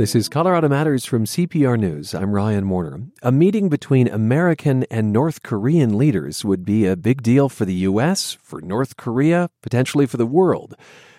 This 0.00 0.14
is 0.14 0.30
Colorado 0.30 0.66
Matters 0.66 1.04
from 1.04 1.26
CPR 1.26 1.78
News. 1.78 2.14
I'm 2.14 2.32
Ryan 2.32 2.70
Warner. 2.70 3.02
A 3.22 3.30
meeting 3.30 3.68
between 3.68 4.08
American 4.08 4.84
and 4.84 5.12
North 5.12 5.42
Korean 5.42 5.98
leaders 5.98 6.42
would 6.42 6.64
be 6.64 6.86
a 6.86 6.96
big 6.96 7.22
deal 7.22 7.50
for 7.50 7.66
the 7.66 7.74
U.S., 7.84 8.38
for 8.42 8.62
North 8.62 8.96
Korea, 8.96 9.50
potentially 9.60 10.06
for 10.06 10.16
the 10.16 10.24
world. 10.24 10.74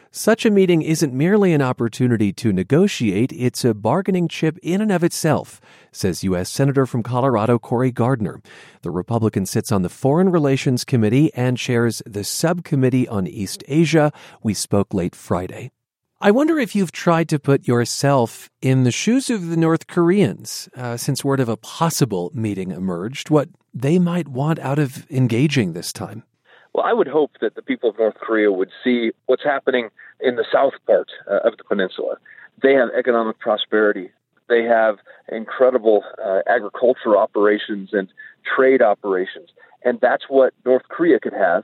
Such 0.09 0.47
a 0.47 0.49
meeting 0.49 0.81
isn't 0.81 1.13
merely 1.13 1.53
an 1.53 1.61
opportunity 1.61 2.33
to 2.33 2.51
negotiate, 2.51 3.31
it's 3.31 3.63
a 3.63 3.75
bargaining 3.75 4.27
chip 4.27 4.57
in 4.63 4.81
and 4.81 4.91
of 4.91 5.03
itself, 5.03 5.61
says 5.91 6.23
U.S. 6.23 6.49
Senator 6.49 6.87
from 6.87 7.03
Colorado 7.03 7.59
Cory 7.59 7.91
Gardner. 7.91 8.41
The 8.81 8.89
Republican 8.89 9.45
sits 9.45 9.71
on 9.71 9.83
the 9.83 9.89
Foreign 9.89 10.29
Relations 10.29 10.85
Committee 10.85 11.31
and 11.35 11.55
chairs 11.55 12.01
the 12.07 12.23
Subcommittee 12.23 13.07
on 13.07 13.27
East 13.27 13.63
Asia. 13.67 14.11
We 14.41 14.55
spoke 14.55 14.91
late 14.91 15.13
Friday. 15.13 15.69
I 16.23 16.29
wonder 16.29 16.59
if 16.59 16.75
you've 16.75 16.91
tried 16.91 17.29
to 17.29 17.39
put 17.39 17.67
yourself 17.67 18.47
in 18.61 18.83
the 18.83 18.91
shoes 18.91 19.31
of 19.31 19.47
the 19.47 19.57
North 19.57 19.87
Koreans 19.87 20.69
uh, 20.77 20.95
since 20.95 21.25
word 21.25 21.39
of 21.39 21.49
a 21.49 21.57
possible 21.57 22.29
meeting 22.35 22.69
emerged, 22.69 23.31
what 23.31 23.49
they 23.73 23.97
might 23.97 24.27
want 24.27 24.59
out 24.59 24.77
of 24.77 25.09
engaging 25.09 25.73
this 25.73 25.91
time. 25.91 26.21
Well, 26.73 26.85
I 26.85 26.93
would 26.93 27.07
hope 27.07 27.31
that 27.41 27.55
the 27.55 27.63
people 27.63 27.89
of 27.89 27.97
North 27.97 28.17
Korea 28.21 28.51
would 28.51 28.69
see 28.83 29.13
what's 29.25 29.43
happening 29.43 29.89
in 30.19 30.35
the 30.35 30.45
south 30.53 30.73
part 30.85 31.09
uh, 31.27 31.39
of 31.39 31.57
the 31.57 31.63
peninsula. 31.63 32.17
They 32.61 32.75
have 32.75 32.89
economic 32.95 33.39
prosperity. 33.39 34.11
They 34.47 34.61
have 34.61 34.97
incredible 35.31 36.03
uh, 36.23 36.41
agriculture 36.47 37.17
operations 37.17 37.89
and 37.93 38.09
trade 38.55 38.83
operations. 38.83 39.49
And 39.83 39.99
that's 40.01 40.25
what 40.29 40.53
North 40.65 40.83
Korea 40.87 41.19
could 41.19 41.33
have 41.33 41.63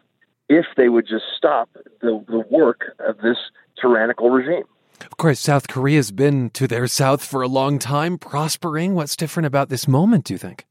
if 0.49 0.65
they 0.75 0.89
would 0.89 1.07
just 1.07 1.25
stop 1.37 1.69
the, 2.01 2.23
the 2.27 2.43
work 2.49 2.95
of 2.99 3.17
this 3.17 3.38
tyrannical 3.79 4.29
regime. 4.29 4.63
Of 5.01 5.17
course, 5.17 5.39
South 5.39 5.67
Korea's 5.67 6.11
been 6.11 6.49
to 6.51 6.67
their 6.67 6.88
south 6.88 7.23
for 7.23 7.41
a 7.41 7.47
long 7.47 7.80
time, 7.80 8.17
prospering. 8.17 8.95
What's 8.95 9.16
different 9.16 9.45
about 9.45 9.69
this 9.69 9.88
moment, 9.88 10.25
do 10.25 10.33
you 10.33 10.38
think? 10.38 10.66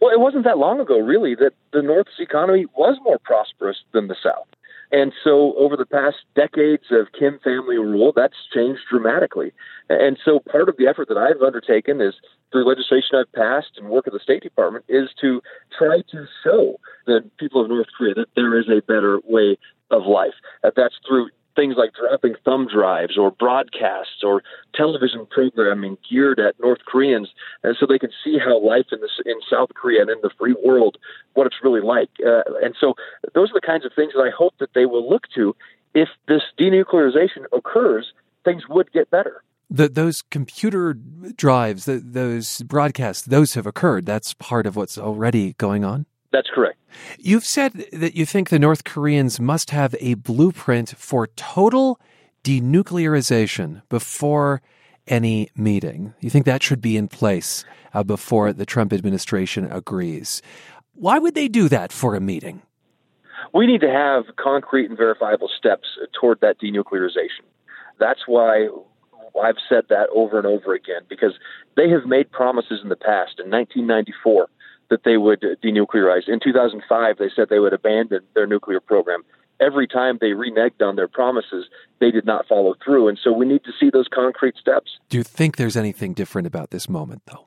Well, 0.00 0.12
it 0.12 0.20
wasn't 0.20 0.44
that 0.44 0.58
long 0.58 0.80
ago, 0.80 0.98
really, 0.98 1.34
that 1.36 1.54
the 1.72 1.80
North's 1.80 2.18
economy 2.18 2.66
was 2.76 2.98
more 3.02 3.18
prosperous 3.18 3.78
than 3.92 4.08
the 4.08 4.16
South. 4.22 4.46
And 4.92 5.12
so, 5.24 5.54
over 5.56 5.76
the 5.76 5.86
past 5.86 6.18
decades 6.36 6.84
of 6.90 7.12
Kim 7.18 7.38
family 7.42 7.78
rule, 7.78 8.12
that's 8.14 8.36
changed 8.52 8.82
dramatically. 8.90 9.52
And 9.88 10.18
so, 10.22 10.40
part 10.40 10.68
of 10.68 10.76
the 10.76 10.86
effort 10.86 11.08
that 11.08 11.16
I've 11.16 11.40
undertaken 11.40 12.00
is 12.00 12.14
through 12.54 12.68
legislation 12.68 13.18
I've 13.18 13.32
passed 13.32 13.72
and 13.76 13.88
work 13.88 14.06
at 14.06 14.12
the 14.12 14.20
State 14.20 14.44
Department 14.44 14.84
is 14.88 15.08
to 15.20 15.42
try 15.76 16.02
to 16.12 16.26
show 16.44 16.76
the 17.04 17.28
people 17.36 17.60
of 17.60 17.68
North 17.68 17.88
Korea 17.98 18.14
that 18.14 18.28
there 18.36 18.56
is 18.56 18.66
a 18.68 18.80
better 18.80 19.18
way 19.24 19.58
of 19.90 20.06
life. 20.06 20.34
That 20.62 20.74
that's 20.76 20.94
through 21.04 21.30
things 21.56 21.74
like 21.76 21.94
dropping 21.94 22.34
thumb 22.44 22.68
drives 22.72 23.18
or 23.18 23.32
broadcasts 23.32 24.22
or 24.22 24.44
television 24.72 25.26
programming 25.28 25.98
geared 26.08 26.38
at 26.38 26.54
North 26.60 26.78
Koreans, 26.86 27.28
and 27.64 27.76
so 27.78 27.86
they 27.86 27.98
can 27.98 28.10
see 28.22 28.38
how 28.38 28.64
life 28.64 28.86
in 28.92 29.00
this 29.00 29.20
in 29.26 29.34
South 29.50 29.70
Korea 29.74 30.02
and 30.02 30.10
in 30.10 30.18
the 30.22 30.30
free 30.38 30.54
world, 30.64 30.96
what 31.32 31.48
it's 31.48 31.56
really 31.62 31.80
like. 31.80 32.10
Uh, 32.24 32.42
and 32.62 32.76
so 32.78 32.94
those 33.34 33.50
are 33.50 33.54
the 33.54 33.66
kinds 33.66 33.84
of 33.84 33.92
things 33.96 34.12
that 34.14 34.22
I 34.22 34.30
hope 34.30 34.54
that 34.60 34.74
they 34.74 34.86
will 34.86 35.08
look 35.10 35.24
to 35.34 35.56
if 35.92 36.08
this 36.28 36.42
denuclearization 36.56 37.46
occurs. 37.52 38.12
Things 38.44 38.62
would 38.68 38.92
get 38.92 39.10
better. 39.10 39.42
The, 39.74 39.88
those 39.88 40.22
computer 40.22 40.94
drives, 40.94 41.86
the, 41.86 41.98
those 41.98 42.62
broadcasts, 42.62 43.26
those 43.26 43.54
have 43.54 43.66
occurred. 43.66 44.06
That's 44.06 44.32
part 44.34 44.66
of 44.66 44.76
what's 44.76 44.96
already 44.96 45.54
going 45.54 45.84
on. 45.84 46.06
That's 46.30 46.48
correct. 46.54 46.78
You've 47.18 47.44
said 47.44 47.72
that 47.92 48.14
you 48.14 48.24
think 48.24 48.50
the 48.50 48.60
North 48.60 48.84
Koreans 48.84 49.40
must 49.40 49.70
have 49.70 49.96
a 49.98 50.14
blueprint 50.14 50.90
for 50.96 51.26
total 51.34 51.98
denuclearization 52.44 53.82
before 53.88 54.62
any 55.08 55.50
meeting. 55.56 56.14
You 56.20 56.30
think 56.30 56.46
that 56.46 56.62
should 56.62 56.80
be 56.80 56.96
in 56.96 57.08
place 57.08 57.64
uh, 57.92 58.04
before 58.04 58.52
the 58.52 58.66
Trump 58.66 58.92
administration 58.92 59.70
agrees. 59.72 60.40
Why 60.94 61.18
would 61.18 61.34
they 61.34 61.48
do 61.48 61.68
that 61.68 61.90
for 61.92 62.14
a 62.14 62.20
meeting? 62.20 62.62
We 63.52 63.66
need 63.66 63.80
to 63.80 63.90
have 63.90 64.36
concrete 64.36 64.88
and 64.88 64.96
verifiable 64.96 65.50
steps 65.58 65.88
toward 66.18 66.40
that 66.42 66.60
denuclearization. 66.60 67.42
That's 67.98 68.20
why 68.26 68.68
I've 69.42 69.56
said 69.68 69.84
that 69.88 70.08
over 70.14 70.38
and 70.38 70.46
over 70.46 70.74
again 70.74 71.02
because 71.08 71.34
they 71.76 71.88
have 71.90 72.06
made 72.06 72.30
promises 72.30 72.80
in 72.82 72.88
the 72.88 72.96
past. 72.96 73.40
In 73.42 73.50
1994, 73.50 74.48
that 74.90 75.04
they 75.04 75.16
would 75.16 75.44
denuclearize. 75.62 76.28
In 76.28 76.40
2005, 76.40 77.18
they 77.18 77.30
said 77.34 77.48
they 77.48 77.58
would 77.58 77.72
abandon 77.72 78.20
their 78.34 78.46
nuclear 78.46 78.80
program. 78.80 79.22
Every 79.60 79.86
time 79.86 80.18
they 80.20 80.30
reneged 80.30 80.82
on 80.82 80.96
their 80.96 81.08
promises, 81.08 81.66
they 82.00 82.10
did 82.10 82.26
not 82.26 82.46
follow 82.46 82.74
through. 82.84 83.08
And 83.08 83.18
so 83.22 83.32
we 83.32 83.46
need 83.46 83.64
to 83.64 83.72
see 83.78 83.88
those 83.90 84.08
concrete 84.12 84.56
steps. 84.56 84.98
Do 85.08 85.16
you 85.16 85.22
think 85.22 85.56
there's 85.56 85.76
anything 85.76 86.12
different 86.12 86.46
about 86.46 86.70
this 86.70 86.88
moment, 86.88 87.22
though? 87.26 87.46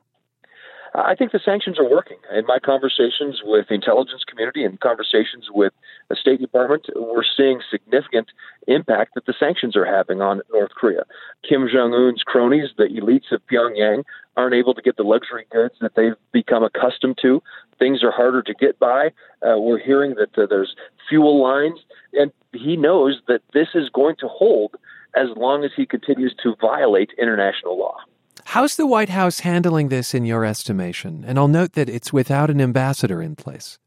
I 0.94 1.14
think 1.14 1.32
the 1.32 1.40
sanctions 1.44 1.78
are 1.78 1.88
working. 1.88 2.16
In 2.34 2.46
my 2.46 2.58
conversations 2.58 3.40
with 3.44 3.68
the 3.68 3.74
intelligence 3.74 4.24
community 4.26 4.64
and 4.64 4.80
conversations 4.80 5.46
with 5.52 5.72
the 6.08 6.16
State 6.16 6.40
Department, 6.40 6.86
we're 6.96 7.22
seeing 7.36 7.60
significant 7.70 8.28
impact 8.66 9.14
that 9.14 9.26
the 9.26 9.34
sanctions 9.38 9.76
are 9.76 9.84
having 9.84 10.20
on 10.20 10.40
North 10.52 10.70
Korea. 10.74 11.04
Kim 11.46 11.68
Jong 11.72 11.92
un's 11.92 12.22
cronies, 12.22 12.70
the 12.76 12.84
elites 12.84 13.30
of 13.30 13.42
Pyongyang, 13.46 14.04
aren't 14.36 14.54
able 14.54 14.74
to 14.74 14.82
get 14.82 14.96
the 14.96 15.02
luxury 15.02 15.46
goods 15.50 15.74
that 15.80 15.94
they've 15.96 16.16
become 16.32 16.62
accustomed 16.62 17.18
to. 17.22 17.42
Things 17.78 18.02
are 18.02 18.10
harder 18.10 18.42
to 18.42 18.54
get 18.54 18.78
by. 18.78 19.08
Uh, 19.42 19.58
we're 19.58 19.78
hearing 19.78 20.14
that 20.14 20.36
uh, 20.40 20.46
there's 20.46 20.74
fuel 21.08 21.42
lines, 21.42 21.80
and 22.12 22.32
he 22.52 22.76
knows 22.76 23.20
that 23.28 23.42
this 23.52 23.68
is 23.74 23.88
going 23.90 24.16
to 24.20 24.28
hold 24.28 24.76
as 25.14 25.28
long 25.36 25.64
as 25.64 25.70
he 25.76 25.86
continues 25.86 26.34
to 26.42 26.54
violate 26.60 27.10
international 27.18 27.78
law. 27.78 27.96
How's 28.44 28.76
the 28.76 28.86
White 28.86 29.10
House 29.10 29.40
handling 29.40 29.88
this 29.88 30.14
in 30.14 30.24
your 30.24 30.44
estimation? 30.44 31.24
And 31.26 31.38
I'll 31.38 31.48
note 31.48 31.72
that 31.72 31.88
it's 31.88 32.12
without 32.12 32.48
an 32.48 32.60
ambassador 32.60 33.20
in 33.20 33.36
place. 33.36 33.78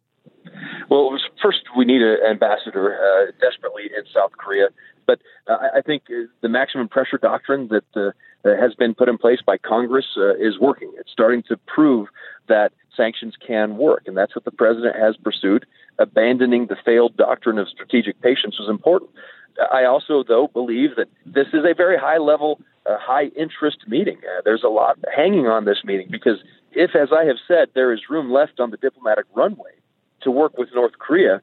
First, 1.42 1.62
we 1.76 1.86
need 1.86 2.02
an 2.02 2.18
ambassador 2.30 2.94
uh, 2.94 3.32
desperately 3.42 3.84
in 3.86 4.04
South 4.14 4.32
Korea. 4.38 4.68
But 5.08 5.20
uh, 5.48 5.58
I 5.76 5.82
think 5.82 6.04
uh, 6.10 6.28
the 6.42 6.50
maximum 6.50 6.88
pressure 6.88 7.18
doctrine 7.18 7.70
that 7.70 7.86
uh, 7.96 8.12
has 8.44 8.76
been 8.76 8.94
put 8.94 9.10
in 9.10 9.18
place 9.18 9.40
by 9.46 9.58
Congress 9.58 10.06
uh, 10.18 10.36
is 10.36 10.60
working. 10.60 10.92
It's 10.98 11.12
starting 11.12 11.44
to 11.50 11.58
prove 11.68 12.08
that 12.48 12.72
sanctions 12.96 13.36
can 13.46 13.78
work, 13.78 14.04
and 14.06 14.16
that's 14.16 14.36
what 14.36 14.46
the 14.46 14.52
president 14.52 14.96
has 14.96 15.18
pursued. 15.18 15.66
Abandoning 16.00 16.68
the 16.68 16.78
failed 16.86 17.18
doctrine 17.18 17.58
of 17.58 17.68
strategic 17.70 18.22
patience 18.22 18.60
was 18.60 18.70
important. 18.70 19.10
I 19.72 19.86
also, 19.86 20.24
though, 20.24 20.48
believe 20.48 20.96
that 20.98 21.08
this 21.26 21.48
is 21.54 21.66
a 21.66 21.74
very 21.74 21.98
high 21.98 22.18
level 22.18 22.60
a 22.88 22.98
high 22.98 23.26
interest 23.38 23.78
meeting. 23.88 24.18
Uh, 24.18 24.42
there's 24.44 24.64
a 24.64 24.70
lot 24.70 24.98
hanging 25.16 25.46
on 25.46 25.66
this 25.66 25.84
meeting 25.84 26.08
because 26.10 26.40
if, 26.72 26.96
as 26.96 27.10
I 27.16 27.26
have 27.26 27.36
said, 27.48 27.70
there 27.76 27.94
is 27.94 28.10
room 28.10 28.32
left 28.32 28.60
on 28.60 28.72
the 28.72 28.78
diplomatic 28.78 29.26
runway 29.36 29.72
to 30.24 30.32
work 30.32 30.58
with 30.58 30.70
North 30.74 30.94
Korea, 31.00 31.42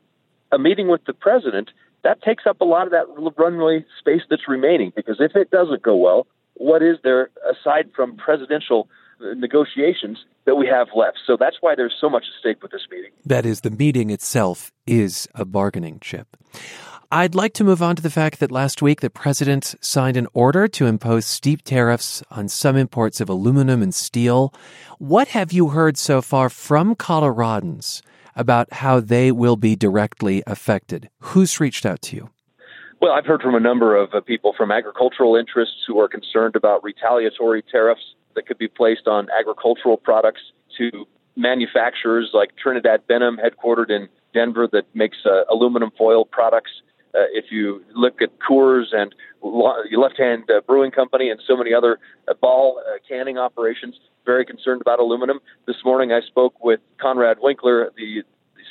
a 0.53 0.59
meeting 0.59 0.89
with 0.89 1.05
the 1.05 1.13
president 1.13 1.71
that 2.05 2.23
takes 2.23 2.45
up 2.47 2.61
a 2.61 2.65
lot 2.65 2.87
of 2.87 2.93
that 2.93 3.07
runway 3.37 3.85
space 3.99 4.23
that's 4.31 4.49
remaining. 4.49 4.93
Because 4.95 5.17
if 5.21 5.35
it 5.35 5.51
doesn't 5.51 5.83
go 5.83 5.97
well, 5.97 6.27
what 6.55 6.83
is 6.83 6.99
there 7.03 7.31
aside 7.51 7.91
from 7.95 8.17
presidential 8.17 8.89
uh, 9.21 9.35
negotiations 9.35 10.19
that 10.45 10.57
we 10.57 10.67
have 10.67 10.89
left? 10.95 11.19
So 11.27 11.37
that's 11.39 11.57
why 11.61 11.75
there's 11.75 11.95
so 12.01 12.09
much 12.09 12.25
at 12.25 12.41
stake 12.41 12.63
with 12.63 12.73
this 12.73 12.87
meeting. 12.91 13.11
That 13.25 13.47
is, 13.47 13.63
the 13.63 13.71
meeting 13.71 14.11
itself 14.11 14.73
is 14.87 15.29
a 15.35 15.45
bargaining 15.45 15.99
chip. 16.01 16.37
I'd 17.11 17.35
like 17.35 17.55
to 17.55 17.65
move 17.65 17.83
on 17.83 17.97
to 17.97 18.03
the 18.03 18.11
fact 18.11 18.39
that 18.41 18.53
last 18.53 18.83
week 18.83 19.01
the 19.01 19.09
president 19.09 19.75
signed 19.81 20.19
an 20.19 20.27
order 20.35 20.69
to 20.69 20.85
impose 20.85 21.25
steep 21.25 21.63
tariffs 21.63 22.23
on 22.31 22.49
some 22.49 22.77
imports 22.77 23.21
of 23.21 23.31
aluminum 23.31 23.83
and 23.83 23.95
steel. 23.95 24.53
What 24.99 25.29
have 25.29 25.51
you 25.51 25.69
heard 25.69 25.97
so 25.97 26.21
far 26.21 26.51
from 26.51 26.95
Coloradans 26.95 28.03
about 28.39 28.73
how 28.73 29.01
they 29.01 29.31
will 29.31 29.57
be 29.57 29.77
directly 29.77 30.43
affected? 30.47 31.11
Who's 31.21 31.61
reached 31.61 31.85
out 31.85 32.01
to 32.03 32.17
you? 32.17 32.31
Well, 33.01 33.13
I've 33.13 33.27
heard 33.27 33.43
from 33.43 33.55
a 33.55 33.61
number 33.61 33.97
of 33.97 34.15
uh, 34.15 34.21
people 34.21 34.55
from 34.57 34.71
agricultural 34.71 35.37
interests 35.37 35.85
who 35.87 36.01
are 36.01 36.09
concerned 36.09 36.57
about 36.57 36.83
retaliatory 36.83 37.63
tariffs 37.63 38.15
that 38.35 38.47
could 38.47 38.59
be 38.59 38.69
placed 38.69 39.07
on 39.07 39.29
agricultural 39.39 39.97
products 39.97 40.41
to 40.79 41.07
manufacturers 41.37 42.31
like 42.33 42.57
Trinidad 42.57 43.07
Benham, 43.07 43.39
headquartered 43.39 43.91
in 43.91 44.09
Denver, 44.35 44.69
that 44.73 44.85
makes 44.95 45.19
uh, 45.25 45.45
aluminum 45.51 45.91
foil 45.97 46.25
products. 46.25 46.71
Uh, 47.15 47.31
if 47.33 47.47
you 47.51 47.83
look 47.95 48.21
at 48.21 48.31
Coors 48.41 48.93
and 48.93 49.15
Left 49.43 50.19
Hand 50.19 50.51
uh, 50.51 50.61
Brewing 50.67 50.91
Company 50.91 51.31
and 51.31 51.41
so 51.47 51.57
many 51.57 51.73
other 51.73 51.99
uh, 52.27 52.35
Ball 52.35 52.81
uh, 52.81 52.99
canning 53.09 53.39
operations, 53.39 53.95
very 54.27 54.45
concerned 54.45 54.81
about 54.81 54.99
aluminum. 54.99 55.39
This 55.67 55.77
morning 55.85 56.13
I 56.13 56.21
spoke 56.21 56.63
with 56.63 56.81
Conrad 57.01 57.39
Winkler, 57.41 57.91
the 57.97 58.23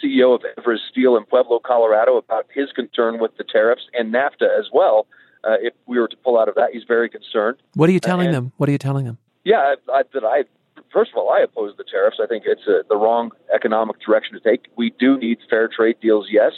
CEO 0.04 0.36
of 0.36 0.42
EVRAZ 0.58 0.80
Steel 0.92 1.16
in 1.16 1.26
Pueblo, 1.26 1.60
Colorado, 1.60 2.18
about 2.18 2.46
his 2.54 2.72
concern 2.72 3.20
with 3.20 3.36
the 3.38 3.44
tariffs 3.44 3.84
and 3.94 4.14
NAFTA 4.14 4.60
as 4.60 4.68
well. 4.74 5.08
Uh, 5.44 5.56
if 5.62 5.74
we 5.86 6.00
were 6.00 6.08
to 6.08 6.18
pull 6.18 6.40
out 6.40 6.50
of 6.50 6.56
that, 6.56 6.70
he's 6.74 6.84
very 6.88 7.10
concerned. 7.10 7.58
What 7.76 7.90
are 7.90 7.94
you 7.94 8.00
telling 8.00 8.28
and, 8.28 8.36
them? 8.36 8.52
What 8.58 8.70
are 8.70 8.72
you 8.72 8.78
telling 8.78 9.06
them? 9.06 9.18
Yeah, 9.44 9.76
I, 9.90 10.00
I, 10.00 10.04
that 10.14 10.24
I 10.24 10.44
first 10.92 11.12
of 11.12 11.18
all, 11.18 11.30
I 11.32 11.42
oppose 11.42 11.74
the 11.78 11.84
tariffs. 11.84 12.18
I 12.22 12.28
think 12.28 12.44
it's 12.46 12.68
a, 12.68 12.82
the 12.90 12.96
wrong 12.98 13.32
economic 13.54 14.00
direction 14.00 14.34
to 14.34 14.40
take. 14.40 14.68
We 14.76 14.94
do 15.00 15.18
need 15.18 15.40
fair 15.50 15.68
trade 15.68 15.98
deals, 16.02 16.28
yes, 16.30 16.52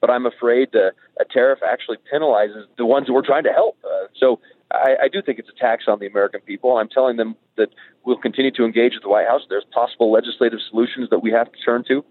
but 0.00 0.10
I'm 0.10 0.26
afraid 0.26 0.74
uh, 0.74 0.90
a 1.20 1.24
tariff 1.24 1.60
actually 1.62 1.98
penalizes 2.12 2.64
the 2.78 2.86
ones 2.86 3.06
who 3.06 3.14
we're 3.14 3.26
trying 3.26 3.44
to 3.44 3.52
help. 3.52 3.76
Uh, 3.84 4.06
So 4.18 4.40
I, 4.72 4.96
I 5.04 5.08
do 5.08 5.22
think 5.22 5.38
it's 5.38 5.48
a 5.48 5.58
tax 5.58 5.84
on 5.86 5.98
the 5.98 6.06
American 6.06 6.40
people. 6.40 6.76
I'm 6.76 6.88
telling 6.88 7.16
them 7.16 7.36
that 7.56 7.68
we'll 8.04 8.16
continue 8.16 8.50
to 8.52 8.64
engage 8.64 8.94
with 8.94 9.02
the 9.02 9.08
White 9.08 9.28
House. 9.28 9.42
There's 9.48 9.66
possible 9.72 10.10
legislative 10.10 10.60
solutions 10.70 11.10
that 11.10 11.20
we 11.20 11.30
have 11.30 11.50
to 11.52 11.58
turn 11.64 11.84
to. 11.88 12.04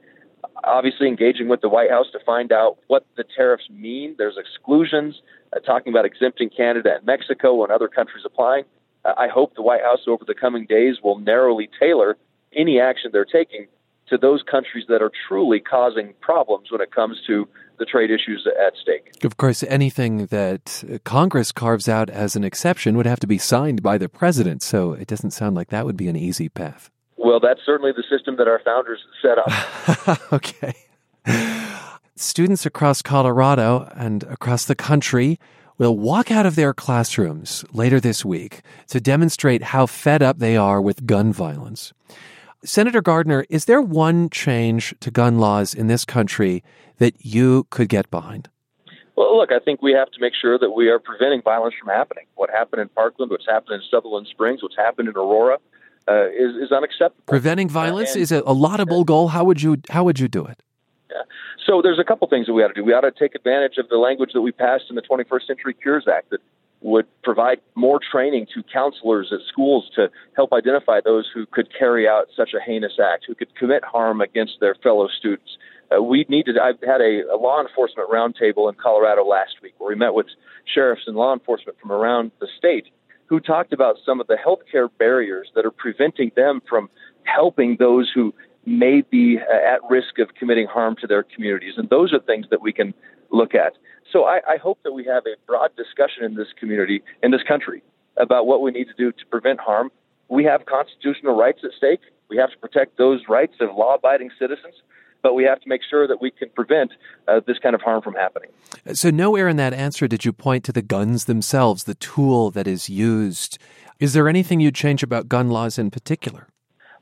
Obviously, 0.64 1.08
engaging 1.08 1.48
with 1.48 1.62
the 1.62 1.70
White 1.70 1.90
House 1.90 2.08
to 2.12 2.20
find 2.26 2.52
out 2.52 2.78
what 2.88 3.06
the 3.18 3.24
tariffs 3.36 3.70
mean. 3.70 4.16
There's 4.18 4.38
exclusions, 4.38 5.22
uh, 5.56 5.60
talking 5.60 5.92
about 5.92 6.06
exempting 6.06 6.50
Canada 6.50 6.96
and 6.96 7.06
Mexico 7.06 7.64
and 7.64 7.72
other 7.72 7.88
countries 7.88 8.24
applying. 8.26 8.64
Uh, 9.04 9.14
I 9.18 9.28
hope 9.28 9.56
the 9.56 9.62
White 9.62 9.82
House 9.82 10.02
over 10.08 10.24
the 10.26 10.36
coming 10.36 10.66
days 10.66 10.98
will 11.04 11.20
narrowly 11.20 11.70
tailor 11.80 12.18
any 12.54 12.80
action 12.80 13.12
they're 13.14 13.26
taking 13.26 13.68
to 14.08 14.18
those 14.18 14.44
countries 14.44 14.86
that 14.90 15.02
are 15.02 15.12
truly 15.28 15.60
causing 15.60 16.14
problems 16.20 16.70
when 16.70 16.82
it 16.82 16.92
comes 16.94 17.18
to 17.26 17.48
the 17.80 17.86
trade 17.86 18.12
issues 18.12 18.48
at 18.48 18.74
stake. 18.80 19.24
Of 19.24 19.38
course, 19.38 19.64
anything 19.64 20.28
that 20.28 20.84
Congress 21.04 21.52
carves 21.52 21.90
out 21.90 22.10
as 22.10 22.36
an 22.36 22.44
exception 22.44 22.96
would 22.98 23.08
have 23.08 23.20
to 23.22 23.28
be 23.28 23.38
signed 23.40 23.82
by 23.82 23.98
the 23.98 24.10
president, 24.10 24.62
so 24.62 24.94
it 24.94 25.08
doesn't 25.08 25.32
sound 25.32 25.56
like 25.56 25.70
that 25.70 25.86
would 25.86 25.98
be 25.98 26.08
an 26.08 26.16
easy 26.16 26.50
path. 26.50 26.92
Well, 27.24 27.40
that's 27.40 27.60
certainly 27.66 27.92
the 27.92 28.04
system 28.10 28.38
that 28.38 28.48
our 28.48 28.60
founders 28.66 29.00
set 29.22 29.38
up. 29.38 30.34
okay. 30.34 30.74
Students 32.16 32.66
across 32.66 33.02
Colorado 33.02 33.92
and 33.96 34.24
across 34.24 34.66
the 34.66 34.76
country 34.76 35.40
will 35.78 35.98
walk 35.98 36.32
out 36.32 36.48
of 36.48 36.56
their 36.56 36.74
classrooms 36.74 37.64
later 37.74 38.00
this 38.00 38.26
week 38.26 38.62
to 38.88 39.00
demonstrate 39.00 39.64
how 39.64 39.86
fed 39.86 40.24
up 40.24 40.40
they 40.40 40.58
are 40.58 40.82
with 40.82 41.06
gun 41.06 41.32
violence. 41.32 41.94
Senator 42.64 43.02
Gardner, 43.02 43.46
is 43.50 43.66
there 43.66 43.82
one 43.82 44.30
change 44.30 44.96
to 45.00 45.12
gun 45.12 45.38
laws 45.40 45.74
in 45.76 45.88
this 45.88 46.06
country 46.06 46.64
that 46.98 47.14
you 47.24 47.68
could 47.70 47.90
get 47.90 48.10
behind? 48.10 48.50
Well, 49.16 49.38
look, 49.38 49.52
I 49.52 49.60
think 49.60 49.82
we 49.82 49.94
have 49.94 50.10
to 50.12 50.22
make 50.22 50.34
sure 50.40 50.58
that 50.58 50.72
we 50.72 50.90
are 50.90 51.00
preventing 51.00 51.44
violence 51.44 51.76
from 51.80 51.90
happening. 51.90 52.26
What 52.36 52.50
happened 52.50 52.82
in 52.82 52.90
Parkland, 52.90 53.30
what's 53.30 53.48
happened 53.48 53.76
in 53.76 53.82
Sutherland 53.90 54.28
Springs, 54.30 54.64
what's 54.64 54.76
happened 54.76 55.08
in 55.08 55.16
Aurora 55.16 55.58
uh, 56.08 56.28
is, 56.30 56.56
is 56.56 56.72
unacceptable. 56.72 57.24
Preventing 57.28 57.70
violence 57.70 58.16
uh, 58.16 58.20
is 58.20 58.32
a, 58.32 58.42
a 58.46 58.54
laudable 58.54 59.04
goal. 59.04 59.30
How 59.30 59.44
would 59.44 59.62
you 59.62 59.78
how 59.90 60.04
would 60.04 60.20
you 60.20 60.28
do 60.28 60.46
it? 60.46 60.62
Yeah. 61.10 61.18
So 61.66 61.82
there's 61.82 62.00
a 62.00 62.04
couple 62.04 62.28
things 62.28 62.48
that 62.48 62.54
we 62.54 62.64
ought 62.64 62.70
to 62.70 62.74
do. 62.74 62.84
We 62.84 62.94
ought 62.94 63.02
to 63.02 63.12
take 63.12 63.36
advantage 63.36 63.78
of 63.78 63.90
the 63.90 63.98
language 63.98 64.32
that 64.34 64.42
we 64.42 64.52
passed 64.52 64.86
in 64.90 64.96
the 64.96 65.02
21st 65.02 65.48
Century 65.48 65.74
Cures 65.74 66.08
Act 66.08 66.32
that 66.32 66.42
would 66.82 67.06
provide 67.24 67.60
more 67.76 68.00
training 68.00 68.48
to 68.54 68.64
counselors 68.64 69.32
at 69.32 69.40
schools 69.48 69.90
to 69.96 70.10
help 70.36 70.52
identify 70.52 71.00
those 71.04 71.30
who 71.34 71.46
could 71.46 71.70
carry 71.78 72.08
out 72.08 72.28
such 72.36 72.54
a 72.54 72.62
heinous 72.62 72.94
act, 73.00 73.26
who 73.28 73.36
could 73.36 73.54
commit 73.56 73.84
harm 73.84 74.20
against 74.20 74.54
their 74.60 74.76
fellow 74.76 75.08
students. 75.08 75.58
Uh, 75.96 76.02
we 76.02 76.26
needed, 76.28 76.58
I've 76.58 76.80
had 76.82 77.02
a, 77.02 77.22
a 77.32 77.38
law 77.38 77.62
enforcement 77.62 78.10
roundtable 78.10 78.68
in 78.70 78.76
Colorado 78.82 79.24
last 79.24 79.56
week 79.62 79.76
where 79.78 79.90
we 79.90 79.96
met 79.96 80.14
with 80.14 80.26
sheriffs 80.66 81.04
and 81.06 81.16
law 81.16 81.34
enforcement 81.34 81.78
from 81.80 81.92
around 81.92 82.32
the 82.40 82.48
state 82.58 82.88
who 83.32 83.40
talked 83.40 83.72
about 83.72 83.96
some 84.06 84.20
of 84.20 84.28
the 84.28 84.36
healthcare 84.36 84.90
barriers 85.00 85.50
that 85.56 85.66
are 85.66 85.72
preventing 85.72 86.34
them 86.36 86.62
from 86.68 86.90
helping 87.24 87.78
those 87.80 88.12
who 88.14 88.34
may 88.66 89.00
be 89.10 89.40
uh, 89.40 89.74
at 89.74 89.80
risk 89.90 90.20
of 90.20 90.36
committing 90.38 90.68
harm 90.68 90.98
to 91.00 91.08
their 91.08 91.24
communities. 91.24 91.76
And 91.78 91.90
those 91.90 92.12
are 92.12 92.20
things 92.20 92.48
that 92.52 92.62
we 92.62 92.74
can 92.74 92.94
look 93.32 93.56
at. 93.56 93.72
So 94.12 94.26
I, 94.26 94.42
I 94.50 94.58
hope 94.58 94.80
that 94.84 94.92
we 94.92 95.06
have 95.06 95.24
a 95.26 95.38
broad 95.48 95.74
discussion 95.78 96.26
in 96.26 96.36
this 96.36 96.50
community, 96.60 97.04
in 97.24 97.32
this 97.32 97.42
country, 97.48 97.82
about 98.18 98.48
what 98.48 98.62
we 98.62 98.70
need 98.70 98.90
to 98.90 98.94
do 98.98 99.14
to 99.14 99.26
prevent 99.28 99.62
harm. 99.62 99.92
We 100.28 100.44
have 100.44 100.66
constitutional 100.66 101.38
rights 101.38 101.60
at 101.64 101.72
stake. 101.78 102.02
We 102.30 102.36
have 102.36 102.52
to 102.52 102.58
protect 102.58 102.98
those 102.98 103.22
rights 103.30 103.56
of 103.62 103.70
law 103.78 103.96
abiding 103.96 104.32
citizens 104.38 104.76
but 105.22 105.34
we 105.34 105.44
have 105.44 105.60
to 105.62 105.70
make 105.70 105.82
sure 105.88 106.08
that 106.08 106.22
we 106.22 106.32
can 106.32 106.50
prevent 106.50 106.92
uh, 107.28 107.42
this 107.46 107.58
kind 107.60 107.76
of 107.76 107.82
harm 107.82 108.02
from 108.02 108.14
happening. 108.14 108.50
So, 108.94 109.10
nowhere 109.10 109.48
in 109.48 109.58
that 109.58 109.74
answer 109.74 110.08
did 110.08 110.26
you 110.26 110.34
point 110.34 110.64
to 110.66 110.72
the 110.72 110.82
guns 110.82 111.26
themselves, 111.26 111.84
the 111.84 111.96
tool 111.96 112.52
that 112.52 112.68
is 112.68 112.90
used. 112.90 113.58
Is 114.00 114.14
there 114.14 114.28
anything 114.28 114.60
you'd 114.60 114.76
change 114.76 115.04
about 115.04 115.30
gun 115.30 115.50
laws 115.50 115.78
in 115.78 115.92
particular? 115.92 116.48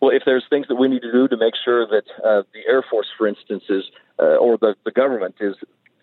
Well, 0.01 0.11
if 0.11 0.23
there's 0.25 0.45
things 0.49 0.67
that 0.69 0.75
we 0.75 0.87
need 0.87 1.01
to 1.01 1.11
do 1.11 1.27
to 1.27 1.37
make 1.37 1.53
sure 1.63 1.85
that 1.87 2.03
uh, 2.23 2.43
the 2.53 2.61
Air 2.67 2.83
Force, 2.89 3.07
for 3.17 3.27
instance, 3.27 3.63
is 3.69 3.83
uh, 4.17 4.35
or 4.35 4.57
the, 4.57 4.75
the 4.85 4.91
government 4.91 5.35
is 5.39 5.55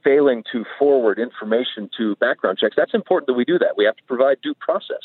failing 0.04 0.44
to 0.52 0.64
forward 0.78 1.18
information 1.18 1.90
to 1.98 2.14
background 2.16 2.58
checks, 2.58 2.74
that's 2.76 2.94
important 2.94 3.26
that 3.26 3.34
we 3.34 3.44
do 3.44 3.58
that. 3.58 3.76
We 3.76 3.84
have 3.84 3.96
to 3.96 4.04
provide 4.04 4.40
due 4.42 4.54
process 4.54 5.02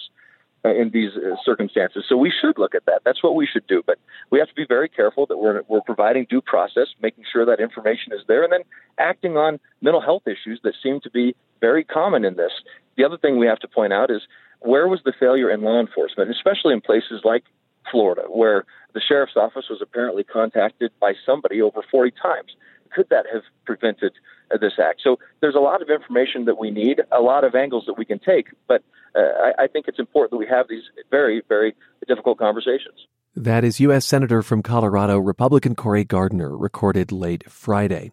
in 0.64 0.92
these 0.94 1.12
uh, 1.16 1.36
circumstances. 1.44 2.06
So 2.08 2.16
we 2.16 2.32
should 2.32 2.58
look 2.58 2.76
at 2.76 2.86
that. 2.86 3.02
That's 3.04 3.24
what 3.24 3.36
we 3.36 3.48
should 3.48 3.66
do. 3.68 3.82
But 3.86 3.98
we 4.30 4.40
have 4.40 4.48
to 4.50 4.56
be 4.56 4.66
very 4.66 4.90
careful 4.90 5.26
that 5.28 5.38
we're, 5.38 5.64
we're 5.68 5.82
providing 5.82 6.28
due 6.30 6.42
process, 6.42 6.88
making 7.02 7.24
sure 7.32 7.46
that 7.46 7.60
information 7.60 8.14
is 8.14 8.22
there, 8.28 8.44
and 8.44 8.54
then 8.54 8.62
acting 9.00 9.38
on 9.38 9.60
mental 9.82 10.02
health 10.02 10.24
issues 10.28 10.60
that 10.64 10.74
seem 10.82 11.00
to 11.02 11.10
be 11.10 11.36
very 11.60 11.84
common 11.84 12.26
in 12.26 12.36
this. 12.36 12.52
The 12.98 13.04
other 13.04 13.18
thing 13.18 13.38
we 13.38 13.48
have 13.48 13.60
to 13.60 13.68
point 13.68 13.94
out 13.94 14.12
is 14.12 14.22
where 14.60 14.88
was 14.88 15.02
the 15.04 15.14
failure 15.20 15.50
in 15.50 15.62
law 15.62 15.80
enforcement, 15.80 16.30
especially 16.30 16.74
in 16.74 16.82
places 16.82 17.22
like 17.24 17.44
Florida, 17.90 18.24
where 18.30 18.66
the 18.94 19.02
sheriff's 19.02 19.36
office 19.36 19.66
was 19.70 19.80
apparently 19.82 20.24
contacted 20.24 20.92
by 21.00 21.14
somebody 21.26 21.62
over 21.62 21.82
40 21.90 22.12
times 22.22 22.56
could 22.94 23.08
that 23.10 23.26
have 23.32 23.44
prevented 23.66 24.14
uh, 24.54 24.58
this 24.58 24.74
act? 24.82 25.02
So 25.04 25.18
there's 25.42 25.56
a 25.56 25.60
lot 25.60 25.82
of 25.82 25.90
information 25.90 26.46
that 26.46 26.58
we 26.58 26.72
need, 26.72 27.02
a 27.12 27.22
lot 27.22 27.44
of 27.44 27.56
angles 27.56 27.86
that 27.88 27.98
we 27.98 28.06
can 28.06 28.20
take, 28.20 28.48
but 28.68 28.84
uh, 29.16 29.20
I, 29.20 29.64
I 29.64 29.68
think 29.68 29.88
it's 29.88 30.00
important 30.00 30.32
that 30.32 30.38
we 30.38 30.48
have 30.48 30.68
these 30.70 30.84
very, 31.10 31.42
very 31.48 31.76
difficult 32.08 32.38
conversations. 32.38 33.08
That 33.36 33.64
is 33.64 33.80
U.S. 33.80 34.06
Senator 34.06 34.42
from 34.42 34.62
Colorado, 34.62 35.18
Republican 35.18 35.74
Cory 35.74 36.04
Gardner, 36.04 36.56
recorded 36.56 37.14
late 37.14 37.50
Friday. 37.50 38.12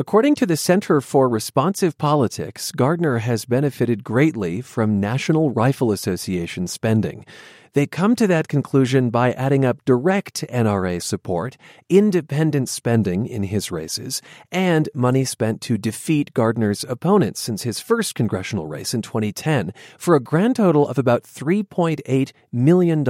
According 0.00 0.34
to 0.36 0.46
the 0.46 0.56
Center 0.56 1.02
for 1.02 1.28
Responsive 1.28 1.98
Politics, 1.98 2.72
Gardner 2.72 3.18
has 3.18 3.44
benefited 3.44 4.02
greatly 4.02 4.62
from 4.62 4.98
National 4.98 5.50
Rifle 5.50 5.92
Association 5.92 6.66
spending. 6.68 7.26
They 7.74 7.86
come 7.86 8.16
to 8.16 8.26
that 8.26 8.48
conclusion 8.48 9.10
by 9.10 9.32
adding 9.32 9.62
up 9.66 9.84
direct 9.84 10.42
NRA 10.50 11.02
support, 11.02 11.58
independent 11.90 12.70
spending 12.70 13.26
in 13.26 13.42
his 13.42 13.70
races, 13.70 14.22
and 14.50 14.88
money 14.94 15.26
spent 15.26 15.60
to 15.60 15.76
defeat 15.76 16.32
Gardner's 16.32 16.82
opponents 16.82 17.38
since 17.42 17.64
his 17.64 17.78
first 17.78 18.14
congressional 18.14 18.66
race 18.66 18.94
in 18.94 19.02
2010 19.02 19.74
for 19.98 20.14
a 20.14 20.20
grand 20.20 20.56
total 20.56 20.88
of 20.88 20.96
about 20.96 21.24
$3.8 21.24 22.32
million. 22.50 23.04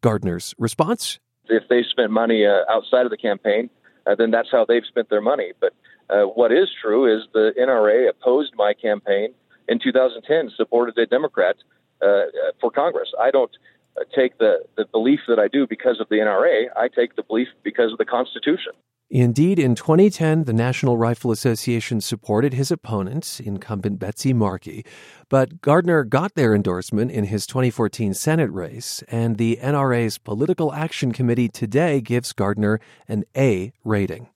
Gardner's 0.00 0.54
response? 0.56 1.18
If 1.48 1.64
they 1.68 1.82
spent 1.82 2.12
money 2.12 2.46
uh, 2.46 2.60
outside 2.70 3.06
of 3.06 3.10
the 3.10 3.16
campaign, 3.16 3.70
uh, 4.06 4.14
then 4.14 4.30
that's 4.30 4.52
how 4.52 4.64
they've 4.64 4.86
spent 4.88 5.10
their 5.10 5.20
money. 5.20 5.50
But 5.60 5.72
uh, 6.08 6.22
what 6.22 6.52
is 6.52 6.68
true 6.80 7.12
is 7.12 7.26
the 7.32 7.52
NRA 7.58 8.08
opposed 8.08 8.52
my 8.56 8.74
campaign 8.74 9.34
in 9.68 9.78
2010, 9.78 10.50
supported 10.56 10.96
a 10.98 11.06
Democrat 11.06 11.56
uh, 12.00 12.22
for 12.60 12.70
Congress. 12.70 13.12
I 13.20 13.30
don't 13.30 13.50
uh, 13.96 14.04
take 14.14 14.38
the, 14.38 14.64
the 14.76 14.84
belief 14.86 15.20
that 15.28 15.38
I 15.38 15.48
do 15.48 15.66
because 15.66 16.00
of 16.00 16.08
the 16.08 16.16
NRA. 16.16 16.66
I 16.76 16.88
take 16.88 17.16
the 17.16 17.22
belief 17.22 17.48
because 17.62 17.92
of 17.92 17.98
the 17.98 18.04
Constitution. 18.04 18.72
Indeed, 19.08 19.60
in 19.60 19.76
2010, 19.76 20.44
the 20.44 20.52
National 20.52 20.98
Rifle 20.98 21.30
Association 21.30 22.00
supported 22.00 22.54
his 22.54 22.72
opponent, 22.72 23.40
incumbent 23.44 24.00
Betsy 24.00 24.32
Markey, 24.32 24.84
but 25.28 25.60
Gardner 25.60 26.02
got 26.02 26.34
their 26.34 26.52
endorsement 26.52 27.12
in 27.12 27.26
his 27.26 27.46
2014 27.46 28.14
Senate 28.14 28.50
race, 28.50 29.04
and 29.08 29.36
the 29.36 29.60
NRA's 29.62 30.18
Political 30.18 30.72
Action 30.72 31.12
Committee 31.12 31.48
today 31.48 32.00
gives 32.00 32.32
Gardner 32.32 32.80
an 33.06 33.22
A 33.36 33.72
rating. 33.84 34.28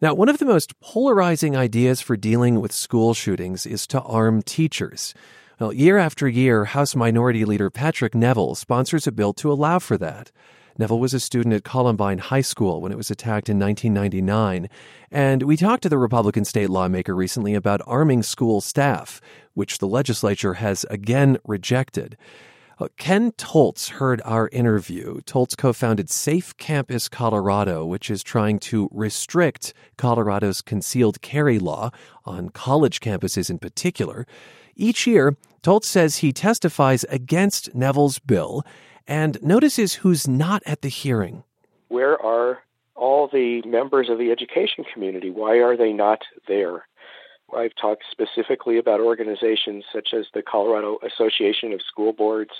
Now, 0.00 0.14
one 0.14 0.28
of 0.28 0.38
the 0.38 0.44
most 0.44 0.78
polarizing 0.78 1.56
ideas 1.56 2.00
for 2.00 2.16
dealing 2.16 2.60
with 2.60 2.70
school 2.70 3.14
shootings 3.14 3.66
is 3.66 3.84
to 3.88 4.00
arm 4.02 4.42
teachers. 4.42 5.12
Well, 5.58 5.72
year 5.72 5.98
after 5.98 6.28
year, 6.28 6.66
House 6.66 6.94
Minority 6.94 7.44
Leader 7.44 7.68
Patrick 7.68 8.14
Neville 8.14 8.54
sponsors 8.54 9.08
a 9.08 9.12
bill 9.12 9.32
to 9.34 9.50
allow 9.50 9.80
for 9.80 9.98
that. 9.98 10.30
Neville 10.78 11.00
was 11.00 11.14
a 11.14 11.18
student 11.18 11.52
at 11.52 11.64
Columbine 11.64 12.18
High 12.18 12.42
School 12.42 12.80
when 12.80 12.92
it 12.92 12.96
was 12.96 13.10
attacked 13.10 13.48
in 13.48 13.58
1999. 13.58 14.68
And 15.10 15.42
we 15.42 15.56
talked 15.56 15.82
to 15.82 15.88
the 15.88 15.98
Republican 15.98 16.44
state 16.44 16.70
lawmaker 16.70 17.16
recently 17.16 17.54
about 17.54 17.80
arming 17.84 18.22
school 18.22 18.60
staff, 18.60 19.20
which 19.54 19.78
the 19.78 19.88
legislature 19.88 20.54
has 20.54 20.86
again 20.88 21.38
rejected. 21.44 22.16
Ken 22.96 23.32
Toltz 23.32 23.88
heard 23.90 24.22
our 24.24 24.48
interview. 24.48 25.20
Toltz 25.22 25.56
co 25.56 25.72
founded 25.72 26.08
Safe 26.08 26.56
Campus 26.58 27.08
Colorado, 27.08 27.84
which 27.84 28.08
is 28.08 28.22
trying 28.22 28.58
to 28.60 28.88
restrict 28.92 29.74
Colorado's 29.96 30.62
concealed 30.62 31.20
carry 31.20 31.58
law 31.58 31.90
on 32.24 32.50
college 32.50 33.00
campuses 33.00 33.50
in 33.50 33.58
particular. 33.58 34.26
Each 34.76 35.06
year, 35.06 35.36
Toltz 35.62 35.86
says 35.86 36.18
he 36.18 36.32
testifies 36.32 37.04
against 37.04 37.74
Neville's 37.74 38.20
bill 38.20 38.64
and 39.08 39.42
notices 39.42 39.94
who's 39.94 40.28
not 40.28 40.62
at 40.64 40.82
the 40.82 40.88
hearing. 40.88 41.42
Where 41.88 42.20
are 42.22 42.62
all 42.94 43.28
the 43.28 43.62
members 43.62 44.08
of 44.08 44.18
the 44.18 44.30
education 44.30 44.84
community? 44.92 45.30
Why 45.30 45.56
are 45.58 45.76
they 45.76 45.92
not 45.92 46.22
there? 46.46 46.87
I've 47.56 47.74
talked 47.80 48.04
specifically 48.10 48.78
about 48.78 49.00
organizations 49.00 49.84
such 49.92 50.08
as 50.12 50.26
the 50.34 50.42
Colorado 50.42 50.98
Association 51.06 51.72
of 51.72 51.80
School 51.82 52.12
Boards, 52.12 52.50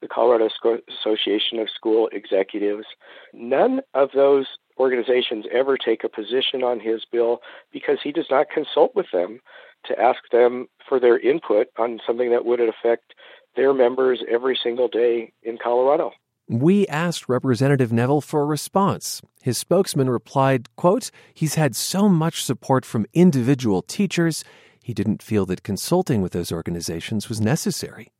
the 0.00 0.08
Colorado 0.08 0.48
Association 0.88 1.58
of 1.58 1.68
School 1.70 2.08
Executives. 2.12 2.86
None 3.32 3.80
of 3.94 4.10
those 4.14 4.46
organizations 4.78 5.44
ever 5.52 5.76
take 5.76 6.04
a 6.04 6.08
position 6.08 6.62
on 6.62 6.80
his 6.80 7.04
bill 7.10 7.40
because 7.72 7.98
he 8.02 8.12
does 8.12 8.26
not 8.30 8.50
consult 8.50 8.94
with 8.94 9.06
them 9.12 9.40
to 9.86 9.98
ask 10.00 10.20
them 10.32 10.66
for 10.88 10.98
their 10.98 11.18
input 11.18 11.68
on 11.78 12.00
something 12.06 12.30
that 12.30 12.44
would 12.44 12.60
affect 12.60 13.14
their 13.56 13.72
members 13.72 14.22
every 14.28 14.58
single 14.60 14.88
day 14.88 15.32
in 15.42 15.58
Colorado. 15.62 16.12
We 16.48 16.86
asked 16.88 17.26
Representative 17.26 17.90
Neville 17.90 18.20
for 18.20 18.42
a 18.42 18.46
response. 18.46 19.22
His 19.40 19.56
spokesman 19.56 20.10
replied, 20.10 20.68
quote, 20.76 21.10
He's 21.32 21.54
had 21.54 21.74
so 21.74 22.06
much 22.06 22.44
support 22.44 22.84
from 22.84 23.06
individual 23.14 23.80
teachers, 23.80 24.44
he 24.82 24.92
didn't 24.92 25.22
feel 25.22 25.46
that 25.46 25.62
consulting 25.62 26.20
with 26.20 26.32
those 26.32 26.52
organizations 26.52 27.30
was 27.30 27.40
necessary. 27.40 28.12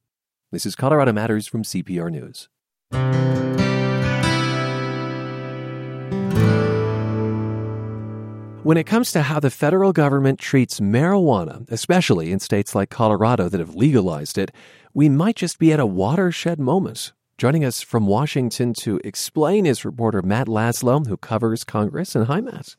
This 0.50 0.64
is 0.64 0.74
Colorado 0.74 1.12
Matters 1.12 1.46
from 1.46 1.64
CPR 1.64 2.10
News. 2.10 2.48
When 8.62 8.78
it 8.78 8.86
comes 8.86 9.12
to 9.12 9.20
how 9.20 9.40
the 9.40 9.50
federal 9.50 9.92
government 9.92 10.38
treats 10.38 10.80
marijuana, 10.80 11.70
especially 11.70 12.32
in 12.32 12.40
states 12.40 12.74
like 12.74 12.88
Colorado 12.88 13.50
that 13.50 13.60
have 13.60 13.74
legalized 13.74 14.38
it, 14.38 14.50
we 14.94 15.10
might 15.10 15.36
just 15.36 15.58
be 15.58 15.70
at 15.74 15.80
a 15.80 15.84
watershed 15.84 16.58
moment. 16.58 17.12
Joining 17.36 17.64
us 17.64 17.82
from 17.82 18.06
Washington 18.06 18.74
to 18.74 19.00
explain 19.02 19.66
is 19.66 19.84
reporter 19.84 20.22
Matt 20.22 20.46
Laslo, 20.46 21.04
who 21.06 21.16
covers 21.16 21.64
Congress. 21.64 22.14
And 22.14 22.26
hi, 22.26 22.40
Matt. 22.40 22.76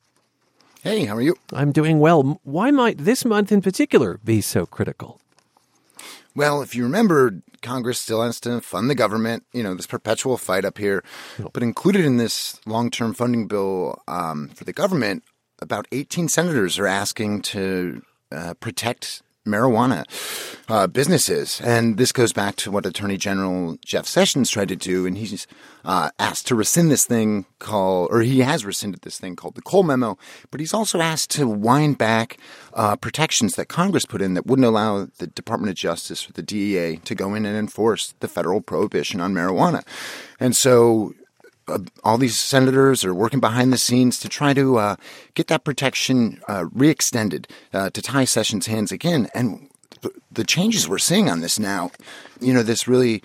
Hey, 0.81 1.05
how 1.05 1.17
are 1.17 1.21
you? 1.21 1.35
I'm 1.51 1.73
doing 1.73 1.99
well. 1.99 2.39
Why 2.43 2.71
might 2.71 2.99
this 2.99 3.25
month 3.25 3.51
in 3.51 3.61
particular 3.61 4.19
be 4.23 4.39
so 4.39 4.65
critical? 4.65 5.19
Well, 6.35 6.61
if 6.61 6.73
you 6.73 6.83
remember, 6.83 7.41
Congress 7.61 7.99
still 7.99 8.21
has 8.21 8.39
to 8.41 8.61
fund 8.61 8.89
the 8.89 8.95
government, 8.95 9.43
you 9.51 9.61
know, 9.61 9.73
this 9.73 9.87
perpetual 9.87 10.37
fight 10.37 10.63
up 10.63 10.77
here. 10.77 11.03
But 11.51 11.63
included 11.63 12.05
in 12.05 12.15
this 12.15 12.61
long 12.65 12.89
term 12.91 13.13
funding 13.13 13.47
bill 13.47 14.01
um, 14.07 14.49
for 14.49 14.63
the 14.63 14.73
government 14.73 15.23
about 15.59 15.87
18 15.91 16.29
senators 16.29 16.77
are 16.79 16.87
asking 16.87 17.41
to 17.41 18.03
uh, 18.31 18.53
protect 18.55 19.21
marijuana 19.45 20.05
uh, 20.67 20.87
businesses. 20.87 21.61
And 21.61 21.97
this 21.97 22.11
goes 22.11 22.33
back 22.33 22.55
to 22.57 22.71
what 22.71 22.85
Attorney 22.85 23.17
General 23.17 23.77
Jeff 23.85 24.05
Sessions 24.07 24.49
tried 24.49 24.69
to 24.69 24.75
do. 24.75 25.05
And 25.05 25.17
he's 25.17 25.47
uh, 25.83 26.09
asked 26.19 26.47
to 26.47 26.55
rescind 26.55 26.91
this 26.91 27.05
thing 27.05 27.45
called, 27.59 28.09
or 28.11 28.21
he 28.21 28.39
has 28.39 28.65
rescinded 28.65 29.01
this 29.01 29.19
thing 29.19 29.35
called 29.35 29.55
the 29.55 29.61
Cole 29.61 29.83
Memo. 29.83 30.17
But 30.51 30.59
he's 30.59 30.73
also 30.73 30.99
asked 30.99 31.31
to 31.31 31.47
wind 31.47 31.97
back 31.97 32.37
uh, 32.73 32.95
protections 32.95 33.55
that 33.55 33.67
Congress 33.67 34.05
put 34.05 34.21
in 34.21 34.33
that 34.33 34.45
wouldn't 34.45 34.65
allow 34.65 35.07
the 35.17 35.27
Department 35.27 35.69
of 35.69 35.75
Justice 35.75 36.27
or 36.27 36.33
the 36.33 36.43
DEA 36.43 36.97
to 36.97 37.15
go 37.15 37.33
in 37.33 37.45
and 37.45 37.57
enforce 37.57 38.13
the 38.19 38.27
federal 38.27 38.61
prohibition 38.61 39.21
on 39.21 39.33
marijuana. 39.33 39.85
And 40.39 40.55
so 40.55 41.13
uh, 41.67 41.79
all 42.03 42.17
these 42.17 42.39
senators 42.39 43.03
are 43.03 43.13
working 43.13 43.39
behind 43.39 43.73
the 43.73 43.77
scenes 43.77 44.19
to 44.19 44.29
try 44.29 44.53
to 44.53 44.77
uh, 44.77 44.95
get 45.33 45.47
that 45.47 45.63
protection 45.63 46.41
uh, 46.47 46.65
re-extended 46.71 47.47
uh, 47.73 47.89
to 47.89 48.01
tie 48.01 48.25
Sessions' 48.25 48.67
hands 48.67 48.91
again. 48.91 49.27
And 49.33 49.69
the 50.31 50.43
changes 50.43 50.87
we're 50.87 50.97
seeing 50.99 51.29
on 51.29 51.41
this 51.41 51.57
now, 51.57 51.91
you 52.39 52.53
know, 52.53 52.63
this 52.63 52.87
really 52.87 53.23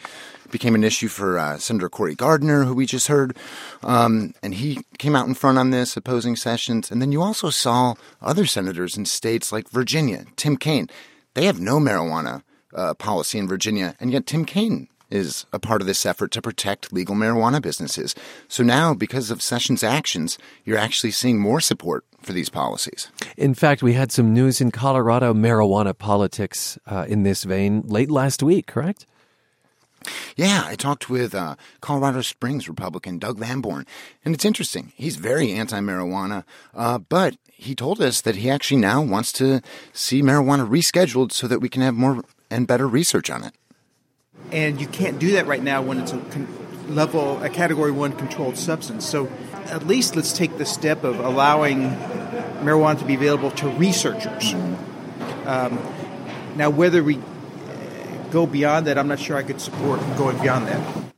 became 0.51 0.75
an 0.75 0.83
issue 0.83 1.09
for 1.09 1.39
uh, 1.39 1.59
Senator 1.59 1.89
Cory 1.89 2.15
Gardner, 2.15 2.65
who 2.65 2.75
we 2.75 2.87
just 2.87 3.07
heard, 3.07 3.37
um, 3.83 4.35
and 4.43 4.55
he 4.55 4.81
came 4.99 5.15
out 5.15 5.29
in 5.29 5.35
front 5.35 5.59
on 5.59 5.71
this, 5.71 5.97
opposing 5.97 6.35
Sessions. 6.35 6.91
And 6.91 7.01
then 7.01 7.13
you 7.13 7.23
also 7.23 7.51
saw 7.51 7.95
other 8.21 8.47
senators 8.47 8.97
in 8.97 9.05
states 9.05 9.53
like 9.53 9.69
Virginia, 9.69 10.25
Tim 10.37 10.57
Kaine. 10.57 10.89
They 11.35 11.45
have 11.45 11.61
no 11.61 11.79
marijuana 11.79 12.43
policy 12.99 13.39
in 13.39 13.47
Virginia, 13.47 13.95
and 14.01 14.13
yet 14.13 14.27
Tim 14.27 14.45
Kaine 14.45 14.89
is 15.11 15.47
a 15.53 15.59
part 15.59 15.81
of 15.81 15.87
this 15.87 16.07
effort 16.07 16.31
to 16.33 16.43
protect 16.43 16.93
legal 16.93 17.15
marijuana 17.15 17.61
businesses. 17.61 18.15
So 18.49 18.63
now, 18.63 18.95
because 18.95 19.31
of 19.31 19.43
Sessions' 19.43 19.83
actions, 19.83 20.39
you're 20.65 20.79
actually 20.79 21.11
seeing 21.11 21.39
more 21.39 21.61
support 21.61 22.05
for 22.23 22.33
these 22.33 22.49
policies. 22.49 23.09
In 23.37 23.55
fact, 23.55 23.83
we 23.83 23.95
had 23.95 24.13
some 24.13 24.33
news 24.33 24.61
in 24.61 24.71
Colorado 24.71 25.35
marijuana 25.35 25.97
politics 25.97 26.79
uh, 26.87 27.07
in 27.09 27.23
this 27.23 27.45
vein 27.45 27.83
late 27.87 28.11
last 28.11 28.43
week, 28.43 28.67
correct? 28.67 29.07
Yeah, 30.37 30.63
I 30.65 30.77
talked 30.77 31.11
with 31.11 31.35
uh, 31.35 31.57
Colorado 31.81 32.23
Springs 32.23 32.69
Republican 32.69 33.19
Doug 33.19 33.39
Lamborn, 33.39 33.87
and 34.25 34.35
it's 34.35 34.47
interesting. 34.47 34.93
He's 34.97 35.17
very 35.17 35.53
anti 35.53 35.79
marijuana, 35.81 36.45
uh, 36.75 36.99
but 36.99 37.37
he 37.53 37.75
told 37.75 38.01
us 38.01 38.23
that 38.23 38.37
he 38.37 38.49
actually 38.49 38.81
now 38.81 39.03
wants 39.03 39.33
to 39.33 39.61
see 39.93 40.23
marijuana 40.23 40.67
rescheduled 40.67 41.33
so 41.33 41.47
that 41.47 41.61
we 41.61 41.69
can 41.69 41.83
have 41.83 41.95
more 41.95 42.25
and 42.51 42.67
better 42.67 42.89
research 42.89 43.29
on 43.29 43.45
it 43.45 43.55
and 44.53 44.81
you 44.81 44.87
can't 44.87 45.19
do 45.19 45.33
that 45.33 45.47
right 45.47 45.63
now 45.63 45.83
when 45.83 45.99
it's 45.99 46.13
a 46.13 46.19
con- 46.19 46.95
level 46.95 47.43
a 47.43 47.49
category 47.49 47.93
one 47.93 48.13
controlled 48.13 48.57
substance. 48.57 49.07
So 49.07 49.29
at 49.67 49.87
least 49.87 50.17
let's 50.17 50.33
take 50.33 50.59
the 50.59 50.67
step 50.67 51.05
of 51.05 51.21
allowing 51.21 51.91
marijuana 52.61 52.99
to 52.99 53.05
be 53.05 53.15
available 53.15 53.51
to 53.53 53.69
researchers. 53.69 54.53
Um, 55.45 55.79
now, 56.57 56.71
whether 56.71 57.03
we 57.03 57.21
go 58.31 58.47
beyond 58.47 58.87
that, 58.87 58.99
I'm 58.99 59.09
not 59.09 59.21
sure 59.21 59.37
I 59.37 59.43
could 59.43 59.61
support 59.61 60.01
going 60.17 60.39
beyond 60.39 60.67
that. 60.69 61.10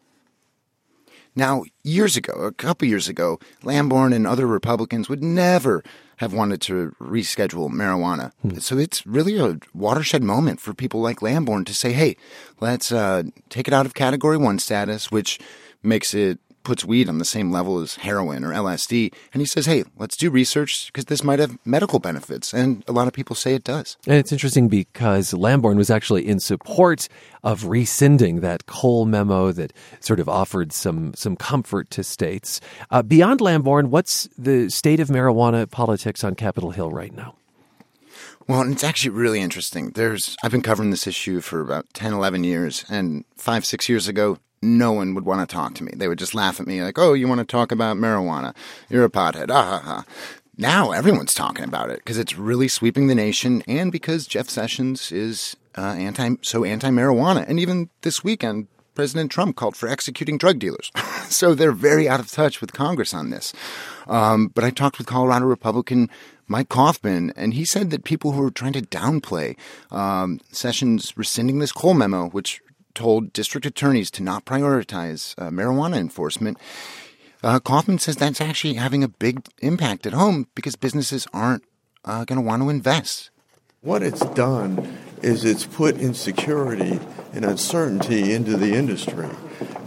Now, 1.35 1.65
years 1.83 2.17
ago, 2.17 2.33
a 2.35 2.53
couple 2.53 2.87
years 2.89 3.09
ago, 3.09 3.39
Lamborn 3.63 4.13
and 4.13 4.27
other 4.27 4.47
Republicans 4.47 5.09
would 5.09 5.23
never 5.23 5.83
have 6.19 6.33
wanted 6.33 6.61
to 6.63 6.95
reschedule 7.01 7.71
marijuana. 7.71 8.33
Hmm. 8.43 8.59
So 8.59 8.79
it's 8.79 9.07
really 9.07 9.39
a 9.39 9.59
watershed 9.75 10.23
moment 10.23 10.61
for 10.61 10.75
people 10.75 11.01
like 11.01 11.23
Lamborn 11.23 11.65
to 11.65 11.75
say, 11.75 11.93
hey, 11.93 12.17
let's 12.61 12.93
uh, 12.93 13.25
take 13.49 13.67
it 13.67 13.75
out 13.75 13.87
of 13.87 13.95
category 13.95 14.37
one 14.37 14.59
status, 14.59 15.11
which 15.11 15.41
makes 15.83 16.15
it 16.15 16.39
puts 16.63 16.85
weed 16.85 17.09
on 17.09 17.19
the 17.19 17.25
same 17.25 17.51
level 17.51 17.79
as 17.81 17.97
heroin 17.97 18.45
or 18.45 18.51
LSD. 18.51 19.13
And 19.33 19.41
he 19.41 19.47
says, 19.47 19.67
hey, 19.67 19.85
let's 19.99 20.17
do 20.17 20.31
research 20.31 20.87
because 20.87 21.07
this 21.07 21.25
might 21.25 21.39
have 21.39 21.59
medical 21.65 21.99
benefits. 21.99 22.53
And 22.53 22.85
a 22.89 22.93
lot 22.93 23.07
of 23.07 23.13
people 23.13 23.37
say 23.37 23.55
it 23.55 23.65
does. 23.65 23.97
And 24.07 24.17
it's 24.17 24.33
interesting 24.33 24.69
because 24.69 25.33
Lamborn 25.33 25.77
was 25.77 25.91
actually 25.91 26.27
in 26.27 26.41
support 26.41 27.09
of 27.43 27.67
rescinding 27.67 28.41
that 28.41 28.67
Cole 28.67 29.05
memo 29.05 29.53
that 29.53 29.73
sort 30.01 30.21
of 30.21 30.29
offered 30.29 30.73
some, 30.73 31.15
some 31.15 31.37
comfort 31.37 31.91
to 31.91 32.05
states. 32.05 32.61
Uh, 32.91 33.03
beyond 33.03 33.41
Lamborn, 33.41 33.91
what's 33.91 34.29
the 34.39 34.69
state 34.71 35.01
of 35.01 35.09
marijuana 35.09 35.71
politics 35.71 36.25
on 36.25 36.35
Capitol 36.35 36.71
Hill 36.71 36.91
right 36.91 37.15
now? 37.15 37.35
Well, 38.49 38.71
it's 38.71 38.85
actually 38.85 39.11
really 39.11 39.41
interesting. 39.41 39.91
There's 39.91 40.37
I've 40.43 40.51
been 40.51 40.63
covering 40.63 40.91
this 40.91 41.07
issue 41.07 41.41
for 41.41 41.61
about 41.61 41.87
10, 41.95 42.13
11 42.13 42.45
years, 42.45 42.85
and 42.91 43.25
five, 43.37 43.65
six 43.65 43.89
years 43.89 44.09
ago, 44.09 44.39
no 44.63 44.93
one 44.93 45.15
would 45.15 45.25
want 45.25 45.47
to 45.47 45.53
talk 45.53 45.75
to 45.75 45.85
me. 45.85 45.93
They 45.95 46.09
would 46.09 46.19
just 46.19 46.35
laugh 46.35 46.61
at 46.61 46.67
me 46.67 46.83
like, 46.83 46.99
"Oh, 46.99 47.13
you 47.13 47.29
want 47.29 47.41
to 47.41 47.45
talk 47.45 47.73
about 47.73 47.97
marijuana? 47.97 48.55
You're 48.89 49.05
a 49.05 49.11
pothead." 49.11 49.51
Ah 49.51 49.63
ha 49.63 49.79
ha. 49.85 50.05
Now 50.57 50.93
everyone's 50.93 51.35
talking 51.35 51.65
about 51.65 51.91
it 51.91 51.99
because 51.99 52.19
it's 52.19 52.39
really 52.39 52.69
sweeping 52.69 53.09
the 53.09 53.15
nation, 53.15 53.63
and 53.67 53.91
because 53.91 54.27
Jeff 54.27 54.49
Sessions 54.49 55.11
is 55.11 55.57
uh, 55.77 55.81
anti 55.99 56.37
so 56.43 56.65
anti 56.65 56.89
marijuana, 56.91 57.49
and 57.49 57.59
even 57.59 57.91
this 58.03 58.23
weekend. 58.23 58.69
President 58.95 59.31
Trump 59.31 59.57
called 59.57 59.75
for 59.75 59.89
executing 59.89 60.37
drug 60.37 60.59
dealers. 60.59 60.93
so 61.31 61.55
they're 61.55 61.73
very 61.73 62.11
out 62.11 62.21
of 62.21 62.31
touch 62.31 62.61
with 62.61 62.75
Congress 62.75 63.15
on 63.15 63.31
this. 63.31 63.55
Um, 64.07 64.49
but 64.49 64.65
I 64.65 64.71
talked 64.71 64.99
with 64.99 65.07
Colorado 65.07 65.47
Republican 65.47 66.11
Mike 66.47 66.69
Coffman, 66.69 67.33
and 67.35 67.55
he 67.55 67.65
said 67.65 67.91
that 67.91 68.05
people 68.05 68.33
who 68.33 68.47
are 68.47 68.51
trying 68.51 68.75
to 68.75 68.83
downplay 68.83 69.57
um, 69.91 70.41
Sessions 70.51 71.17
rescinding 71.17 71.59
this 71.59 71.73
Cole 71.73 71.95
memo, 71.95 72.29
which 72.29 72.61
told 72.95 73.33
district 73.33 73.67
attorneys 73.67 74.11
to 74.13 74.23
not 74.23 74.45
prioritize 74.45 75.35
uh, 75.39 75.51
marijuana 75.51 75.97
enforcement. 75.97 76.59
Uh, 77.43 77.59
Coffman 77.59 78.01
says 78.01 78.17
that's 78.17 78.41
actually 78.41 78.75
having 78.75 79.03
a 79.03 79.09
big 79.09 79.45
impact 79.59 80.07
at 80.07 80.13
home 80.13 80.47
because 80.55 80.77
businesses 80.77 81.27
aren't 81.33 81.65
uh, 82.05 82.25
going 82.25 82.41
to 82.41 82.47
want 82.47 82.63
to 82.63 82.69
invest. 82.69 83.31
What 83.81 84.03
it's 84.03 84.25
done 84.27 84.97
is 85.23 85.45
it's 85.45 85.67
put 85.67 85.97
insecurity 85.97 87.01
and 87.33 87.45
uncertainty 87.45 88.33
into 88.33 88.57
the 88.57 88.75
industry. 88.75 89.29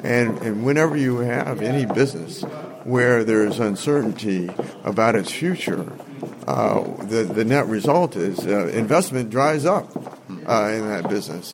And, 0.04 0.38
and 0.40 0.66
whenever 0.66 0.98
you 0.98 1.20
have 1.20 1.62
any 1.62 1.86
business 1.86 2.42
where 2.84 3.24
there's 3.24 3.60
uncertainty 3.60 4.50
about 4.84 5.16
its 5.16 5.32
future, 5.32 5.92
uh, 6.48 6.84
the, 7.06 7.24
the 7.24 7.46
net 7.46 7.68
result 7.68 8.16
is 8.16 8.46
uh, 8.46 8.68
investment 8.68 9.30
dries 9.30 9.66
up 9.66 9.90
uh, 10.48 10.72
in 10.74 10.88
that 10.88 11.08
business. 11.10 11.54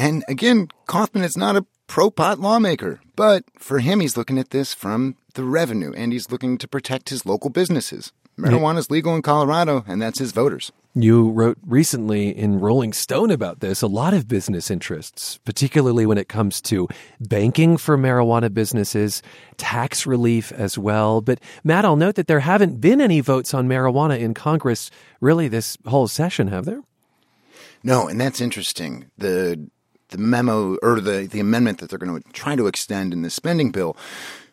And 0.00 0.24
again, 0.28 0.68
Coffman 0.88 1.24
is 1.24 1.36
not 1.36 1.56
a 1.56 1.66
pro 1.86 2.10
pot 2.10 2.40
lawmaker, 2.40 3.00
but 3.16 3.44
for 3.58 3.80
him, 3.80 4.00
he's 4.00 4.16
looking 4.16 4.38
at 4.38 4.48
this 4.48 4.72
from 4.72 5.16
the 5.34 5.44
revenue 5.44 5.92
and 5.94 6.10
he's 6.10 6.30
looking 6.32 6.56
to 6.56 6.66
protect 6.66 7.10
his 7.10 7.26
local 7.26 7.50
businesses. 7.50 8.10
Marijuana 8.38 8.78
is 8.78 8.90
legal 8.90 9.14
in 9.14 9.20
Colorado, 9.20 9.84
and 9.86 10.00
that's 10.00 10.18
his 10.18 10.32
voters. 10.32 10.72
You 10.94 11.28
wrote 11.30 11.58
recently 11.66 12.30
in 12.30 12.60
Rolling 12.60 12.94
Stone 12.94 13.30
about 13.30 13.60
this 13.60 13.82
a 13.82 13.86
lot 13.86 14.14
of 14.14 14.26
business 14.26 14.70
interests, 14.70 15.38
particularly 15.44 16.06
when 16.06 16.16
it 16.16 16.30
comes 16.30 16.62
to 16.62 16.88
banking 17.20 17.76
for 17.76 17.98
marijuana 17.98 18.52
businesses, 18.52 19.22
tax 19.58 20.06
relief 20.06 20.50
as 20.52 20.78
well. 20.78 21.20
But 21.20 21.40
Matt, 21.62 21.84
I'll 21.84 21.96
note 21.96 22.14
that 22.14 22.26
there 22.26 22.40
haven't 22.40 22.80
been 22.80 23.02
any 23.02 23.20
votes 23.20 23.52
on 23.52 23.68
marijuana 23.68 24.18
in 24.18 24.32
Congress 24.32 24.90
really 25.20 25.46
this 25.46 25.76
whole 25.84 26.08
session, 26.08 26.48
have 26.48 26.64
there? 26.64 26.80
No, 27.82 28.08
and 28.08 28.18
that's 28.18 28.40
interesting. 28.40 29.10
The 29.18 29.68
the 30.10 30.18
memo 30.18 30.76
or 30.82 31.00
the, 31.00 31.28
the 31.30 31.40
amendment 31.40 31.78
that 31.78 31.90
they're 31.90 31.98
going 31.98 32.20
to 32.20 32.32
try 32.32 32.56
to 32.56 32.66
extend 32.66 33.12
in 33.12 33.22
the 33.22 33.30
spending 33.30 33.70
bill 33.70 33.96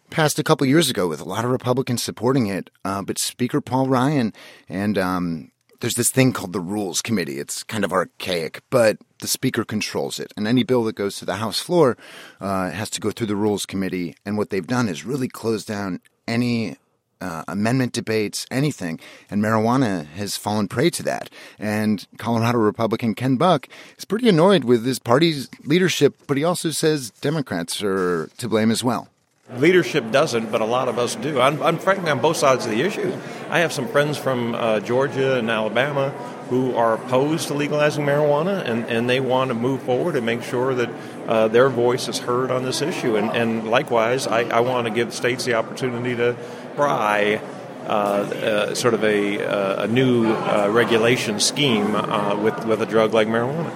passed 0.10 0.40
a 0.40 0.44
couple 0.44 0.66
years 0.66 0.90
ago 0.90 1.08
with 1.08 1.20
a 1.20 1.26
lot 1.26 1.46
of 1.46 1.52
Republicans 1.52 2.02
supporting 2.02 2.48
it. 2.48 2.70
Uh, 2.86 3.02
but 3.02 3.18
Speaker 3.18 3.62
Paul 3.62 3.88
Ryan 3.88 4.34
and 4.70 4.98
um, 4.98 5.52
there's 5.80 5.96
this 5.96 6.10
thing 6.10 6.34
called 6.34 6.54
the 6.54 6.60
Rules 6.60 7.02
Committee. 7.02 7.40
It's 7.40 7.64
kind 7.64 7.84
of 7.84 7.94
archaic, 7.94 8.62
but 8.70 8.98
the 9.20 9.28
Speaker 9.28 9.64
controls 9.64 10.20
it. 10.20 10.34
And 10.36 10.48
any 10.48 10.64
bill 10.64 10.84
that 10.86 10.96
goes 10.96 11.18
to 11.18 11.26
the 11.26 11.36
House 11.36 11.60
floor 11.60 11.98
uh, 12.42 12.72
has 12.72 12.90
to 12.92 13.02
go 13.02 13.12
through 13.12 13.28
the 13.28 13.36
Rules 13.36 13.66
Committee. 13.66 14.16
And 14.26 14.38
what 14.38 14.50
they've 14.50 14.66
done 14.66 14.90
is 14.90 15.06
really 15.06 15.28
close 15.28 15.66
down 15.66 16.00
any 16.28 16.78
uh, 17.22 17.44
amendment 17.48 17.94
debates, 17.94 18.46
anything. 18.52 19.00
And 19.30 19.42
marijuana 19.42 20.06
has 20.08 20.38
fallen 20.38 20.68
prey 20.68 20.90
to 20.92 21.04
that. 21.04 21.30
And 21.60 22.06
Colorado 22.18 22.60
Republican 22.60 23.16
Ken 23.16 23.38
Buck 23.38 23.68
is 23.98 24.06
pretty 24.06 24.30
annoyed 24.30 24.64
with 24.64 24.86
his 24.86 25.00
party's 25.00 25.50
leadership, 25.64 26.16
but 26.28 26.38
he 26.38 26.44
also 26.44 26.72
says 26.72 27.12
Democrats 27.22 27.82
are 27.84 28.28
to 28.38 28.48
blame 28.48 28.72
as 28.72 28.84
well. 28.84 29.10
Leadership 29.56 30.12
doesn't, 30.12 30.52
but 30.52 30.60
a 30.60 30.66
lot 30.66 30.90
of 30.90 31.00
us 31.00 31.16
do. 31.16 31.40
I'm, 31.40 31.64
I'm 31.64 31.80
frankly 31.80 32.12
on 32.12 32.20
both 32.20 32.36
sides 32.36 32.66
of 32.66 32.72
the 32.72 32.82
issue. 32.82 33.18
I 33.50 33.60
have 33.60 33.72
some 33.72 33.88
friends 33.88 34.18
from 34.18 34.54
uh, 34.54 34.82
Georgia 34.82 35.38
and 35.38 35.50
Alabama 35.50 36.10
who 36.50 36.76
are 36.76 36.96
opposed 36.96 37.48
to 37.48 37.54
legalizing 37.54 38.06
marijuana, 38.06 38.66
and, 38.66 38.86
and 38.86 39.10
they 39.10 39.20
want 39.20 39.50
to 39.50 39.54
move 39.54 39.82
forward 39.84 40.16
and 40.16 40.26
make 40.26 40.44
sure 40.44 40.74
that 40.76 40.90
uh, 41.28 41.48
their 41.48 41.70
voice 41.70 42.08
is 42.08 42.20
heard 42.20 42.52
on 42.52 42.64
this 42.64 42.82
issue. 42.82 43.16
And, 43.16 43.30
and 43.32 43.70
likewise, 43.70 44.28
I, 44.28 44.42
I 44.44 44.60
want 44.62 44.88
to 44.88 44.94
give 44.94 45.14
states 45.14 45.46
the 45.46 45.56
opportunity 45.56 46.16
to 46.16 46.36
try 46.78 47.42
uh, 47.88 47.90
uh, 47.90 48.76
sort 48.76 48.94
of 48.94 49.04
a, 49.04 49.44
uh, 49.44 49.84
a 49.86 49.88
new 49.88 50.32
uh, 50.32 50.70
regulation 50.72 51.40
scheme 51.40 51.96
uh, 51.96 52.36
with, 52.40 52.66
with 52.66 52.82
a 52.82 52.86
drug 52.86 53.14
like 53.16 53.28
marijuana. 53.28 53.74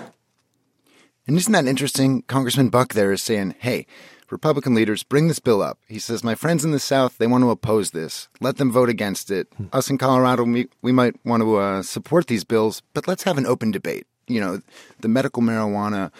And 1.25 1.36
isn't 1.36 1.51
that 1.51 1.65
interesting? 1.65 2.22
Congressman 2.24 2.70
Buck 2.70 2.93
there 2.93 3.12
is 3.12 3.24
saying, 3.24 3.55
hey, 3.60 3.88
Republican 4.29 4.75
leaders, 4.75 5.01
bring 5.03 5.27
this 5.27 5.39
bill 5.39 5.62
up. 5.63 5.79
He 5.88 5.98
says, 5.98 6.24
My 6.24 6.36
friends 6.36 6.63
in 6.63 6.72
the 6.72 6.79
South, 6.79 7.17
they 7.17 7.27
want 7.27 7.43
to 7.43 7.50
oppose 7.50 7.91
this. 7.91 8.29
Let 8.39 8.58
them 8.58 8.72
vote 8.72 8.88
against 8.88 9.29
it. 9.29 9.48
Hmm. 9.58 9.65
Us 9.74 9.89
in 9.89 9.98
Colorado, 9.98 10.43
we, 10.43 10.67
we 10.81 10.91
might 10.91 11.15
want 11.25 11.41
to 11.41 11.58
uh, 11.58 11.81
support 11.81 12.27
these 12.27 12.46
bills, 12.46 12.81
but 12.93 13.08
let's 13.08 13.24
have 13.24 13.38
an 13.38 13.46
open 13.46 13.72
debate. 13.72 14.05
You 14.27 14.39
know, 14.39 14.62
the 15.00 15.10
medical 15.10 15.41
marijuana 15.41 16.12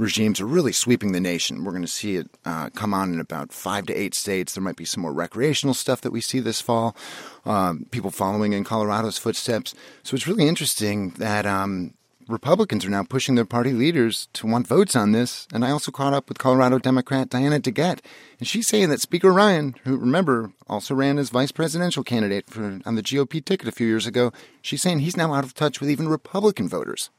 regimes 0.00 0.40
are 0.40 0.46
really 0.46 0.72
sweeping 0.72 1.12
the 1.12 1.20
nation. 1.20 1.62
We're 1.62 1.72
going 1.72 1.82
to 1.82 1.88
see 1.88 2.16
it 2.16 2.28
uh, 2.44 2.70
come 2.70 2.94
on 2.94 3.12
in 3.12 3.20
about 3.20 3.52
five 3.52 3.86
to 3.86 3.94
eight 3.94 4.14
states. 4.14 4.54
There 4.54 4.62
might 4.62 4.76
be 4.76 4.84
some 4.84 5.02
more 5.02 5.12
recreational 5.12 5.74
stuff 5.74 6.00
that 6.00 6.10
we 6.10 6.20
see 6.20 6.40
this 6.40 6.60
fall, 6.60 6.96
um, 7.44 7.86
people 7.90 8.10
following 8.10 8.52
in 8.52 8.64
Colorado's 8.64 9.18
footsteps. 9.18 9.74
So 10.02 10.14
it's 10.14 10.26
really 10.26 10.48
interesting 10.48 11.10
that 11.18 11.46
um, 11.46 11.94
Republicans 12.26 12.84
are 12.84 12.90
now 12.90 13.02
pushing 13.02 13.34
their 13.34 13.44
party 13.44 13.72
leaders 13.72 14.28
to 14.32 14.46
want 14.46 14.66
votes 14.66 14.96
on 14.96 15.12
this. 15.12 15.46
And 15.52 15.64
I 15.64 15.70
also 15.70 15.90
caught 15.90 16.14
up 16.14 16.28
with 16.28 16.38
Colorado 16.38 16.78
Democrat 16.78 17.28
Diana 17.28 17.60
DeGette, 17.60 18.00
and 18.38 18.48
she's 18.48 18.68
saying 18.68 18.88
that 18.88 19.00
Speaker 19.00 19.32
Ryan, 19.32 19.74
who 19.84 19.96
remember 19.96 20.52
also 20.68 20.94
ran 20.94 21.18
as 21.18 21.30
vice 21.30 21.52
presidential 21.52 22.04
candidate 22.04 22.48
for, 22.48 22.80
on 22.86 22.94
the 22.94 23.02
GOP 23.02 23.44
ticket 23.44 23.68
a 23.68 23.72
few 23.72 23.86
years 23.86 24.06
ago, 24.06 24.32
she's 24.62 24.82
saying 24.82 25.00
he's 25.00 25.16
now 25.16 25.34
out 25.34 25.44
of 25.44 25.54
touch 25.54 25.80
with 25.80 25.90
even 25.90 26.08
Republican 26.08 26.68
voters. 26.68 27.10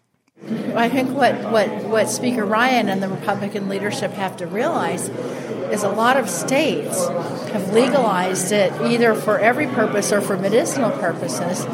I 0.75 0.89
think 0.89 1.11
what, 1.11 1.35
what, 1.51 1.69
what 1.83 2.09
Speaker 2.09 2.43
Ryan 2.43 2.89
and 2.89 3.01
the 3.01 3.09
Republican 3.09 3.69
leadership 3.69 4.11
have 4.13 4.37
to 4.37 4.47
realize 4.47 5.07
is 5.09 5.83
a 5.83 5.89
lot 5.89 6.17
of 6.17 6.29
states 6.29 7.07
have 7.07 7.71
legalized 7.73 8.51
it 8.51 8.73
either 8.81 9.13
for 9.13 9.37
every 9.37 9.67
purpose 9.67 10.11
or 10.11 10.19
for 10.19 10.37
medicinal 10.37 10.89
purposes 10.91 11.65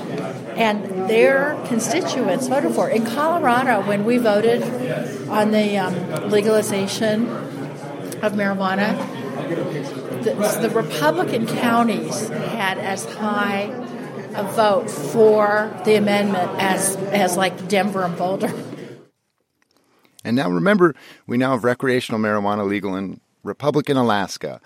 and 0.57 1.09
their 1.09 1.57
constituents 1.67 2.47
voted 2.47 2.73
for. 2.73 2.89
It. 2.89 2.97
In 2.97 3.05
Colorado, 3.05 3.87
when 3.87 4.03
we 4.03 4.17
voted 4.17 4.63
on 5.29 5.51
the 5.51 5.77
um, 5.77 6.29
legalization 6.29 7.29
of 8.21 8.33
marijuana, 8.33 8.97
the, 10.23 10.67
the, 10.67 10.69
Republican 10.71 11.45
counties 11.45 12.27
had 12.27 12.79
as 12.79 13.05
high 13.05 13.86
a 14.37 14.43
vote 14.43 14.89
for 14.89 15.75
the 15.85 15.95
amendment 15.95 16.51
as 16.59 16.95
as 16.95 17.35
like 17.35 17.67
Denver 17.67 18.03
and 18.03 18.17
Boulder. 18.17 18.53
And 20.23 20.35
now 20.35 20.49
remember, 20.49 20.93
we 21.25 21.37
now 21.37 21.51
have 21.51 21.63
recreational 21.63 22.19
marijuana 22.19 22.67
legal 22.67 22.95
in 22.95 23.21
Republican 23.43 23.97
Alaska, 23.97 24.59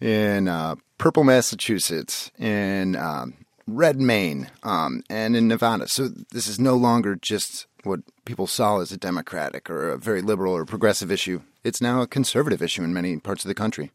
in 0.00 0.48
uh, 0.48 0.76
Purple, 0.96 1.24
Massachusetts, 1.24 2.30
in 2.38 2.96
um, 2.96 3.34
red 3.66 4.00
Maine, 4.00 4.50
um, 4.62 5.02
and 5.10 5.36
in 5.36 5.48
Nevada. 5.48 5.86
So 5.88 6.08
this 6.30 6.46
is 6.46 6.58
no 6.58 6.76
longer 6.76 7.14
just 7.14 7.66
what 7.84 8.00
people 8.24 8.46
saw 8.46 8.80
as 8.80 8.90
a 8.90 8.96
democratic 8.96 9.68
or 9.68 9.90
a 9.90 9.98
very 9.98 10.22
liberal 10.22 10.54
or 10.54 10.64
progressive 10.64 11.12
issue. 11.12 11.42
It's 11.62 11.80
now 11.80 12.00
a 12.00 12.06
conservative 12.06 12.62
issue 12.62 12.82
in 12.82 12.94
many 12.94 13.18
parts 13.18 13.44
of 13.44 13.48
the 13.48 13.54
country. 13.54 13.90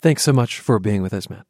Thanks 0.00 0.22
so 0.22 0.32
much 0.32 0.60
for 0.60 0.78
being 0.78 1.02
with 1.02 1.14
us, 1.14 1.30
Matt. 1.30 1.46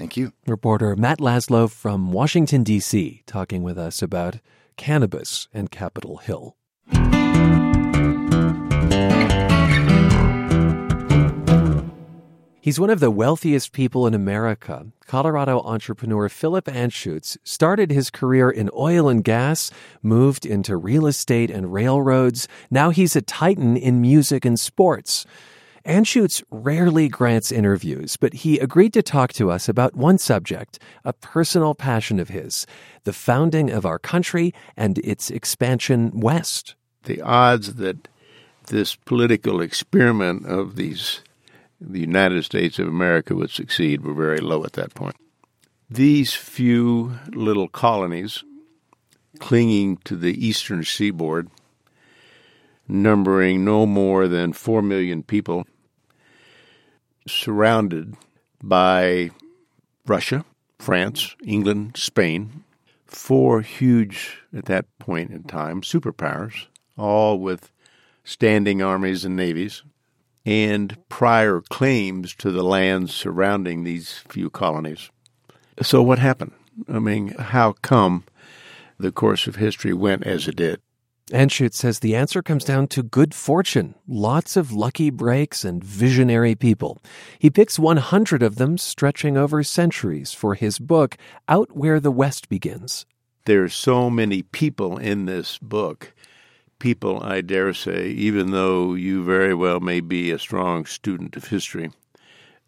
Thank 0.00 0.16
you. 0.16 0.32
Reporter 0.46 0.96
Matt 0.96 1.18
Laslo 1.18 1.70
from 1.70 2.10
Washington, 2.10 2.62
D.C., 2.62 3.22
talking 3.26 3.62
with 3.62 3.76
us 3.76 4.00
about 4.00 4.38
cannabis 4.78 5.46
and 5.52 5.70
Capitol 5.70 6.16
Hill. 6.16 6.56
He's 12.62 12.80
one 12.80 12.88
of 12.88 13.00
the 13.00 13.10
wealthiest 13.10 13.72
people 13.72 14.06
in 14.06 14.14
America. 14.14 14.86
Colorado 15.06 15.60
entrepreneur 15.60 16.30
Philip 16.30 16.64
Anschutz 16.64 17.36
started 17.44 17.90
his 17.90 18.08
career 18.08 18.48
in 18.48 18.70
oil 18.74 19.06
and 19.06 19.22
gas, 19.22 19.70
moved 20.02 20.46
into 20.46 20.78
real 20.78 21.06
estate 21.06 21.50
and 21.50 21.74
railroads. 21.74 22.48
Now 22.70 22.88
he's 22.88 23.14
a 23.14 23.20
titan 23.20 23.76
in 23.76 24.00
music 24.00 24.46
and 24.46 24.58
sports. 24.58 25.26
Anschutz 25.90 26.40
rarely 26.52 27.08
grants 27.08 27.50
interviews, 27.50 28.16
but 28.16 28.32
he 28.32 28.60
agreed 28.60 28.92
to 28.92 29.02
talk 29.02 29.32
to 29.32 29.50
us 29.50 29.68
about 29.68 29.96
one 29.96 30.18
subject, 30.18 30.78
a 31.04 31.12
personal 31.12 31.74
passion 31.74 32.20
of 32.20 32.28
his, 32.28 32.64
the 33.02 33.12
founding 33.12 33.70
of 33.70 33.84
our 33.84 33.98
country 33.98 34.54
and 34.76 34.98
its 34.98 35.30
expansion 35.30 36.12
west. 36.14 36.76
The 37.02 37.20
odds 37.20 37.74
that 37.74 38.06
this 38.68 38.94
political 38.94 39.60
experiment 39.60 40.46
of 40.46 40.76
these 40.76 41.22
the 41.80 41.98
United 41.98 42.44
States 42.44 42.78
of 42.78 42.86
America 42.86 43.34
would 43.34 43.50
succeed 43.50 44.04
were 44.04 44.14
very 44.14 44.38
low 44.38 44.62
at 44.64 44.74
that 44.74 44.94
point. 44.94 45.16
These 45.90 46.34
few 46.34 47.18
little 47.32 47.66
colonies 47.66 48.44
clinging 49.40 49.96
to 50.04 50.14
the 50.14 50.46
eastern 50.46 50.84
seaboard, 50.84 51.48
numbering 52.86 53.64
no 53.64 53.86
more 53.86 54.28
than 54.28 54.52
four 54.52 54.82
million 54.82 55.24
people, 55.24 55.66
surrounded 57.26 58.16
by 58.62 59.30
Russia, 60.06 60.44
France, 60.78 61.36
England, 61.44 61.96
Spain, 61.96 62.64
four 63.06 63.60
huge, 63.60 64.38
at 64.54 64.66
that 64.66 64.86
point 64.98 65.30
in 65.30 65.42
time, 65.44 65.82
superpowers, 65.82 66.66
all 66.96 67.38
with 67.38 67.70
standing 68.24 68.82
armies 68.82 69.24
and 69.24 69.36
navies 69.36 69.82
and 70.46 70.96
prior 71.08 71.60
claims 71.60 72.34
to 72.34 72.50
the 72.50 72.62
lands 72.62 73.14
surrounding 73.14 73.84
these 73.84 74.18
few 74.28 74.48
colonies. 74.50 75.10
So, 75.82 76.02
what 76.02 76.18
happened? 76.18 76.52
I 76.88 76.98
mean, 76.98 77.28
how 77.28 77.72
come 77.82 78.24
the 78.98 79.12
course 79.12 79.46
of 79.46 79.56
history 79.56 79.92
went 79.92 80.24
as 80.24 80.48
it 80.48 80.56
did? 80.56 80.80
Anschutz 81.32 81.74
says 81.74 82.00
the 82.00 82.16
answer 82.16 82.42
comes 82.42 82.64
down 82.64 82.88
to 82.88 83.02
good 83.02 83.34
fortune, 83.34 83.94
lots 84.08 84.56
of 84.56 84.72
lucky 84.72 85.10
breaks, 85.10 85.64
and 85.64 85.82
visionary 85.82 86.54
people. 86.54 86.98
He 87.38 87.50
picks 87.50 87.78
100 87.78 88.42
of 88.42 88.56
them, 88.56 88.76
stretching 88.76 89.36
over 89.36 89.62
centuries, 89.62 90.32
for 90.32 90.54
his 90.54 90.78
book, 90.78 91.16
Out 91.48 91.76
Where 91.76 92.00
the 92.00 92.10
West 92.10 92.48
Begins. 92.48 93.06
There 93.44 93.62
are 93.62 93.68
so 93.68 94.10
many 94.10 94.42
people 94.42 94.98
in 94.98 95.26
this 95.26 95.58
book 95.58 96.12
people, 96.80 97.22
I 97.22 97.42
dare 97.42 97.72
say, 97.74 98.08
even 98.08 98.50
though 98.50 98.94
you 98.94 99.22
very 99.22 99.54
well 99.54 99.78
may 99.78 100.00
be 100.00 100.32
a 100.32 100.38
strong 100.38 100.84
student 100.86 101.36
of 101.36 101.48
history, 101.48 101.90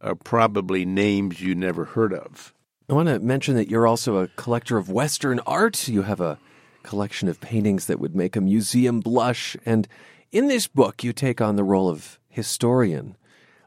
are 0.00 0.14
probably 0.14 0.84
names 0.84 1.40
you 1.40 1.54
never 1.56 1.84
heard 1.84 2.12
of. 2.12 2.54
I 2.88 2.92
want 2.92 3.08
to 3.08 3.18
mention 3.18 3.56
that 3.56 3.70
you're 3.70 3.86
also 3.86 4.18
a 4.18 4.28
collector 4.28 4.76
of 4.76 4.90
Western 4.90 5.40
art. 5.46 5.88
You 5.88 6.02
have 6.02 6.20
a 6.20 6.38
collection 6.82 7.28
of 7.28 7.40
paintings 7.40 7.86
that 7.86 8.00
would 8.00 8.14
make 8.14 8.36
a 8.36 8.40
museum 8.40 9.00
blush. 9.00 9.56
And 9.64 9.88
in 10.30 10.48
this 10.48 10.66
book, 10.66 11.04
you 11.04 11.12
take 11.12 11.40
on 11.40 11.56
the 11.56 11.64
role 11.64 11.88
of 11.88 12.18
historian 12.28 13.16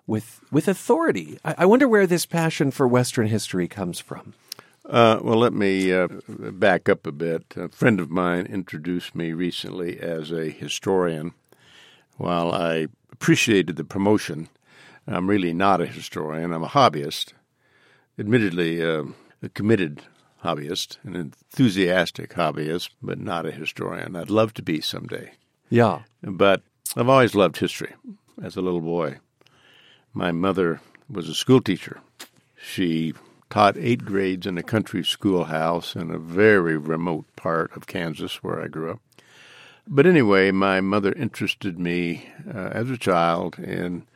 with, 0.07 0.41
with 0.51 0.67
authority. 0.67 1.39
I, 1.43 1.55
I 1.59 1.65
wonder 1.65 1.87
where 1.87 2.07
this 2.07 2.25
passion 2.25 2.71
for 2.71 2.87
Western 2.87 3.27
history 3.27 3.67
comes 3.67 3.99
from. 3.99 4.33
Uh, 4.85 5.19
well, 5.23 5.39
let 5.39 5.53
me 5.53 5.91
uh, 5.91 6.07
back 6.27 6.87
up 6.87 7.07
a 7.07 7.11
bit. 7.11 7.43
A 7.55 7.69
friend 7.69 7.99
of 7.99 8.11
mine 8.11 8.45
introduced 8.45 9.15
me 9.15 9.33
recently 9.33 9.99
as 9.99 10.31
a 10.31 10.49
historian. 10.49 11.33
While 12.17 12.51
I 12.51 12.87
appreciated 13.11 13.77
the 13.77 13.83
promotion, 13.83 14.47
I'm 15.07 15.27
really 15.27 15.53
not 15.53 15.81
a 15.81 15.87
historian. 15.87 16.53
I'm 16.53 16.63
a 16.63 16.67
hobbyist, 16.67 17.33
admittedly 18.19 18.81
uh, 18.81 19.05
a 19.41 19.49
committed 19.49 20.03
hobbyist, 20.45 20.97
an 21.03 21.15
enthusiastic 21.15 22.33
hobbyist, 22.33 22.89
but 23.01 23.19
not 23.19 23.45
a 23.45 23.51
historian. 23.51 24.15
I'd 24.15 24.29
love 24.29 24.53
to 24.55 24.61
be 24.61 24.79
someday. 24.79 25.31
Yeah. 25.69 26.03
But 26.21 26.61
I've 26.95 27.09
always 27.09 27.35
loved 27.35 27.57
history 27.57 27.93
as 28.41 28.55
a 28.55 28.61
little 28.61 28.81
boy. 28.81 29.17
My 30.13 30.31
mother 30.31 30.81
was 31.09 31.27
a 31.27 31.35
school 31.35 31.61
teacher. 31.61 31.99
She 32.55 33.13
taught 33.49 33.77
eight 33.77 34.05
grades 34.05 34.47
in 34.47 34.57
a 34.57 34.63
country 34.63 35.03
schoolhouse 35.03 35.95
in 35.95 36.11
a 36.11 36.17
very 36.17 36.77
remote 36.77 37.25
part 37.35 37.75
of 37.75 37.87
Kansas 37.87 38.43
where 38.43 38.61
I 38.61 38.67
grew 38.67 38.91
up. 38.91 38.99
But 39.87 40.05
anyway, 40.05 40.51
my 40.51 40.81
mother 40.81 41.13
interested 41.13 41.79
me 41.79 42.29
uh, 42.47 42.69
as 42.71 42.89
a 42.89 42.97
child 42.97 43.59
in 43.59 44.07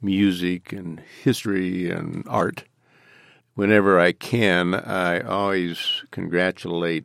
music 0.00 0.72
and 0.72 1.00
history 1.22 1.90
and 1.90 2.24
art. 2.28 2.64
Whenever 3.54 4.00
I 4.00 4.12
can, 4.12 4.74
I 4.74 5.20
always 5.20 6.04
congratulate 6.10 7.04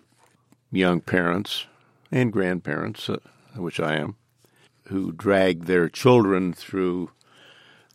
young 0.72 1.02
parents 1.02 1.66
and 2.12 2.32
grandparents, 2.32 3.10
uh, 3.10 3.18
which 3.56 3.80
I 3.80 3.98
am, 3.98 4.16
who 4.88 5.12
drag 5.12 5.66
their 5.66 5.90
children 5.90 6.54
through 6.54 7.12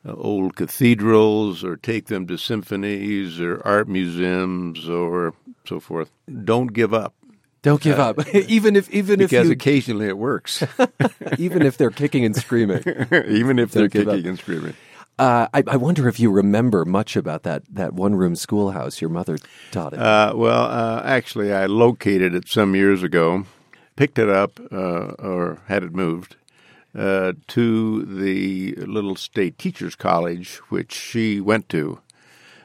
uh, 0.06 0.14
old 0.14 0.56
cathedrals 0.56 1.64
or 1.64 1.76
take 1.76 2.06
them 2.06 2.26
to 2.26 2.36
symphonies 2.36 3.40
or 3.40 3.62
art 3.64 3.88
museums 3.88 4.88
or 4.88 5.34
so 5.64 5.80
forth. 5.80 6.10
Don't 6.44 6.72
give 6.72 6.92
up. 6.92 7.14
Don't 7.62 7.80
give 7.80 7.98
uh, 8.00 8.10
up, 8.10 8.34
even 8.34 8.74
if 8.74 8.90
even 8.90 9.20
because 9.20 9.32
if 9.32 9.46
you, 9.46 9.52
occasionally 9.52 10.08
it 10.08 10.18
works. 10.18 10.64
even 11.38 11.62
if 11.62 11.76
they're 11.76 11.92
kicking 11.92 12.24
and 12.24 12.34
screaming, 12.34 12.82
even 13.28 13.60
if 13.60 13.70
they're 13.70 13.88
kicking 13.88 14.26
and 14.26 14.38
screaming. 14.38 14.74
Uh, 15.22 15.46
I, 15.54 15.62
I, 15.68 15.76
wonder 15.76 16.08
if 16.08 16.18
you 16.18 16.32
remember 16.32 16.84
much 16.84 17.14
about 17.14 17.44
that 17.44 17.62
that 17.72 17.92
one 17.92 18.16
room 18.16 18.34
schoolhouse 18.34 19.00
your 19.00 19.08
mother 19.08 19.38
taught 19.70 19.92
it. 19.92 20.00
Uh, 20.00 20.32
well, 20.34 20.64
uh, 20.64 21.00
actually, 21.04 21.52
I 21.52 21.66
located 21.66 22.34
it 22.34 22.48
some 22.48 22.74
years 22.74 23.04
ago, 23.04 23.44
picked 23.94 24.18
it 24.18 24.28
up 24.28 24.58
uh, 24.72 25.12
or 25.20 25.60
had 25.68 25.84
it 25.84 25.94
moved, 25.94 26.34
uh, 26.92 27.34
to 27.46 28.04
the 28.04 28.72
little 28.72 29.14
state 29.14 29.58
teachers 29.58 29.94
college, 29.94 30.56
which 30.70 30.92
she 30.92 31.40
went 31.40 31.68
to 31.68 32.00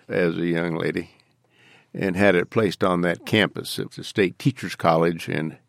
as 0.09 0.35
a 0.35 0.47
young 0.47 0.75
lady, 0.75 1.11
and 1.93 2.15
had 2.15 2.33
it 2.33 2.49
placed 2.49 2.83
on 2.83 3.01
that 3.01 3.23
campus. 3.23 3.77
It's 3.77 3.99
a 3.99 4.03
state 4.03 4.39
teachers 4.39 4.75
college 4.75 5.29
in 5.29 5.59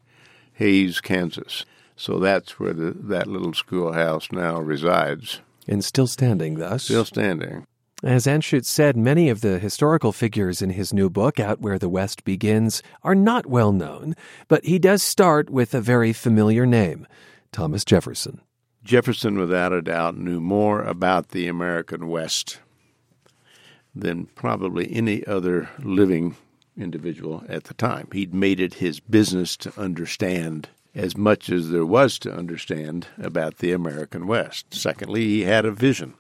Hays, 0.55 1.03
Kansas. 1.03 1.67
So 1.97 2.19
that's 2.19 2.59
where 2.59 2.73
the, 2.73 2.93
that 2.93 3.27
little 3.27 3.53
schoolhouse 3.53 4.33
now 4.33 4.59
resides. 4.59 5.41
And 5.69 5.85
still 5.85 6.07
standing, 6.07 6.55
thus. 6.55 6.85
Still 6.85 7.05
standing. 7.05 7.67
As 8.03 8.27
Anschutz 8.27 8.67
said, 8.67 8.97
many 8.97 9.29
of 9.29 9.41
the 9.41 9.59
historical 9.59 10.13
figures 10.13 10.63
in 10.63 10.71
his 10.71 10.95
new 10.95 11.11
book, 11.11 11.41
Out 11.41 11.61
Where 11.61 11.79
the 11.79 11.89
West 11.89 12.25
Begins, 12.25 12.83
are 13.03 13.15
not 13.15 13.45
well 13.45 13.73
known, 13.73 14.15
but 14.47 14.65
he 14.65 14.79
does 14.79 15.03
start 15.03 15.51
with 15.51 15.75
a 15.75 15.81
very 15.81 16.13
familiar 16.13 16.65
name 16.65 17.07
Thomas 17.51 17.85
Jefferson. 17.85 18.41
Jefferson, 18.85 19.37
without 19.37 19.73
a 19.73 19.83
doubt, 19.83 20.17
knew 20.17 20.41
more 20.41 20.83
about 20.83 21.31
the 21.31 21.49
American 21.49 22.07
West 22.07 22.61
than 23.95 24.27
probably 24.27 24.91
any 24.95 25.27
other 25.27 25.69
living 25.83 26.37
individual 26.77 27.45
at 27.49 27.65
the 27.65 27.75
time. 27.75 28.09
He'd 28.13 28.33
made 28.33 28.61
it 28.61 28.75
his 28.75 29.01
business 29.01 29.57
to 29.59 29.73
understand 29.79 30.69
as 30.95 31.17
much 31.17 31.51
as 31.51 31.71
there 31.71 31.87
was 31.87 32.19
to 32.19 32.33
understand 32.33 33.07
about 33.19 33.59
the 33.59 33.73
American 33.73 34.27
West. 34.27 34.67
Secondly, 34.75 35.25
he 35.25 35.43
had 35.43 35.65
a 35.65 35.71
vision. 35.71 36.15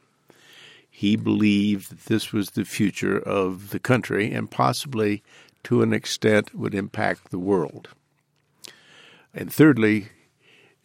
He 0.88 1.16
believed 1.16 1.90
that 1.90 2.04
this 2.06 2.32
was 2.32 2.50
the 2.50 2.64
future 2.64 3.18
of 3.18 3.70
the 3.70 3.78
country 3.78 4.32
and 4.32 4.50
possibly, 4.50 5.22
to 5.64 5.82
an 5.82 5.92
extent, 5.92 6.54
would 6.54 6.74
impact 6.74 7.30
the 7.30 7.38
world. 7.38 7.88
And 9.32 9.52
thirdly, 9.52 10.08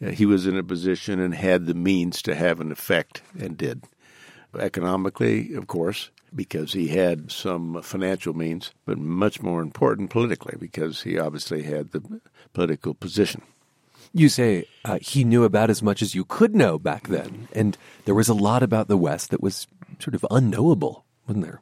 uh, 0.04 0.10
he 0.10 0.26
was 0.26 0.46
in 0.46 0.56
a 0.56 0.62
position 0.62 1.20
and 1.20 1.34
had 1.34 1.66
the 1.66 1.74
means 1.74 2.22
to 2.22 2.34
have 2.34 2.60
an 2.60 2.70
effect 2.70 3.22
and 3.38 3.56
did. 3.56 3.84
Economically, 4.56 5.54
of 5.54 5.66
course, 5.66 6.10
because 6.34 6.72
he 6.72 6.88
had 6.88 7.32
some 7.32 7.82
financial 7.82 8.34
means, 8.34 8.72
but 8.84 8.98
much 8.98 9.42
more 9.42 9.62
important 9.62 10.10
politically, 10.10 10.56
because 10.58 11.02
he 11.02 11.18
obviously 11.18 11.62
had 11.62 11.90
the 11.90 12.20
political 12.52 12.94
position. 12.94 13.42
You 14.16 14.28
say 14.28 14.68
uh, 14.84 15.00
he 15.02 15.24
knew 15.24 15.42
about 15.42 15.70
as 15.70 15.82
much 15.82 16.00
as 16.00 16.14
you 16.14 16.24
could 16.24 16.54
know 16.54 16.78
back 16.78 17.08
then, 17.08 17.48
and 17.52 17.76
there 18.04 18.14
was 18.14 18.28
a 18.28 18.34
lot 18.34 18.62
about 18.62 18.86
the 18.86 18.96
West 18.96 19.30
that 19.30 19.42
was 19.42 19.66
sort 19.98 20.14
of 20.14 20.24
unknowable, 20.30 21.04
wasn't 21.26 21.44
there? 21.44 21.60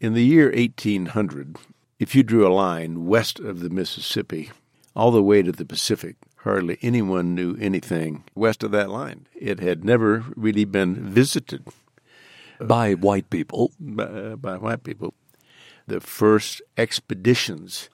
In 0.00 0.14
the 0.14 0.24
year 0.24 0.50
1800, 0.50 1.58
if 1.98 2.14
you 2.14 2.22
drew 2.22 2.46
a 2.46 2.52
line 2.52 3.04
west 3.04 3.38
of 3.38 3.60
the 3.60 3.68
Mississippi 3.68 4.50
all 4.94 5.10
the 5.10 5.22
way 5.22 5.42
to 5.42 5.52
the 5.52 5.66
Pacific, 5.66 6.16
hardly 6.38 6.78
anyone 6.80 7.34
knew 7.34 7.56
anything 7.60 8.24
west 8.34 8.62
of 8.62 8.70
that 8.70 8.88
line. 8.88 9.26
It 9.34 9.60
had 9.60 9.84
never 9.84 10.24
really 10.36 10.64
been 10.64 10.94
visited 10.94 11.64
by 12.60 12.94
white 12.94 13.28
people. 13.28 13.72
By, 13.78 14.04
uh, 14.04 14.36
by 14.36 14.56
white 14.56 14.84
people. 14.84 15.12
The 15.86 16.00
first 16.00 16.62
expeditions, 16.78 17.90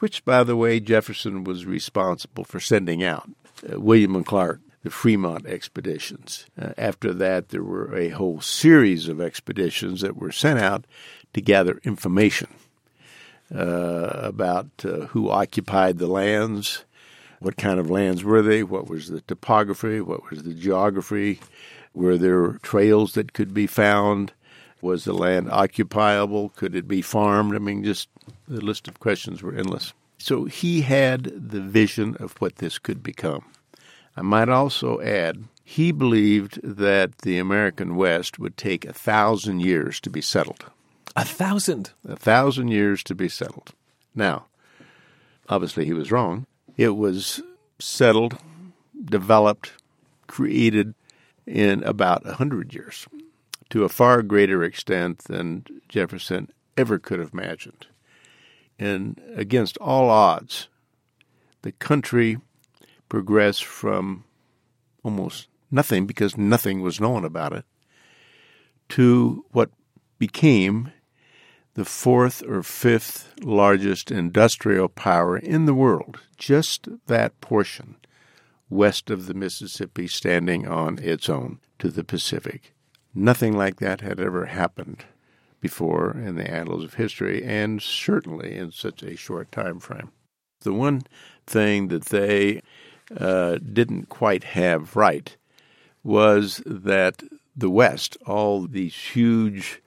which, 0.00 0.24
by 0.24 0.42
the 0.44 0.56
way, 0.56 0.80
Jefferson 0.80 1.44
was 1.44 1.64
responsible 1.64 2.44
for 2.44 2.60
sending 2.60 3.02
out, 3.02 3.30
uh, 3.70 3.80
William 3.80 4.16
and 4.16 4.26
Clark, 4.26 4.60
the 4.82 4.90
Fremont 4.90 5.46
expeditions. 5.46 6.46
Uh, 6.60 6.72
after 6.76 7.14
that, 7.14 7.50
there 7.50 7.62
were 7.62 7.94
a 7.96 8.08
whole 8.08 8.40
series 8.40 9.08
of 9.08 9.20
expeditions 9.20 10.00
that 10.00 10.16
were 10.16 10.32
sent 10.32 10.58
out 10.58 10.86
to 11.34 11.40
gather 11.40 11.80
information 11.84 12.48
uh, 13.54 14.10
about 14.14 14.68
uh, 14.84 15.06
who 15.06 15.30
occupied 15.30 15.98
the 15.98 16.06
lands, 16.06 16.84
what 17.40 17.56
kind 17.56 17.80
of 17.80 17.90
lands 17.90 18.22
were 18.22 18.42
they? 18.42 18.62
What 18.62 18.88
was 18.88 19.08
the 19.08 19.22
topography? 19.22 20.00
What 20.00 20.30
was 20.30 20.42
the 20.42 20.54
geography? 20.54 21.40
Were 21.94 22.18
there 22.18 22.58
trails 22.62 23.14
that 23.14 23.32
could 23.32 23.52
be 23.54 23.66
found? 23.66 24.32
Was 24.82 25.04
the 25.04 25.12
land 25.12 25.50
occupiable? 25.50 26.50
Could 26.50 26.74
it 26.74 26.86
be 26.86 27.02
farmed? 27.02 27.54
I 27.54 27.58
mean, 27.58 27.82
just 27.82 28.08
the 28.48 28.64
list 28.64 28.88
of 28.88 29.00
questions 29.00 29.42
were 29.42 29.54
endless. 29.54 29.92
So 30.18 30.44
he 30.44 30.82
had 30.82 31.24
the 31.50 31.60
vision 31.60 32.16
of 32.20 32.34
what 32.40 32.56
this 32.56 32.78
could 32.78 33.02
become. 33.02 33.44
I 34.16 34.22
might 34.22 34.48
also 34.48 35.00
add, 35.00 35.44
he 35.64 35.92
believed 35.92 36.60
that 36.62 37.18
the 37.18 37.38
American 37.38 37.96
West 37.96 38.38
would 38.38 38.56
take 38.56 38.84
a 38.84 38.92
thousand 38.92 39.60
years 39.60 40.00
to 40.00 40.10
be 40.10 40.20
settled. 40.20 40.64
A 41.16 41.24
thousand? 41.24 41.92
A 42.06 42.16
thousand 42.16 42.68
years 42.68 43.02
to 43.04 43.14
be 43.14 43.28
settled. 43.28 43.72
Now, 44.14 44.46
obviously 45.48 45.84
he 45.84 45.92
was 45.92 46.12
wrong. 46.12 46.46
It 46.76 46.96
was 46.96 47.42
settled, 47.78 48.36
developed, 49.04 49.72
created 50.26 50.94
in 51.46 51.82
about 51.84 52.26
a 52.26 52.34
hundred 52.34 52.74
years 52.74 53.06
to 53.70 53.84
a 53.84 53.88
far 53.88 54.22
greater 54.22 54.62
extent 54.62 55.18
than 55.24 55.64
Jefferson 55.88 56.50
ever 56.76 56.98
could 56.98 57.18
have 57.18 57.32
imagined. 57.32 57.86
And 58.80 59.20
against 59.36 59.76
all 59.76 60.08
odds, 60.08 60.68
the 61.60 61.72
country 61.72 62.38
progressed 63.10 63.64
from 63.64 64.24
almost 65.04 65.48
nothing, 65.70 66.06
because 66.06 66.38
nothing 66.38 66.80
was 66.80 66.98
known 66.98 67.24
about 67.24 67.52
it, 67.52 67.66
to 68.88 69.44
what 69.50 69.70
became 70.18 70.92
the 71.74 71.84
fourth 71.84 72.42
or 72.48 72.62
fifth 72.62 73.34
largest 73.42 74.10
industrial 74.10 74.88
power 74.88 75.36
in 75.36 75.66
the 75.66 75.74
world, 75.74 76.20
just 76.38 76.88
that 77.06 77.38
portion 77.42 77.96
west 78.70 79.10
of 79.10 79.26
the 79.26 79.34
Mississippi 79.34 80.06
standing 80.06 80.66
on 80.66 80.98
its 81.00 81.28
own 81.28 81.60
to 81.78 81.90
the 81.90 82.04
Pacific. 82.04 82.72
Nothing 83.14 83.56
like 83.56 83.76
that 83.80 84.00
had 84.00 84.20
ever 84.20 84.46
happened 84.46 85.04
before 85.60 86.12
in 86.12 86.36
the 86.36 86.50
annals 86.50 86.84
of 86.84 86.94
history, 86.94 87.44
and 87.44 87.82
certainly 87.82 88.56
in 88.56 88.72
such 88.72 89.02
a 89.02 89.16
short 89.16 89.52
time 89.52 89.78
frame. 89.80 90.10
The 90.62 90.72
one 90.72 91.02
thing 91.46 91.88
that 91.88 92.06
they 92.06 92.62
uh, 93.16 93.58
didn't 93.58 94.08
quite 94.08 94.44
have 94.44 94.96
right 94.96 95.36
was 96.02 96.62
that 96.66 97.22
the 97.56 97.70
West, 97.70 98.16
all 98.26 98.66
these 98.66 98.94
huge 98.94 99.82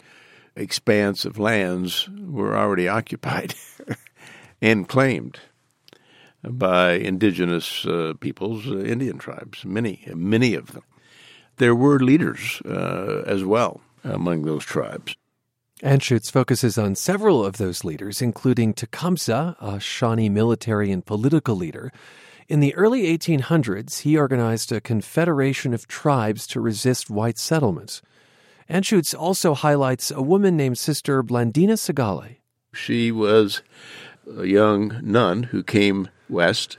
expanse 0.56 1.26
of 1.26 1.40
lands 1.40 2.10
were 2.10 2.56
already 2.56 2.88
occupied 3.00 3.56
and 4.62 4.88
claimed 4.88 5.40
by 6.44 6.94
indigenous 6.94 7.86
uh, 7.86 8.14
peoples, 8.20 8.68
uh, 8.68 8.80
Indian 8.80 9.18
tribes, 9.18 9.64
many, 9.64 10.04
many 10.14 10.54
of 10.56 10.74
them. 10.74 10.84
There 11.58 11.76
were 11.76 12.00
leaders 12.00 12.62
uh, 12.66 13.24
as 13.26 13.44
well 13.44 13.82
among 14.04 14.44
those 14.44 14.66
tribes. 14.66 15.16
Anschutz 15.84 16.32
focuses 16.32 16.78
on 16.78 16.96
several 16.96 17.46
of 17.46 17.58
those 17.58 17.84
leaders, 17.84 18.22
including 18.22 18.74
Tecumseh, 18.74 19.58
a 19.60 19.80
Shawnee 19.82 20.30
military 20.30 20.92
and 20.92 21.06
political 21.06 21.58
leader. 21.58 21.92
In 22.48 22.62
the 22.62 22.74
early 22.76 23.04
1800s, 23.18 24.00
he 24.00 24.18
organized 24.18 24.72
a 24.72 24.80
confederation 24.80 25.74
of 25.74 25.90
tribes 25.90 26.48
to 26.48 26.62
resist 26.62 27.10
white 27.10 27.38
settlements. 27.38 28.02
Anschutz 28.70 29.14
also 29.14 29.54
highlights 29.54 30.10
a 30.10 30.22
woman 30.22 30.56
named 30.56 30.78
Sister 30.78 31.22
Blandina 31.22 31.74
Segale. 31.74 32.38
She 32.74 33.12
was 33.12 33.62
a 34.38 34.46
young 34.46 35.02
nun 35.04 35.44
who 35.44 35.64
came 35.64 36.08
west. 36.30 36.78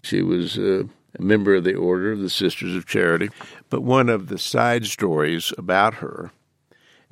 She 0.00 0.22
was 0.22 0.56
uh, 0.56 0.84
a 1.18 1.22
member 1.22 1.56
of 1.56 1.64
the 1.64 1.74
Order 1.74 2.12
of 2.12 2.20
the 2.20 2.30
Sisters 2.30 2.74
of 2.74 2.86
Charity. 2.86 3.28
But 3.68 3.82
one 3.82 4.08
of 4.08 4.28
the 4.28 4.38
side 4.38 4.86
stories 4.86 5.52
about 5.58 5.94
her 5.96 6.30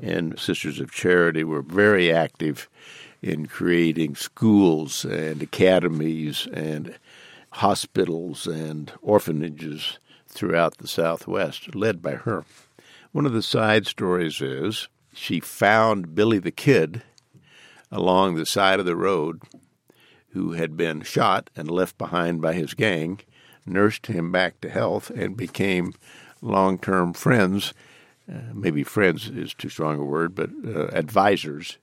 and 0.00 0.38
Sisters 0.38 0.80
of 0.80 0.92
Charity 0.92 1.44
were 1.44 1.62
very 1.62 2.12
active 2.12 2.68
in 3.22 3.46
creating 3.46 4.14
schools 4.14 5.04
and 5.04 5.42
academies 5.42 6.46
and 6.52 6.96
hospitals 7.50 8.46
and 8.46 8.92
orphanages 9.02 9.98
throughout 10.28 10.78
the 10.78 10.88
Southwest, 10.88 11.74
led 11.74 12.00
by 12.00 12.12
her. 12.12 12.44
One 13.12 13.26
of 13.26 13.32
the 13.32 13.42
side 13.42 13.86
stories 13.86 14.40
is 14.40 14.88
she 15.12 15.40
found 15.40 16.14
Billy 16.14 16.38
the 16.38 16.50
Kid 16.50 17.02
along 17.90 18.34
the 18.34 18.46
side 18.46 18.78
of 18.78 18.86
the 18.86 18.96
road 18.96 19.42
who 20.30 20.52
had 20.52 20.76
been 20.76 21.02
shot 21.02 21.50
and 21.56 21.70
left 21.70 21.98
behind 21.98 22.40
by 22.40 22.52
his 22.52 22.74
gang, 22.74 23.20
nursed 23.66 24.06
him 24.06 24.30
back 24.30 24.60
to 24.60 24.68
health, 24.68 25.10
and 25.10 25.36
became 25.36 25.94
long 26.40 26.78
term 26.78 27.12
friends. 27.12 27.72
Uh, 28.30 28.52
maybe 28.52 28.84
friends 28.84 29.28
is 29.28 29.54
too 29.54 29.68
strong 29.68 29.98
a 29.98 30.04
word, 30.04 30.34
but 30.34 30.50
uh, 30.66 30.88
advisors 30.88 31.78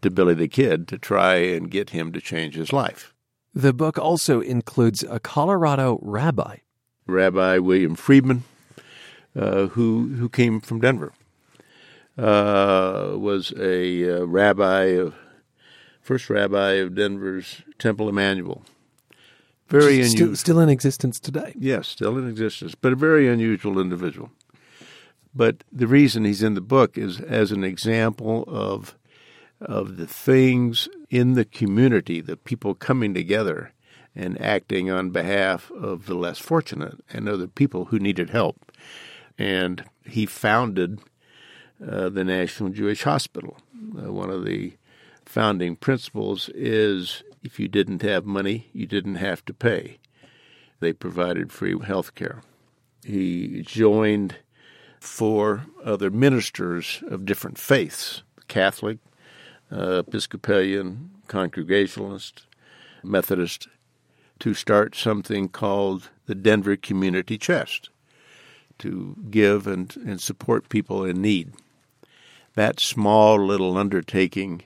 to 0.00 0.10
Billy 0.10 0.34
the 0.34 0.48
Kid 0.48 0.86
to 0.88 0.98
try 0.98 1.36
and 1.36 1.70
get 1.70 1.90
him 1.90 2.12
to 2.12 2.20
change 2.20 2.54
his 2.54 2.72
life. 2.72 3.12
The 3.54 3.72
book 3.72 3.98
also 3.98 4.40
includes 4.40 5.02
a 5.02 5.18
Colorado 5.18 5.98
rabbi. 6.02 6.58
Rabbi 7.06 7.58
William 7.58 7.96
Friedman, 7.96 8.44
uh, 9.36 9.66
who, 9.66 10.14
who 10.18 10.28
came 10.28 10.60
from 10.60 10.80
Denver, 10.80 11.12
uh, 12.16 13.12
was 13.16 13.52
a 13.58 14.18
uh, 14.18 14.24
rabbi 14.24 14.84
of 14.84 15.14
first 16.00 16.30
rabbi 16.30 16.72
of 16.74 16.94
Denver's 16.94 17.62
Temple 17.78 18.08
Emanuel. 18.08 18.62
Very 19.68 19.94
unusual. 19.94 20.16
Still, 20.16 20.36
still 20.36 20.60
in 20.60 20.68
existence 20.68 21.18
today. 21.18 21.54
Yes, 21.58 21.88
still 21.88 22.18
in 22.18 22.28
existence, 22.28 22.74
but 22.74 22.92
a 22.92 22.96
very 22.96 23.28
unusual 23.28 23.80
individual. 23.80 24.30
But 25.34 25.64
the 25.72 25.86
reason 25.86 26.24
he's 26.24 26.42
in 26.42 26.54
the 26.54 26.60
book 26.60 26.98
is 26.98 27.20
as 27.20 27.52
an 27.52 27.64
example 27.64 28.44
of 28.46 28.96
of 29.60 29.96
the 29.96 30.08
things 30.08 30.88
in 31.08 31.34
the 31.34 31.44
community, 31.44 32.20
the 32.20 32.36
people 32.36 32.74
coming 32.74 33.14
together 33.14 33.72
and 34.14 34.40
acting 34.40 34.90
on 34.90 35.10
behalf 35.10 35.70
of 35.70 36.06
the 36.06 36.14
less 36.14 36.38
fortunate 36.38 36.98
and 37.10 37.28
other 37.28 37.46
people 37.46 37.86
who 37.86 37.98
needed 37.98 38.30
help. 38.30 38.72
And 39.38 39.84
he 40.04 40.26
founded 40.26 40.98
uh, 41.86 42.08
the 42.08 42.24
National 42.24 42.70
Jewish 42.70 43.04
Hospital. 43.04 43.56
Uh, 43.96 44.12
one 44.12 44.30
of 44.30 44.44
the 44.44 44.74
founding 45.24 45.76
principles 45.76 46.50
is 46.54 47.22
if 47.42 47.58
you 47.58 47.68
didn't 47.68 48.02
have 48.02 48.24
money, 48.24 48.68
you 48.72 48.86
didn't 48.86 49.16
have 49.16 49.44
to 49.46 49.54
pay. 49.54 49.98
They 50.80 50.92
provided 50.92 51.52
free 51.52 51.78
health 51.78 52.14
care. 52.14 52.42
He 53.04 53.62
joined 53.62 54.36
four 55.02 55.66
other 55.84 56.10
ministers 56.10 57.02
of 57.08 57.24
different 57.26 57.58
faiths 57.58 58.22
Catholic, 58.48 58.98
uh, 59.70 60.02
Episcopalian, 60.06 61.10
Congregationalist, 61.26 62.46
Methodist, 63.02 63.68
to 64.38 64.54
start 64.54 64.94
something 64.94 65.48
called 65.48 66.10
the 66.26 66.34
Denver 66.34 66.76
Community 66.76 67.38
Chest 67.38 67.88
to 68.78 69.16
give 69.30 69.66
and, 69.66 69.96
and 69.96 70.20
support 70.20 70.68
people 70.68 71.04
in 71.04 71.22
need. 71.22 71.52
That 72.54 72.80
small 72.80 73.44
little 73.44 73.78
undertaking 73.78 74.62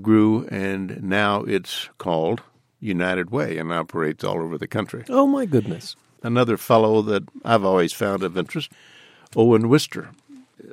grew, 0.00 0.46
and 0.48 1.02
now 1.02 1.42
it's 1.42 1.88
called 1.98 2.42
United 2.80 3.30
Way 3.30 3.58
and 3.58 3.72
operates 3.72 4.24
all 4.24 4.42
over 4.42 4.58
the 4.58 4.66
country. 4.66 5.04
Oh, 5.08 5.26
my 5.26 5.46
goodness. 5.46 5.96
Another 6.22 6.56
fellow 6.56 7.02
that 7.02 7.24
I've 7.44 7.64
always 7.64 7.92
found 7.92 8.22
of 8.22 8.36
interest, 8.36 8.72
Owen 9.34 9.68
Wister. 9.68 10.10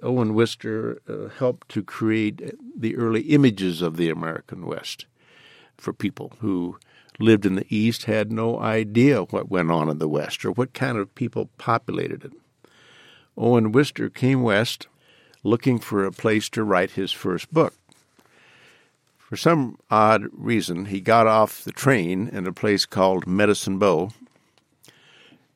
Owen 0.03 0.33
Wister 0.33 1.01
uh, 1.07 1.29
helped 1.29 1.69
to 1.69 1.81
create 1.81 2.55
the 2.75 2.95
early 2.97 3.21
images 3.21 3.81
of 3.81 3.97
the 3.97 4.09
American 4.09 4.65
West 4.65 5.05
for 5.77 5.93
people 5.93 6.33
who 6.39 6.77
lived 7.19 7.45
in 7.45 7.55
the 7.55 7.65
East, 7.69 8.05
had 8.05 8.31
no 8.31 8.59
idea 8.59 9.23
what 9.23 9.49
went 9.49 9.71
on 9.71 9.89
in 9.89 9.99
the 9.99 10.09
West 10.09 10.43
or 10.45 10.51
what 10.51 10.73
kind 10.73 10.97
of 10.97 11.13
people 11.15 11.49
populated 11.57 12.25
it. 12.25 12.33
Owen 13.37 13.71
Wister 13.71 14.09
came 14.09 14.41
west 14.41 14.87
looking 15.43 15.79
for 15.79 16.03
a 16.03 16.11
place 16.11 16.49
to 16.49 16.63
write 16.63 16.91
his 16.91 17.11
first 17.11 17.51
book. 17.53 17.73
For 19.17 19.37
some 19.37 19.77
odd 19.89 20.25
reason, 20.33 20.85
he 20.85 20.99
got 20.99 21.27
off 21.27 21.63
the 21.63 21.71
train 21.71 22.27
in 22.29 22.45
a 22.45 22.51
place 22.51 22.85
called 22.85 23.27
Medicine 23.27 23.77
Bow, 23.77 24.11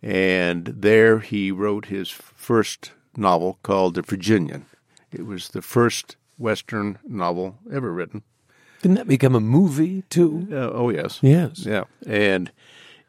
and 0.04 0.66
there 0.66 1.20
he 1.20 1.52
wrote 1.52 1.86
his 1.86 2.10
first 2.10 2.92
novel 3.16 3.58
called 3.64 3.96
The 3.96 4.02
Virginian. 4.02 4.66
It 5.12 5.26
was 5.26 5.50
the 5.50 5.62
first 5.62 6.18
Western 6.38 7.00
novel 7.08 7.58
ever 7.72 7.92
written. 7.92 8.24
Didn't 8.82 8.98
that 8.98 9.08
become 9.08 9.34
a 9.34 9.40
movie 9.40 10.04
too? 10.10 10.48
Uh, 10.52 10.72
oh 10.72 10.90
yes, 10.90 11.20
yes, 11.22 11.66
yeah, 11.66 11.86
and 12.06 12.52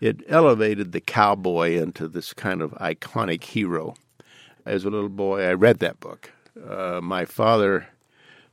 it 0.00 0.22
elevated 0.28 0.92
the 0.92 1.00
cowboy 1.00 1.72
into 1.72 2.06
this 2.06 2.32
kind 2.32 2.62
of 2.62 2.70
iconic 2.72 3.42
hero. 3.42 3.94
As 4.64 4.84
a 4.84 4.90
little 4.90 5.08
boy, 5.08 5.42
I 5.42 5.52
read 5.54 5.80
that 5.80 5.98
book. 5.98 6.30
Uh, 6.68 7.00
my 7.02 7.24
father 7.24 7.88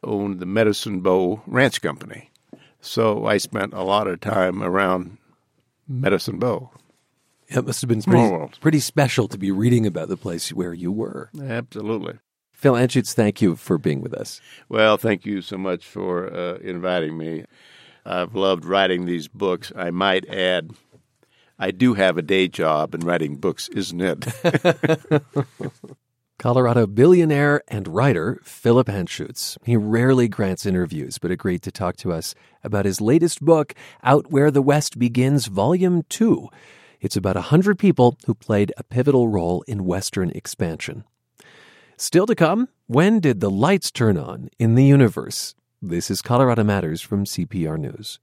owned 0.03 0.39
the 0.39 0.45
Medicine 0.47 1.01
Bow 1.01 1.41
Ranch 1.45 1.81
Company. 1.81 2.31
So 2.81 3.27
I 3.27 3.37
spent 3.37 3.73
a 3.73 3.83
lot 3.83 4.07
of 4.07 4.19
time 4.19 4.63
around 4.63 5.17
Medicine 5.87 6.39
Bow. 6.39 6.71
It 7.51 7.65
must 7.65 7.81
have 7.81 7.89
been 7.89 8.01
pretty, 8.01 8.59
pretty 8.61 8.79
special 8.79 9.27
to 9.27 9.37
be 9.37 9.51
reading 9.51 9.85
about 9.85 10.07
the 10.07 10.17
place 10.17 10.53
where 10.53 10.73
you 10.73 10.91
were. 10.91 11.29
Absolutely. 11.39 12.19
Phil 12.53 12.73
Anschutz, 12.73 13.13
thank 13.13 13.41
you 13.41 13.55
for 13.55 13.77
being 13.77 14.01
with 14.01 14.13
us. 14.13 14.39
Well, 14.69 14.97
thank 14.97 15.25
you 15.25 15.41
so 15.41 15.57
much 15.57 15.85
for 15.85 16.31
uh, 16.31 16.57
inviting 16.57 17.17
me. 17.17 17.45
I've 18.05 18.35
loved 18.35 18.65
writing 18.65 19.05
these 19.05 19.27
books. 19.27 19.71
I 19.75 19.91
might 19.91 20.29
add, 20.29 20.71
I 21.59 21.71
do 21.71 21.95
have 21.95 22.17
a 22.17 22.21
day 22.21 22.47
job 22.47 22.93
in 22.93 23.01
writing 23.01 23.35
books, 23.35 23.67
isn't 23.69 24.01
it? 24.01 24.25
Colorado 26.39 26.87
billionaire 26.87 27.61
and 27.67 27.87
writer 27.87 28.39
Philip 28.43 28.87
Anschutz. 28.87 29.57
He 29.63 29.75
rarely 29.77 30.27
grants 30.27 30.65
interviews, 30.65 31.17
but 31.19 31.29
agreed 31.29 31.61
to 31.63 31.71
talk 31.71 31.97
to 31.97 32.11
us 32.11 32.33
about 32.63 32.85
his 32.85 33.01
latest 33.01 33.43
book, 33.43 33.75
Out 34.03 34.31
Where 34.31 34.49
the 34.49 34.61
West 34.61 34.97
Begins, 34.97 35.47
Volume 35.47 36.03
2. 36.09 36.47
It's 37.01 37.17
about 37.17 37.35
a 37.35 37.49
100 37.49 37.79
people 37.79 38.15
who 38.27 38.35
played 38.35 38.71
a 38.77 38.83
pivotal 38.83 39.27
role 39.27 39.63
in 39.67 39.85
Western 39.85 40.29
expansion. 40.29 41.03
Still 41.97 42.27
to 42.27 42.35
come, 42.35 42.69
when 42.85 43.19
did 43.19 43.39
the 43.39 43.49
lights 43.49 43.89
turn 43.89 44.17
on 44.17 44.49
in 44.59 44.75
the 44.75 44.85
universe? 44.85 45.55
This 45.81 46.11
is 46.11 46.21
Colorado 46.21 46.63
Matters 46.63 47.01
from 47.01 47.25
CPR 47.25 47.79
News. 47.79 48.19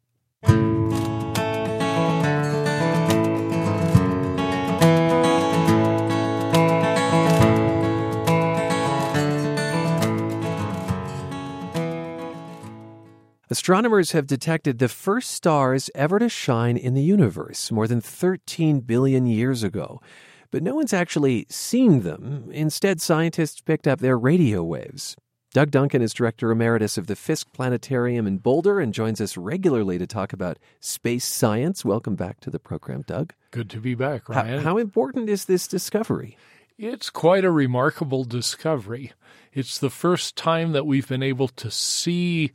Astronomers 13.50 14.12
have 14.12 14.26
detected 14.26 14.78
the 14.78 14.90
first 14.90 15.30
stars 15.30 15.88
ever 15.94 16.18
to 16.18 16.28
shine 16.28 16.76
in 16.76 16.92
the 16.92 17.02
universe 17.02 17.72
more 17.72 17.88
than 17.88 18.02
13 18.02 18.80
billion 18.80 19.26
years 19.26 19.62
ago. 19.62 20.02
But 20.50 20.62
no 20.62 20.74
one's 20.74 20.92
actually 20.92 21.46
seen 21.48 22.02
them. 22.02 22.50
Instead, 22.52 23.00
scientists 23.00 23.62
picked 23.62 23.86
up 23.86 24.00
their 24.00 24.18
radio 24.18 24.62
waves. 24.62 25.16
Doug 25.54 25.70
Duncan 25.70 26.02
is 26.02 26.12
director 26.12 26.50
emeritus 26.50 26.98
of 26.98 27.06
the 27.06 27.16
Fisk 27.16 27.50
Planetarium 27.54 28.26
in 28.26 28.36
Boulder 28.36 28.80
and 28.80 28.92
joins 28.92 29.18
us 29.18 29.38
regularly 29.38 29.96
to 29.96 30.06
talk 30.06 30.34
about 30.34 30.58
space 30.78 31.24
science. 31.24 31.86
Welcome 31.86 32.16
back 32.16 32.40
to 32.40 32.50
the 32.50 32.58
program, 32.58 33.00
Doug. 33.06 33.32
Good 33.50 33.70
to 33.70 33.80
be 33.80 33.94
back, 33.94 34.28
Ryan. 34.28 34.58
How, 34.58 34.72
how 34.72 34.78
important 34.78 35.30
is 35.30 35.46
this 35.46 35.66
discovery? 35.66 36.36
It's 36.76 37.08
quite 37.08 37.46
a 37.46 37.50
remarkable 37.50 38.24
discovery. 38.24 39.12
It's 39.54 39.78
the 39.78 39.88
first 39.88 40.36
time 40.36 40.72
that 40.72 40.84
we've 40.84 41.08
been 41.08 41.22
able 41.22 41.48
to 41.48 41.70
see 41.70 42.52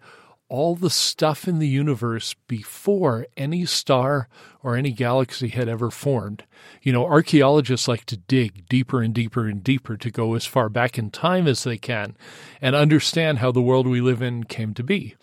all 0.54 0.76
the 0.76 0.90
stuff 0.92 1.48
in 1.48 1.58
the 1.58 1.68
universe 1.68 2.36
before 2.48 3.26
any 3.36 3.66
star 3.66 4.28
or 4.62 4.76
any 4.76 4.92
galaxy 4.92 5.48
had 5.48 5.68
ever 5.68 5.90
formed. 5.90 6.44
You 6.84 6.94
know, 6.94 7.08
archaeologists 7.08 7.88
like 7.88 8.06
to 8.06 8.18
dig 8.18 8.70
deeper 8.70 9.02
and 9.02 9.16
deeper 9.16 9.48
and 9.48 9.64
deeper 9.64 9.98
to 9.98 10.12
go 10.12 10.36
as 10.36 10.46
far 10.46 10.70
back 10.70 11.00
in 11.00 11.10
time 11.10 11.48
as 11.48 11.64
they 11.64 11.80
can 11.80 12.16
and 12.62 12.76
understand 12.76 13.40
how 13.40 13.52
the 13.52 13.64
world 13.64 13.88
we 13.88 14.00
live 14.00 14.22
in 14.22 14.44
came 14.44 14.76
to 14.76 14.84
be. 14.84 15.16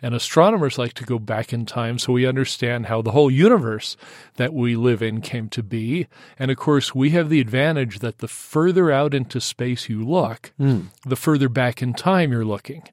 And 0.00 0.14
astronomers 0.14 0.78
like 0.78 0.92
to 0.92 1.04
go 1.04 1.18
back 1.18 1.52
in 1.52 1.66
time 1.66 1.98
so 1.98 2.12
we 2.12 2.24
understand 2.24 2.86
how 2.86 3.02
the 3.02 3.10
whole 3.10 3.30
universe 3.30 3.96
that 4.36 4.54
we 4.54 4.76
live 4.76 5.02
in 5.02 5.20
came 5.20 5.48
to 5.48 5.64
be. 5.64 6.06
And 6.38 6.48
of 6.48 6.58
course, 6.58 6.94
we 6.94 7.10
have 7.10 7.28
the 7.28 7.40
advantage 7.40 7.98
that 7.98 8.18
the 8.18 8.28
further 8.28 8.92
out 8.92 9.14
into 9.14 9.40
space 9.40 9.88
you 9.88 10.06
look, 10.06 10.52
mm. 10.60 10.90
the 11.04 11.16
further 11.16 11.48
back 11.48 11.82
in 11.82 11.92
time 11.92 12.30
you're 12.30 12.44
looking 12.44 12.84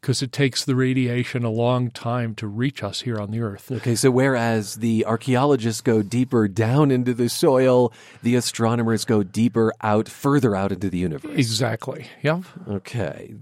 because 0.00 0.22
it 0.22 0.32
takes 0.32 0.64
the 0.64 0.74
radiation 0.74 1.44
a 1.44 1.50
long 1.50 1.90
time 1.90 2.34
to 2.36 2.46
reach 2.46 2.82
us 2.82 3.02
here 3.02 3.18
on 3.18 3.30
the 3.30 3.40
Earth. 3.40 3.70
Okay, 3.70 3.94
so 3.94 4.10
whereas 4.10 4.76
the 4.76 5.04
archaeologists 5.04 5.80
go 5.80 6.02
deeper 6.02 6.48
down 6.48 6.90
into 6.90 7.12
the 7.12 7.28
soil, 7.28 7.92
the 8.22 8.34
astronomers 8.34 9.04
go 9.04 9.22
deeper 9.22 9.72
out, 9.82 10.08
further 10.08 10.56
out 10.56 10.72
into 10.72 10.88
the 10.88 10.98
universe. 10.98 11.36
Exactly. 11.36 12.06
Yeah. 12.22 12.42
Okay. 12.68 13.34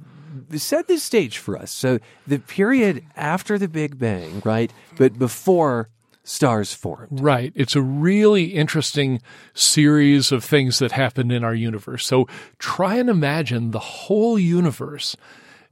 set 0.56 0.88
the 0.88 0.98
stage 0.98 1.38
for 1.38 1.56
us. 1.56 1.70
So 1.70 2.00
the 2.26 2.38
period 2.38 3.04
after 3.16 3.58
the 3.58 3.68
Big 3.68 3.98
Bang, 3.98 4.42
right? 4.44 4.72
But 4.96 5.18
before 5.18 5.90
stars 6.24 6.74
formed. 6.74 7.20
Right. 7.20 7.52
It's 7.54 7.74
a 7.74 7.80
really 7.82 8.46
interesting 8.46 9.22
series 9.54 10.30
of 10.30 10.44
things 10.44 10.78
that 10.78 10.92
happened 10.92 11.32
in 11.32 11.42
our 11.42 11.54
universe. 11.54 12.06
So 12.06 12.28
try 12.58 12.96
and 12.96 13.08
imagine 13.08 13.70
the 13.70 13.78
whole 13.78 14.38
universe. 14.38 15.16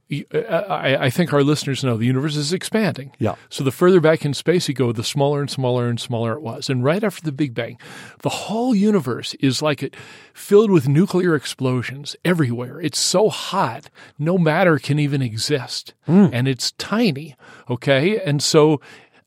I, 0.09 1.09
think 1.09 1.33
our 1.33 1.43
listeners 1.43 1.83
know 1.83 1.97
the 1.97 2.05
universe 2.05 2.35
is 2.35 2.53
expanding. 2.53 3.11
Yeah. 3.19 3.35
So 3.49 3.63
the 3.63 3.71
further 3.71 3.99
back 3.99 4.23
in 4.23 4.33
space 4.33 4.67
you 4.67 4.73
go, 4.73 4.91
the 4.91 5.03
smaller 5.03 5.41
and 5.41 5.49
smaller 5.49 5.87
and 5.87 5.99
smaller 5.99 6.33
it 6.33 6.41
was. 6.41 6.69
And 6.69 6.83
right 6.83 7.03
after 7.03 7.21
the 7.23 7.31
Big 7.31 7.53
Bang, 7.53 7.77
the 8.21 8.29
whole 8.29 8.73
universe 8.73 9.33
is 9.35 9.61
like 9.61 9.83
it 9.83 9.95
filled 10.33 10.71
with 10.71 10.87
nuclear 10.87 11.35
explosions 11.35 12.15
everywhere. 12.23 12.79
It's 12.79 12.99
so 12.99 13.29
hot, 13.29 13.89
no 14.17 14.37
matter 14.37 14.79
can 14.79 14.97
even 14.97 15.21
exist. 15.21 15.93
Mm. 16.07 16.29
And 16.31 16.47
it's 16.47 16.71
tiny. 16.73 17.35
Okay. 17.69 18.19
And 18.21 18.41
so 18.41 18.79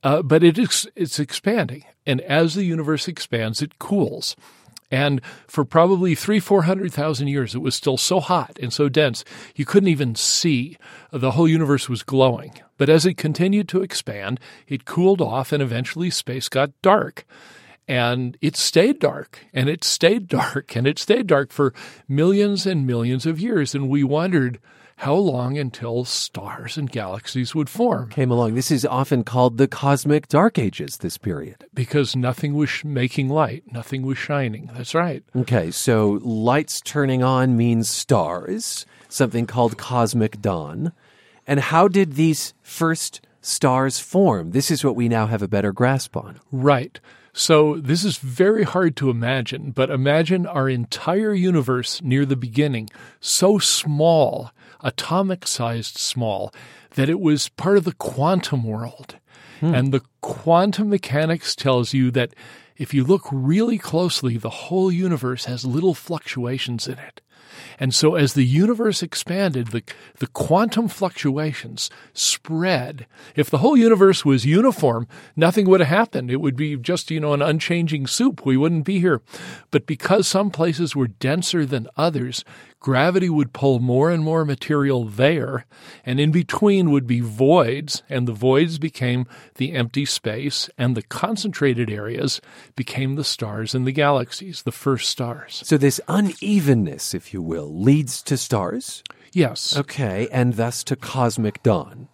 uh, 0.02 0.22
but 0.22 0.42
it 0.42 0.58
is, 0.58 0.88
it's 0.96 1.18
expanding. 1.18 1.84
And 2.06 2.20
as 2.22 2.54
the 2.54 2.64
universe 2.64 3.06
expands, 3.06 3.60
it 3.60 3.78
cools. 3.78 4.34
And 4.90 5.20
for 5.46 5.64
probably 5.64 6.14
three, 6.14 6.40
four 6.40 6.62
hundred 6.62 6.92
thousand 6.92 7.29
years, 7.29 7.55
it 7.55 7.61
was 7.61 7.74
still 7.74 7.96
so 7.96 8.20
hot 8.20 8.59
and 8.61 8.72
so 8.72 8.88
dense, 8.88 9.24
you 9.55 9.64
couldn't 9.64 9.88
even 9.88 10.14
see. 10.14 10.76
The 11.12 11.33
whole 11.33 11.48
universe 11.48 11.88
was 11.88 12.03
glowing. 12.03 12.61
But 12.76 12.88
as 12.88 13.07
it 13.07 13.16
continued 13.16 13.68
to 13.68 13.83
expand, 13.83 14.40
it 14.66 14.85
cooled 14.85 15.20
off 15.20 15.53
and 15.53 15.62
eventually 15.62 16.11
space 16.11 16.48
got 16.48 16.70
dark. 16.83 17.24
And 17.87 18.37
it 18.40 18.57
stayed 18.57 19.00
dark 19.00 19.46
and 19.53 19.68
it 19.68 19.85
stayed 19.85 20.29
dark 20.29 20.74
and 20.76 20.87
it 20.87 20.98
stayed 20.98 21.26
dark 21.26 21.53
for 21.53 21.74
millions 22.09 22.66
and 22.66 22.87
millions 22.87 23.26
of 23.26 23.40
years. 23.40 23.74
And 23.74 23.88
we 23.88 24.03
wondered, 24.03 24.61
how 25.00 25.14
long 25.14 25.56
until 25.56 26.04
stars 26.04 26.76
and 26.76 26.92
galaxies 26.92 27.54
would 27.54 27.70
form. 27.70 28.10
Came 28.10 28.30
along. 28.30 28.54
This 28.54 28.70
is 28.70 28.84
often 28.84 29.24
called 29.24 29.56
the 29.56 29.66
cosmic 29.66 30.28
dark 30.28 30.58
ages, 30.58 30.98
this 30.98 31.16
period. 31.16 31.64
Because 31.72 32.14
nothing 32.14 32.52
was 32.52 32.84
making 32.84 33.30
light, 33.30 33.64
nothing 33.72 34.02
was 34.02 34.18
shining. 34.18 34.70
That's 34.74 34.94
right. 34.94 35.24
Okay, 35.34 35.70
so 35.70 36.20
lights 36.22 36.82
turning 36.82 37.22
on 37.22 37.56
means 37.56 37.88
stars, 37.88 38.84
something 39.08 39.46
called 39.46 39.78
cosmic 39.78 40.42
dawn. 40.42 40.92
And 41.46 41.60
how 41.60 41.88
did 41.88 42.12
these 42.12 42.52
first 42.60 43.22
stars 43.40 43.98
form? 43.98 44.50
This 44.50 44.70
is 44.70 44.84
what 44.84 44.96
we 44.96 45.08
now 45.08 45.26
have 45.28 45.40
a 45.40 45.48
better 45.48 45.72
grasp 45.72 46.14
on. 46.14 46.40
Right. 46.52 47.00
So 47.32 47.76
this 47.76 48.04
is 48.04 48.18
very 48.18 48.64
hard 48.64 48.96
to 48.96 49.08
imagine, 49.08 49.70
but 49.70 49.88
imagine 49.88 50.46
our 50.46 50.68
entire 50.68 51.32
universe 51.32 52.02
near 52.02 52.26
the 52.26 52.36
beginning, 52.36 52.90
so 53.18 53.58
small 53.58 54.50
atomic 54.82 55.46
sized 55.46 55.96
small, 55.96 56.52
that 56.94 57.08
it 57.08 57.20
was 57.20 57.48
part 57.50 57.76
of 57.76 57.84
the 57.84 57.94
quantum 57.94 58.64
world. 58.64 59.16
Hmm. 59.60 59.74
And 59.74 59.92
the 59.92 60.02
quantum 60.20 60.90
mechanics 60.90 61.54
tells 61.54 61.92
you 61.94 62.10
that 62.12 62.34
if 62.76 62.94
you 62.94 63.04
look 63.04 63.28
really 63.30 63.78
closely, 63.78 64.36
the 64.36 64.50
whole 64.50 64.90
universe 64.90 65.44
has 65.44 65.64
little 65.64 65.94
fluctuations 65.94 66.88
in 66.88 66.98
it. 66.98 67.20
And 67.78 67.94
so 67.94 68.14
as 68.14 68.34
the 68.34 68.44
universe 68.44 69.02
expanded, 69.02 69.68
the, 69.68 69.82
the 70.18 70.26
quantum 70.28 70.88
fluctuations 70.88 71.90
spread. 72.12 73.06
If 73.36 73.50
the 73.50 73.58
whole 73.58 73.76
universe 73.76 74.24
was 74.24 74.46
uniform, 74.46 75.08
nothing 75.36 75.68
would 75.68 75.80
have 75.80 75.88
happened. 75.88 76.30
It 76.30 76.40
would 76.40 76.56
be 76.56 76.76
just, 76.76 77.10
you 77.10 77.20
know, 77.20 77.32
an 77.32 77.42
unchanging 77.42 78.06
soup. 78.06 78.44
We 78.44 78.56
wouldn't 78.56 78.84
be 78.84 79.00
here. 79.00 79.20
But 79.70 79.86
because 79.86 80.26
some 80.28 80.50
places 80.50 80.96
were 80.96 81.08
denser 81.08 81.66
than 81.66 81.88
others, 81.96 82.44
gravity 82.80 83.28
would 83.28 83.52
pull 83.52 83.78
more 83.78 84.10
and 84.10 84.24
more 84.24 84.44
material 84.44 85.04
there, 85.04 85.66
and 86.04 86.18
in 86.18 86.32
between 86.32 86.90
would 86.90 87.06
be 87.06 87.20
voids, 87.20 88.02
and 88.08 88.26
the 88.26 88.32
voids 88.32 88.78
became 88.78 89.26
the 89.56 89.72
empty 89.72 90.04
space, 90.04 90.68
and 90.76 90.96
the 90.96 91.02
concentrated 91.02 91.90
areas 91.90 92.40
became 92.74 93.14
the 93.14 93.24
stars 93.24 93.74
and 93.74 93.86
the 93.86 93.92
galaxies, 93.92 94.62
the 94.62 94.72
first 94.72 95.10
stars. 95.10 95.62
So, 95.64 95.76
this 95.76 96.00
unevenness, 96.08 97.14
if 97.14 97.32
you 97.32 97.42
will, 97.42 97.72
leads 97.72 98.22
to 98.22 98.36
stars? 98.36 99.04
Yes. 99.32 99.76
Okay, 99.76 100.28
and 100.32 100.54
thus 100.54 100.82
to 100.84 100.96
cosmic 100.96 101.62
dawn. 101.62 102.08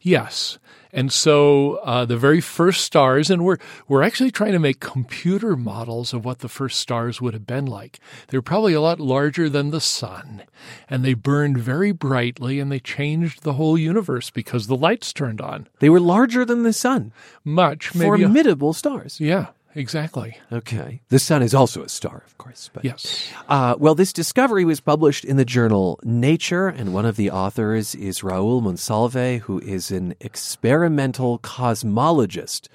Yes. 0.00 0.58
And 0.92 1.12
so 1.12 1.76
uh, 1.84 2.04
the 2.04 2.16
very 2.16 2.40
first 2.40 2.82
stars, 2.84 3.30
and 3.30 3.44
we're 3.44 3.58
we're 3.88 4.02
actually 4.02 4.30
trying 4.30 4.52
to 4.52 4.58
make 4.58 4.80
computer 4.80 5.54
models 5.54 6.14
of 6.14 6.24
what 6.24 6.38
the 6.38 6.48
first 6.48 6.80
stars 6.80 7.20
would 7.20 7.34
have 7.34 7.46
been 7.46 7.66
like. 7.66 8.00
They're 8.28 8.40
probably 8.40 8.72
a 8.72 8.80
lot 8.80 8.98
larger 8.98 9.50
than 9.50 9.70
the 9.70 9.82
sun, 9.82 10.44
and 10.88 11.04
they 11.04 11.14
burned 11.14 11.58
very 11.58 11.92
brightly, 11.92 12.58
and 12.58 12.72
they 12.72 12.80
changed 12.80 13.42
the 13.42 13.54
whole 13.54 13.76
universe 13.76 14.30
because 14.30 14.66
the 14.66 14.76
lights 14.76 15.12
turned 15.12 15.40
on. 15.40 15.68
They 15.80 15.90
were 15.90 16.00
larger 16.00 16.44
than 16.44 16.62
the 16.62 16.72
sun. 16.72 17.12
Much, 17.44 17.94
maybe 17.94 18.22
formidable 18.24 18.70
a, 18.70 18.74
stars. 18.74 19.20
Yeah, 19.20 19.48
Exactly. 19.74 20.36
Okay. 20.50 21.00
The 21.08 21.18
sun 21.18 21.42
is 21.42 21.54
also 21.54 21.82
a 21.82 21.88
star, 21.88 22.22
of 22.26 22.36
course. 22.38 22.70
But, 22.72 22.84
yes. 22.84 23.28
Uh, 23.48 23.76
well, 23.78 23.94
this 23.94 24.12
discovery 24.12 24.64
was 24.64 24.80
published 24.80 25.24
in 25.24 25.36
the 25.36 25.44
journal 25.44 26.00
Nature, 26.02 26.68
and 26.68 26.94
one 26.94 27.06
of 27.06 27.16
the 27.16 27.30
authors 27.30 27.94
is 27.94 28.20
Raul 28.20 28.62
Monsalve, 28.62 29.40
who 29.40 29.60
is 29.60 29.90
an 29.90 30.14
experimental 30.20 31.38
cosmologist 31.38 32.68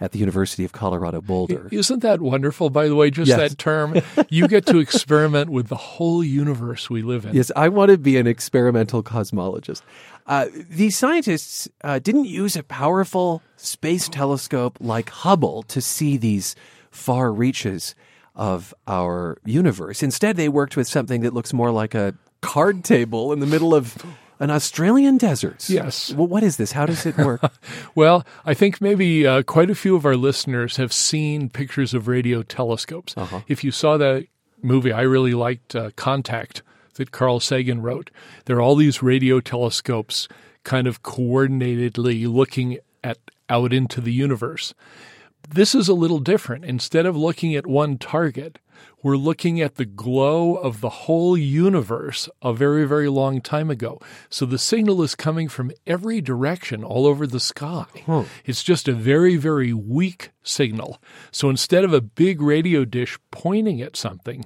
at 0.00 0.12
the 0.12 0.18
University 0.18 0.64
of 0.64 0.72
Colorado 0.72 1.20
Boulder. 1.20 1.68
Isn't 1.70 2.00
that 2.00 2.20
wonderful, 2.20 2.70
by 2.70 2.88
the 2.88 2.94
way, 2.94 3.10
just 3.10 3.28
yes. 3.28 3.38
that 3.38 3.58
term? 3.58 4.00
you 4.28 4.48
get 4.48 4.66
to 4.66 4.78
experiment 4.78 5.50
with 5.50 5.68
the 5.68 5.76
whole 5.76 6.24
universe 6.24 6.88
we 6.88 7.02
live 7.02 7.26
in. 7.26 7.34
Yes, 7.34 7.52
I 7.54 7.68
want 7.68 7.90
to 7.90 7.98
be 7.98 8.16
an 8.16 8.26
experimental 8.26 9.02
cosmologist. 9.02 9.82
Uh, 10.26 10.46
these 10.70 10.96
scientists 10.96 11.68
uh, 11.82 11.98
didn't 11.98 12.26
use 12.26 12.56
a 12.56 12.62
powerful 12.62 13.42
space 13.56 14.08
telescope 14.08 14.78
like 14.80 15.10
Hubble 15.10 15.62
to 15.64 15.80
see 15.80 16.16
these 16.16 16.56
far 16.90 17.32
reaches 17.32 17.94
of 18.34 18.72
our 18.86 19.38
universe. 19.44 20.02
Instead, 20.02 20.36
they 20.36 20.48
worked 20.48 20.76
with 20.76 20.88
something 20.88 21.20
that 21.22 21.34
looks 21.34 21.52
more 21.52 21.70
like 21.70 21.94
a 21.94 22.14
card 22.40 22.84
table 22.84 23.32
in 23.32 23.40
the 23.40 23.46
middle 23.46 23.74
of 23.74 23.96
an 24.40 24.50
Australian 24.50 25.18
desert. 25.18 25.68
Yes. 25.68 26.12
Well, 26.12 26.26
what 26.26 26.42
is 26.42 26.56
this? 26.56 26.72
How 26.72 26.86
does 26.86 27.06
it 27.06 27.16
work? 27.18 27.42
well, 27.94 28.26
I 28.44 28.54
think 28.54 28.80
maybe 28.80 29.26
uh, 29.26 29.42
quite 29.42 29.70
a 29.70 29.74
few 29.74 29.94
of 29.94 30.06
our 30.06 30.16
listeners 30.16 30.76
have 30.78 30.92
seen 30.92 31.50
pictures 31.50 31.94
of 31.94 32.08
radio 32.08 32.42
telescopes. 32.42 33.14
Uh-huh. 33.16 33.42
If 33.46 33.62
you 33.62 33.70
saw 33.70 33.98
that 33.98 34.26
movie, 34.62 34.92
I 34.92 35.02
really 35.02 35.34
liked 35.34 35.76
uh, 35.76 35.90
Contact 35.94 36.62
that 36.94 37.12
Carl 37.12 37.38
Sagan 37.38 37.82
wrote. 37.82 38.10
There 38.46 38.56
are 38.56 38.62
all 38.62 38.76
these 38.76 39.02
radio 39.02 39.40
telescopes 39.40 40.26
kind 40.64 40.86
of 40.86 41.02
coordinatedly 41.02 42.26
looking 42.26 42.78
at 43.04 43.18
out 43.48 43.72
into 43.72 44.00
the 44.00 44.12
universe. 44.12 44.74
This 45.52 45.74
is 45.74 45.88
a 45.88 45.94
little 45.94 46.20
different. 46.20 46.64
Instead 46.64 47.06
of 47.06 47.16
looking 47.16 47.56
at 47.56 47.66
one 47.66 47.98
target, 47.98 48.60
we're 49.02 49.16
looking 49.16 49.60
at 49.60 49.74
the 49.74 49.84
glow 49.84 50.54
of 50.54 50.80
the 50.80 50.88
whole 50.88 51.36
universe 51.36 52.28
a 52.40 52.52
very, 52.52 52.86
very 52.86 53.08
long 53.08 53.40
time 53.40 53.68
ago. 53.68 54.00
So 54.28 54.46
the 54.46 54.60
signal 54.60 55.02
is 55.02 55.16
coming 55.16 55.48
from 55.48 55.72
every 55.88 56.20
direction 56.20 56.84
all 56.84 57.04
over 57.04 57.26
the 57.26 57.40
sky. 57.40 57.86
Huh. 58.06 58.26
It's 58.44 58.62
just 58.62 58.86
a 58.86 58.92
very, 58.92 59.34
very 59.34 59.72
weak 59.72 60.30
signal. 60.44 61.02
So 61.32 61.50
instead 61.50 61.82
of 61.82 61.92
a 61.92 62.00
big 62.00 62.40
radio 62.40 62.84
dish 62.84 63.18
pointing 63.32 63.82
at 63.82 63.96
something, 63.96 64.44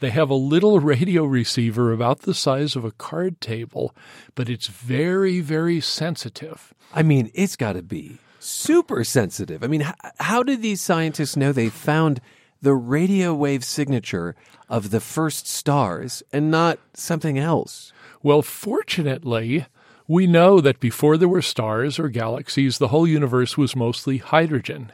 they 0.00 0.10
have 0.10 0.28
a 0.28 0.34
little 0.34 0.80
radio 0.94 1.24
receiver 1.24 1.94
about 1.94 2.22
the 2.22 2.34
size 2.34 2.76
of 2.76 2.84
a 2.84 2.92
card 2.92 3.40
table, 3.40 3.96
but 4.34 4.50
it's 4.50 4.66
very, 4.66 5.40
very 5.40 5.80
sensitive. 5.80 6.74
I 6.92 7.02
mean, 7.02 7.30
it's 7.32 7.56
got 7.56 7.72
to 7.72 7.82
be 7.82 8.18
super 8.42 9.04
sensitive. 9.04 9.62
I 9.62 9.66
mean, 9.66 9.82
how, 9.82 9.94
how 10.18 10.42
did 10.42 10.62
these 10.62 10.80
scientists 10.80 11.36
know 11.36 11.52
they 11.52 11.68
found 11.68 12.20
the 12.60 12.74
radio 12.74 13.34
wave 13.34 13.64
signature 13.64 14.34
of 14.68 14.90
the 14.90 15.00
first 15.00 15.46
stars 15.46 16.22
and 16.32 16.50
not 16.50 16.78
something 16.94 17.38
else? 17.38 17.92
Well, 18.22 18.42
fortunately, 18.42 19.66
we 20.06 20.26
know 20.26 20.60
that 20.60 20.80
before 20.80 21.16
there 21.16 21.28
were 21.28 21.42
stars 21.42 21.98
or 21.98 22.08
galaxies, 22.08 22.78
the 22.78 22.88
whole 22.88 23.06
universe 23.06 23.56
was 23.56 23.76
mostly 23.76 24.18
hydrogen. 24.18 24.92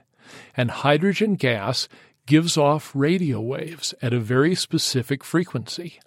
And 0.57 0.71
hydrogen 0.71 1.35
gas 1.35 1.89
gives 2.27 2.57
off 2.57 2.93
radio 2.95 3.41
waves 3.41 3.95
at 4.03 4.13
a 4.13 4.21
very 4.21 4.55
specific 4.55 5.25
frequency. 5.25 5.99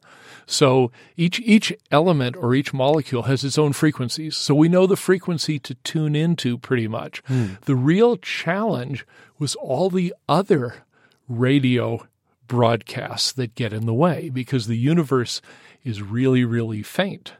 So 0.45 0.91
each 1.15 1.39
each 1.39 1.73
element 1.91 2.35
or 2.35 2.53
each 2.53 2.73
molecule 2.73 3.23
has 3.23 3.43
its 3.43 3.57
own 3.57 3.73
frequencies. 3.73 4.35
So 4.35 4.53
we 4.53 4.69
know 4.69 4.87
the 4.87 4.95
frequency 4.95 5.59
to 5.59 5.75
tune 5.75 6.15
into 6.15 6.57
pretty 6.57 6.87
much. 6.87 7.23
Mm. 7.25 7.61
The 7.61 7.75
real 7.75 8.17
challenge 8.17 9.05
was 9.39 9.55
all 9.55 9.89
the 9.89 10.13
other 10.27 10.83
radio 11.27 12.07
broadcasts 12.47 13.31
that 13.31 13.55
get 13.55 13.71
in 13.71 13.85
the 13.85 13.93
way 13.93 14.29
because 14.29 14.67
the 14.67 14.77
universe 14.77 15.41
is 15.83 16.01
really 16.01 16.43
really 16.43 16.83
faint 16.83 17.33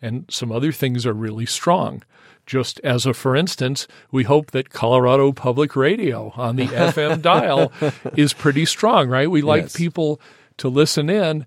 and 0.00 0.24
some 0.28 0.52
other 0.52 0.72
things 0.72 1.06
are 1.06 1.12
really 1.12 1.46
strong. 1.46 2.02
Just 2.46 2.78
as 2.80 3.06
a 3.06 3.14
for 3.14 3.34
instance, 3.34 3.86
we 4.10 4.24
hope 4.24 4.50
that 4.50 4.68
Colorado 4.68 5.32
Public 5.32 5.74
Radio 5.76 6.32
on 6.36 6.56
the 6.56 6.66
FM 6.66 7.22
dial 7.22 7.72
is 8.16 8.34
pretty 8.34 8.66
strong, 8.66 9.08
right? 9.08 9.30
We 9.30 9.40
like 9.40 9.62
yes. 9.62 9.76
people 9.76 10.20
to 10.58 10.68
listen 10.68 11.08
in. 11.08 11.46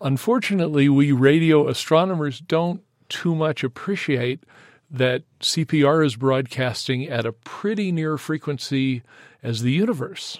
Unfortunately, 0.00 0.88
we 0.88 1.12
radio 1.12 1.68
astronomers 1.68 2.40
don't 2.40 2.82
too 3.08 3.34
much 3.34 3.64
appreciate 3.64 4.44
that 4.90 5.22
CPR 5.40 6.04
is 6.04 6.16
broadcasting 6.16 7.06
at 7.08 7.26
a 7.26 7.32
pretty 7.32 7.92
near 7.92 8.16
frequency 8.16 9.02
as 9.42 9.62
the 9.62 9.72
universe. 9.72 10.38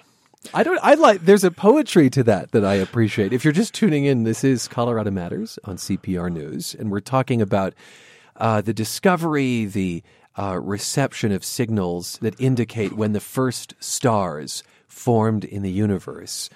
I 0.55 0.63
don't. 0.63 0.79
I 0.83 0.95
like. 0.95 1.25
There's 1.25 1.45
a 1.45 1.51
poetry 1.51 2.09
to 2.11 2.23
that 2.25 2.53
that 2.53 2.65
I 2.65 2.75
appreciate. 2.75 3.33
If 3.33 3.45
you're 3.45 3.53
just 3.53 3.75
tuning 3.75 4.05
in, 4.05 4.23
this 4.23 4.45
is 4.45 4.69
Colorado 4.69 5.11
Matters 5.11 5.59
on 5.65 5.77
CPR 5.77 6.33
News, 6.33 6.75
and 6.79 6.91
we're 6.91 7.01
talking 7.01 7.43
about 7.43 7.75
uh, 8.37 8.61
the 8.61 8.73
discovery, 8.73 9.65
the 9.65 10.03
uh, 10.39 10.59
reception 10.61 11.33
of 11.33 11.45
signals 11.45 12.19
that 12.23 12.41
indicate 12.41 12.93
when 12.93 13.13
the 13.13 13.21
first 13.21 13.75
stars 13.81 14.63
formed 14.87 15.45
in 15.45 15.63
the 15.63 15.73
universe, 15.73 16.49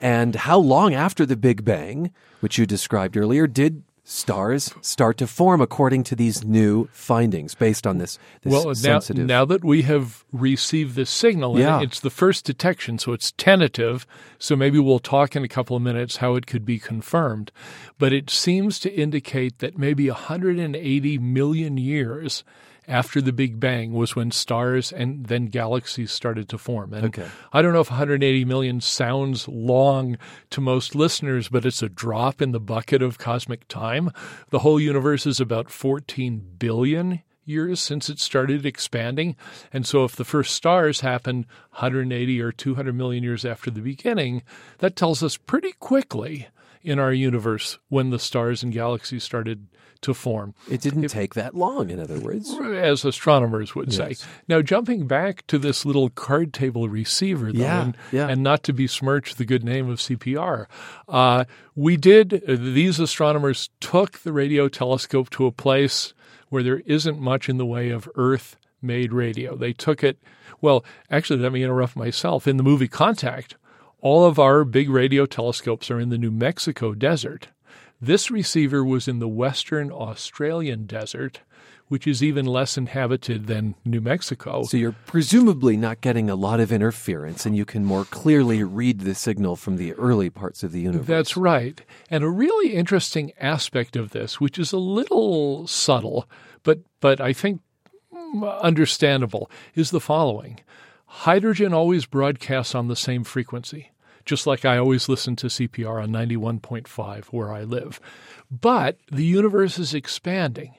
and 0.00 0.34
how 0.34 0.58
long 0.58 0.94
after 0.94 1.26
the 1.26 1.36
Big 1.36 1.64
Bang, 1.64 2.12
which 2.40 2.58
you 2.58 2.66
described 2.66 3.16
earlier, 3.16 3.46
did 3.46 3.82
stars 4.02 4.74
start 4.80 5.16
to 5.18 5.26
form 5.26 5.60
according 5.60 6.02
to 6.02 6.16
these 6.16 6.42
new 6.42 6.88
findings 6.92 7.54
based 7.54 7.86
on 7.86 7.98
this, 7.98 8.18
this 8.42 8.52
well, 8.52 8.64
now, 8.66 8.72
sensitive. 8.72 9.24
now 9.26 9.44
that 9.44 9.62
we 9.62 9.82
have 9.82 10.24
received 10.32 10.96
this 10.96 11.10
signal, 11.10 11.52
and 11.52 11.60
Yeah. 11.60 11.80
it's 11.80 12.00
the 12.00 12.10
first 12.10 12.44
detection, 12.44 12.98
so 12.98 13.12
it's 13.12 13.30
tentative. 13.32 14.06
So 14.38 14.56
maybe 14.56 14.80
we'll 14.80 14.98
talk 14.98 15.36
in 15.36 15.44
a 15.44 15.48
couple 15.48 15.76
of 15.76 15.82
minutes 15.82 16.16
how 16.16 16.34
it 16.34 16.48
could 16.48 16.64
be 16.64 16.80
confirmed. 16.80 17.52
But 17.98 18.12
it 18.12 18.30
seems 18.30 18.80
to 18.80 18.92
indicate 18.92 19.60
that 19.60 19.78
maybe 19.78 20.08
180 20.10 21.18
million 21.18 21.76
years 21.76 22.42
after 22.90 23.20
the 23.20 23.32
Big 23.32 23.60
Bang 23.60 23.92
was 23.92 24.16
when 24.16 24.30
stars 24.30 24.92
and 24.92 25.26
then 25.26 25.46
galaxies 25.46 26.10
started 26.10 26.48
to 26.50 26.58
form. 26.58 26.92
And 26.92 27.06
Okay. 27.06 27.28
I 27.52 27.62
don't 27.62 27.72
know 27.72 27.80
if 27.80 27.90
180 27.90 28.44
million 28.44 28.80
sounds 28.80 29.48
long 29.48 30.18
to 30.50 30.60
most 30.60 30.94
listeners, 30.94 31.48
but 31.48 31.64
it's 31.64 31.82
a 31.82 31.88
drop 31.88 32.42
in 32.42 32.52
the 32.52 32.60
bucket 32.60 33.00
of 33.00 33.18
cosmic 33.18 33.66
time. 33.68 34.10
The 34.50 34.58
whole 34.60 34.80
universe 34.80 35.24
is 35.26 35.40
about 35.40 35.70
14 35.70 36.44
billion 36.58 37.22
years 37.44 37.80
since 37.80 38.08
it 38.08 38.18
started 38.18 38.66
expanding. 38.66 39.36
And 39.72 39.86
so 39.86 40.04
if 40.04 40.14
the 40.16 40.24
first 40.24 40.54
stars 40.54 41.00
happened 41.00 41.46
180 41.70 42.40
or 42.40 42.52
200 42.52 42.94
million 42.94 43.24
years 43.24 43.44
after 43.44 43.70
the 43.70 43.80
beginning, 43.80 44.42
that 44.78 44.96
tells 44.96 45.22
us 45.22 45.36
pretty 45.36 45.72
quickly 45.72 46.48
in 46.82 46.98
our 46.98 47.12
universe 47.12 47.78
when 47.88 48.10
the 48.10 48.18
stars 48.18 48.62
and 48.62 48.72
galaxies 48.72 49.24
started 49.24 49.66
to 50.02 50.14
form 50.14 50.54
it 50.70 50.80
didn't 50.80 51.08
take 51.08 51.34
that 51.34 51.54
long. 51.54 51.90
In 51.90 52.00
other 52.00 52.18
words, 52.18 52.52
as 52.58 53.04
astronomers 53.04 53.74
would 53.74 53.92
say. 53.92 54.16
Now, 54.48 54.62
jumping 54.62 55.06
back 55.06 55.46
to 55.48 55.58
this 55.58 55.84
little 55.84 56.08
card 56.10 56.52
table 56.52 56.88
receiver, 56.88 57.52
though, 57.52 57.58
Yeah, 57.60 57.82
and, 57.82 57.96
yeah. 58.12 58.28
and 58.28 58.42
not 58.42 58.62
to 58.64 58.72
besmirch 58.72 59.34
the 59.34 59.44
good 59.44 59.64
name 59.64 59.88
of 59.90 59.98
CPR, 59.98 60.66
uh, 61.08 61.44
we 61.74 61.96
did, 61.96 62.42
uh, 62.48 62.56
these 62.56 62.98
astronomers 62.98 63.70
took 63.80 64.20
the 64.20 64.32
radio 64.32 64.68
telescope 64.68 65.30
to 65.30 65.46
a 65.46 65.52
place 65.52 66.14
where 66.48 66.62
there 66.62 66.80
isn't 66.86 67.20
much 67.20 67.48
in 67.48 67.58
the 67.58 67.66
way 67.66 67.90
of 67.90 68.08
Earth 68.16 68.56
made 68.82 69.12
radio. 69.12 69.54
They 69.56 69.72
took 69.72 70.02
it, 70.02 70.18
well, 70.60 70.84
actually, 71.10 71.38
let 71.40 71.52
me 71.52 71.62
interrupt 71.62 71.94
myself. 71.96 72.48
In 72.48 72.56
the 72.56 72.62
movie 72.62 72.88
Contact, 72.88 73.56
all 74.00 74.24
of 74.24 74.38
our 74.38 74.64
big 74.64 74.88
radio 74.88 75.26
telescopes 75.26 75.90
are 75.90 76.00
in 76.00 76.08
the 76.08 76.18
New 76.18 76.30
Mexico 76.30 76.94
desert. 76.94 77.48
This 78.00 78.30
receiver 78.30 78.84
was 78.84 79.06
in 79.06 79.18
the 79.18 79.28
western 79.28 79.92
Australian 79.92 80.86
desert, 80.86 81.40
which 81.88 82.06
is 82.06 82.22
even 82.22 82.46
less 82.46 82.78
inhabited 82.78 83.46
than 83.46 83.74
New 83.84 84.00
Mexico. 84.00 84.62
so 84.62 84.76
you're 84.76 84.96
presumably 85.06 85.76
not 85.76 86.00
getting 86.00 86.30
a 86.30 86.34
lot 86.34 86.60
of 86.60 86.72
interference, 86.72 87.44
and 87.44 87.56
you 87.56 87.64
can 87.64 87.84
more 87.84 88.04
clearly 88.04 88.62
read 88.62 89.00
the 89.00 89.14
signal 89.14 89.56
from 89.56 89.76
the 89.76 89.92
early 89.94 90.30
parts 90.30 90.62
of 90.62 90.72
the 90.72 90.80
universe. 90.80 91.06
That's 91.06 91.36
right. 91.36 91.82
And 92.08 92.24
a 92.24 92.28
really 92.30 92.74
interesting 92.74 93.32
aspect 93.38 93.96
of 93.96 94.10
this, 94.12 94.40
which 94.40 94.58
is 94.58 94.72
a 94.72 94.78
little 94.78 95.66
subtle, 95.66 96.28
but 96.62 96.78
but 97.00 97.20
I 97.20 97.32
think 97.32 97.60
understandable, 98.62 99.50
is 99.74 99.90
the 99.90 100.00
following. 100.00 100.60
Hydrogen 101.06 101.74
always 101.74 102.06
broadcasts 102.06 102.74
on 102.74 102.88
the 102.88 102.96
same 102.96 103.24
frequency, 103.24 103.90
just 104.30 104.46
like 104.46 104.64
I 104.64 104.78
always 104.78 105.08
listen 105.08 105.34
to 105.36 105.48
CPR 105.48 106.00
on 106.00 106.10
91.5 106.10 107.24
where 107.26 107.52
I 107.52 107.64
live. 107.64 108.00
But 108.48 108.96
the 109.10 109.24
universe 109.24 109.76
is 109.76 109.92
expanding. 109.92 110.76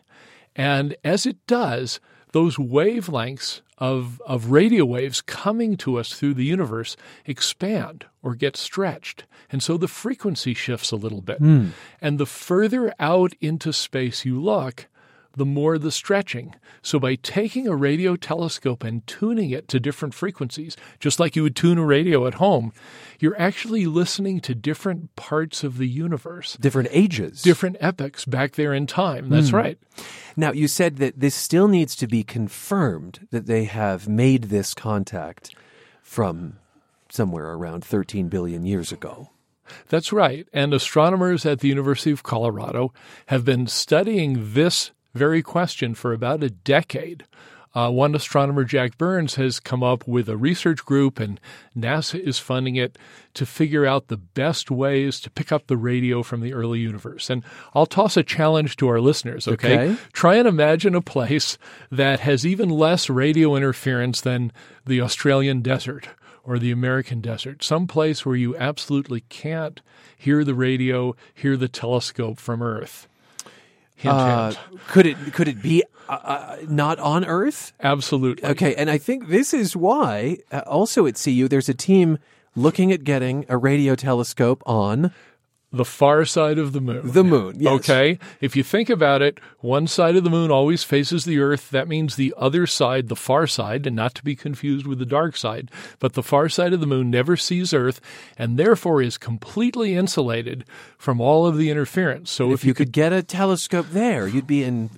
And 0.56 0.96
as 1.04 1.26
it 1.26 1.46
does, 1.48 2.00
those 2.32 2.56
wavelengths 2.56 3.60
of, 3.78 4.22
of 4.26 4.52
radio 4.52 4.86
waves 4.86 5.20
coming 5.20 5.76
to 5.78 6.00
us 6.00 6.14
through 6.14 6.36
the 6.36 6.46
universe 6.46 6.96
expand 7.26 8.06
or 8.24 8.36
get 8.36 8.56
stretched. 8.56 9.26
And 9.52 9.62
so 9.62 9.76
the 9.76 9.90
frequency 9.90 10.54
shifts 10.54 10.94
a 10.94 10.96
little 10.96 11.22
bit. 11.22 11.40
Hmm. 11.40 11.72
And 12.00 12.20
the 12.20 12.26
further 12.26 12.94
out 13.02 13.34
into 13.42 13.74
space 13.74 14.24
you 14.24 14.42
look, 14.42 14.88
the 15.36 15.46
more 15.46 15.78
the 15.78 15.92
stretching. 15.92 16.56
So 16.82 17.00
by 17.00 17.16
taking 17.16 17.68
a 17.68 17.76
radio 17.76 18.16
telescope 18.16 18.84
and 18.84 19.06
tuning 19.08 19.52
it 19.52 19.68
to 19.70 19.80
different 19.80 20.14
frequencies, 20.14 20.76
just 21.00 21.20
like 21.20 21.36
you 21.36 21.44
would 21.44 21.56
tune 21.56 21.78
a 21.78 21.86
radio 21.86 22.28
at 22.28 22.36
home, 22.36 22.74
you're 23.20 23.40
actually 23.40 23.86
listening 23.86 24.40
to 24.42 24.56
different 24.56 25.16
parts 25.16 25.64
of 25.64 25.78
the 25.78 25.88
universe, 25.88 26.58
different 26.60 26.90
ages. 26.92 27.42
different 27.42 27.78
epochs 27.80 28.26
back 28.26 28.54
there 28.54 28.74
in 28.74 28.88
time. 28.88 29.30
That's 29.30 29.50
hmm. 29.50 29.56
right. 29.58 29.80
Now, 30.36 30.52
you 30.52 30.68
said 30.68 30.98
that 30.98 31.20
this 31.20 31.36
still 31.36 31.68
needs 31.68 31.96
to 31.98 32.08
be 32.08 32.24
confirmed 32.24 33.28
that 33.32 33.46
they 33.46 33.66
have 33.66 34.08
made 34.08 34.46
this 34.46 34.74
contact 34.74 35.54
from 36.02 36.58
somewhere 37.10 37.52
around 37.52 37.84
13 37.84 38.30
billion 38.30 38.66
years 38.66 38.92
ago. 38.92 39.30
That's 39.90 40.12
right. 40.12 40.48
And 40.54 40.74
astronomers 40.74 41.46
at 41.46 41.60
the 41.60 41.68
University 41.68 42.12
of 42.12 42.24
Colorado 42.24 42.94
have 43.28 43.46
been 43.46 43.68
studying 43.68 44.54
this 44.54 44.92
very 45.14 45.42
question 45.42 45.94
for 45.96 46.14
about 46.14 46.44
a 46.44 46.50
decade. 46.50 47.26
Uh, 47.74 47.90
one 47.90 48.14
astronomer, 48.14 48.66
Jack 48.66 48.98
Burns, 48.98 49.36
has 49.36 49.60
come 49.60 49.82
up 49.82 50.06
with 50.06 50.28
a 50.28 50.36
research 50.36 50.84
group, 50.84 51.22
and 51.22 51.40
NASA 51.78 52.20
is 52.20 52.38
funding 52.38 52.76
it 52.76 52.98
to 53.34 53.46
figure 53.46 53.86
out 53.86 54.08
the 54.08 54.18
best 54.18 54.70
ways 54.70 55.22
to 55.22 55.30
pick 55.30 55.54
up 55.54 55.68
the 55.68 55.78
radio 55.78 56.22
from 56.22 56.42
the 56.42 56.54
early 56.54 56.80
universe. 56.80 57.30
And 57.30 57.44
I'll 57.74 57.86
toss 57.86 58.18
a 58.18 58.24
challenge 58.24 58.76
to 58.78 58.90
our 58.90 59.00
listeners, 59.00 59.48
okay? 59.48 59.92
Okay. 59.92 60.02
Try 60.12 60.36
and 60.36 60.50
imagine 60.50 60.96
a 60.96 61.02
place 61.02 61.58
that 61.90 62.20
has 62.20 62.46
even 62.46 62.70
less 62.70 63.10
radio 63.10 63.56
interference 63.56 64.20
than 64.20 64.52
the 64.86 65.00
Australian 65.00 65.62
desert 65.62 66.10
or 66.44 66.60
the 66.60 66.72
American 66.72 67.22
desert, 67.22 67.64
some 67.64 67.88
place 67.88 68.26
where 68.26 68.36
you 68.36 68.58
absolutely 68.58 69.22
can't 69.30 69.82
hear 70.18 70.44
the 70.44 70.56
radio, 70.56 71.16
hear 71.34 71.56
the 71.56 71.70
telescope 71.70 72.40
from 72.40 72.62
Earth. 72.62 73.08
Hint, 74.02 74.14
Uh, 74.16 74.52
hint. 74.52 74.88
could 74.88 75.06
it 75.06 75.18
could 75.34 75.48
it 75.48 75.62
be 75.62 75.84
uh, 76.10 76.12
uh, 76.14 76.58
not 76.68 77.00
on 77.00 77.24
Earth? 77.26 77.74
Absolutely. 77.82 78.44
Okay, 78.50 78.76
and 78.76 78.90
I 78.90 78.98
think 78.98 79.30
this 79.30 79.54
is 79.54 79.76
why 79.76 80.38
uh, 80.52 80.60
also 80.68 81.06
at 81.08 81.16
CU 81.24 81.48
there's 81.48 81.70
a 81.70 81.74
team 81.74 82.18
looking 82.56 82.92
at 82.92 83.04
getting 83.04 83.46
a 83.48 83.58
radio 83.58 83.96
telescope 83.96 84.62
on 84.66 85.14
The 85.74 85.86
far 85.86 86.26
side 86.26 86.58
of 86.58 86.74
the 86.74 86.82
moon. 86.82 87.12
the 87.12 87.24
moon. 87.24 87.56
Yes. 87.58 87.72
Okay. 87.90 88.20
If 88.42 88.58
you 88.58 88.64
think 88.64 88.90
about 88.90 89.22
it, 89.22 89.40
one 89.60 89.88
side 89.88 90.18
of 90.18 90.26
the 90.26 90.30
moon 90.30 90.52
always 90.52 90.84
faces 90.84 91.24
the 91.24 91.40
earth. 91.40 91.70
That 91.70 91.88
means 91.88 92.16
the 92.16 92.34
other 92.38 92.68
side, 92.68 93.08
the 93.08 93.16
far 93.16 93.48
side, 93.48 93.88
and 93.88 93.96
not 93.96 94.14
to 94.16 94.24
be 94.24 94.36
confused 94.36 94.86
with 94.86 95.00
the 95.00 95.06
dark 95.06 95.38
side, 95.38 95.72
but 96.00 96.12
the 96.14 96.24
far 96.24 96.50
side 96.50 96.74
of 96.74 96.82
the 96.82 96.88
moon 96.88 97.10
never 97.10 97.38
sees 97.38 97.74
earth 97.74 98.02
and 98.38 98.58
therefore 98.58 99.02
is 99.02 99.18
completely 99.18 99.96
insulated 99.96 100.66
from 100.98 101.22
all 101.22 101.48
of 101.48 101.58
the 101.58 101.70
interference. 101.70 102.30
So 102.32 102.52
If 102.52 102.66
you 102.66 102.74
could 102.74 102.92
get 102.92 103.14
a 103.14 103.24
telescope 103.24 103.88
there, 103.92 104.28
you'd 104.28 104.48
be 104.48 104.64
in 104.64 104.90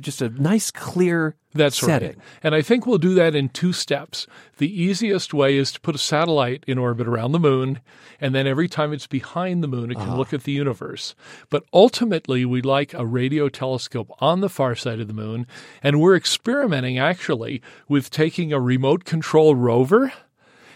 just 0.00 0.22
a 0.22 0.30
nice 0.30 0.70
clear 0.70 1.36
That's 1.54 1.78
setting. 1.78 2.08
right. 2.08 2.18
And 2.42 2.54
I 2.54 2.62
think 2.62 2.86
we'll 2.86 2.98
do 2.98 3.14
that 3.14 3.34
in 3.34 3.48
two 3.48 3.72
steps. 3.72 4.26
The 4.58 4.82
easiest 4.82 5.34
way 5.34 5.56
is 5.56 5.72
to 5.72 5.80
put 5.80 5.94
a 5.94 5.98
satellite 5.98 6.64
in 6.66 6.78
orbit 6.78 7.06
around 7.06 7.32
the 7.32 7.38
moon, 7.38 7.80
and 8.20 8.34
then 8.34 8.46
every 8.46 8.68
time 8.68 8.92
it's 8.92 9.06
behind 9.06 9.62
the 9.62 9.68
moon, 9.68 9.90
it 9.90 9.96
can 9.96 10.16
look 10.16 10.32
at 10.32 10.44
the 10.44 10.52
universe. 10.52 11.14
But 11.50 11.64
ultimately, 11.72 12.44
we'd 12.44 12.64
like 12.64 12.94
a 12.94 13.04
radio 13.04 13.48
telescope 13.48 14.10
on 14.20 14.40
the 14.40 14.48
far 14.48 14.74
side 14.74 15.00
of 15.00 15.08
the 15.08 15.14
moon, 15.14 15.46
and 15.82 16.00
we're 16.00 16.16
experimenting 16.16 16.98
actually 16.98 17.60
with 17.88 18.10
taking 18.10 18.52
a 18.52 18.60
remote 18.60 19.04
control 19.04 19.54
rover. 19.54 20.12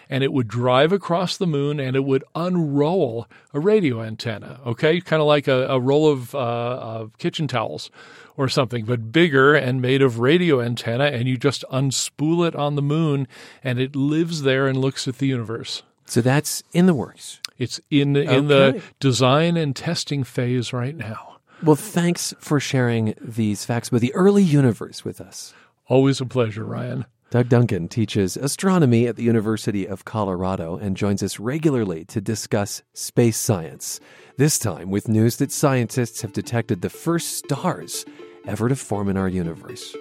And 0.09 0.22
it 0.22 0.33
would 0.33 0.47
drive 0.47 0.93
across 0.93 1.37
the 1.37 1.49
moon 1.49 1.81
and 1.81 1.97
it 1.97 2.05
would 2.05 2.22
unroll 2.37 3.27
a 3.53 3.59
radio 3.59 4.01
antenna, 4.03 4.61
okay? 4.64 5.01
Kind 5.01 5.20
of 5.20 5.27
like 5.27 5.49
a, 5.49 5.66
a 5.66 5.81
roll 5.81 6.09
of, 6.09 6.33
uh, 6.33 6.39
of 6.39 7.18
kitchen 7.18 7.49
towels 7.49 7.91
or 8.37 8.49
something, 8.49 8.84
but 8.84 9.12
bigger 9.12 9.55
and 9.55 9.80
made 9.80 10.03
of 10.03 10.18
radio 10.18 10.61
antenna, 10.61 11.05
and 11.05 11.26
you 11.26 11.37
just 11.37 11.64
unspool 11.72 12.47
it 12.47 12.55
on 12.55 12.76
the 12.76 12.82
moon, 12.82 13.26
and 13.62 13.78
it 13.78 13.97
lives 13.97 14.43
there 14.43 14.66
and 14.66 14.78
looks 14.78 15.09
at 15.09 15.18
the 15.18 15.26
universe. 15.26 15.82
So 16.07 16.20
that's 16.20 16.62
in 16.72 16.87
the 16.87 16.95
works. 16.95 17.41
It's 17.59 17.80
in 17.91 18.16
in 18.16 18.49
the 18.49 18.82
design 19.01 19.57
and 19.57 19.74
testing 19.74 20.24
phase 20.24 20.72
right 20.72 20.97
now. 20.97 21.39
Well, 21.62 21.76
thanks 21.76 22.34
for 22.39 22.61
sharing 22.61 23.14
these 23.20 23.64
facts 23.64 23.89
about 23.89 24.03
the 24.03 24.14
early 24.14 24.43
universe 24.43 25.05
with 25.05 25.20
us. 25.20 25.55
Always 25.89 26.20
a 26.20 26.26
pleasure, 26.26 26.64
Ryan. 26.64 27.07
Doug 27.30 27.49
Duncan 27.49 27.89
teaches 27.89 28.37
astronomy 28.37 29.07
at 29.09 29.16
the 29.16 29.24
University 29.24 29.87
of 29.87 30.05
Colorado 30.05 30.76
and 30.76 30.97
joins 30.97 31.22
us 31.24 31.41
regularly 31.41 32.05
to 32.05 32.20
discuss 32.20 32.82
space 32.93 33.37
science. 33.37 33.99
This 34.37 34.59
time 34.59 34.91
with 34.91 35.09
news 35.09 35.37
that 35.39 35.51
scientists 35.51 36.22
have 36.22 36.32
detected 36.32 36.82
the 36.82 36.91
first 36.91 37.39
stars 37.39 38.05
ever 38.47 38.69
to 38.69 38.77
form 38.77 39.09
in 39.09 39.17
our 39.17 39.29
universe. 39.29 39.95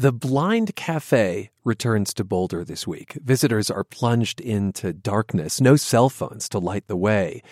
The 0.00 0.12
Blind 0.12 0.74
Cafe 0.76 1.50
returns 1.62 2.14
to 2.14 2.24
Boulder 2.24 2.64
this 2.64 2.86
week. 2.86 3.18
Visitors 3.22 3.70
are 3.70 3.84
plunged 3.84 4.40
into 4.40 4.94
darkness, 4.94 5.60
no 5.60 5.76
cell 5.76 6.08
phones 6.08 6.48
to 6.48 6.58
light 6.58 6.86
the 6.86 6.96
way. 6.96 7.42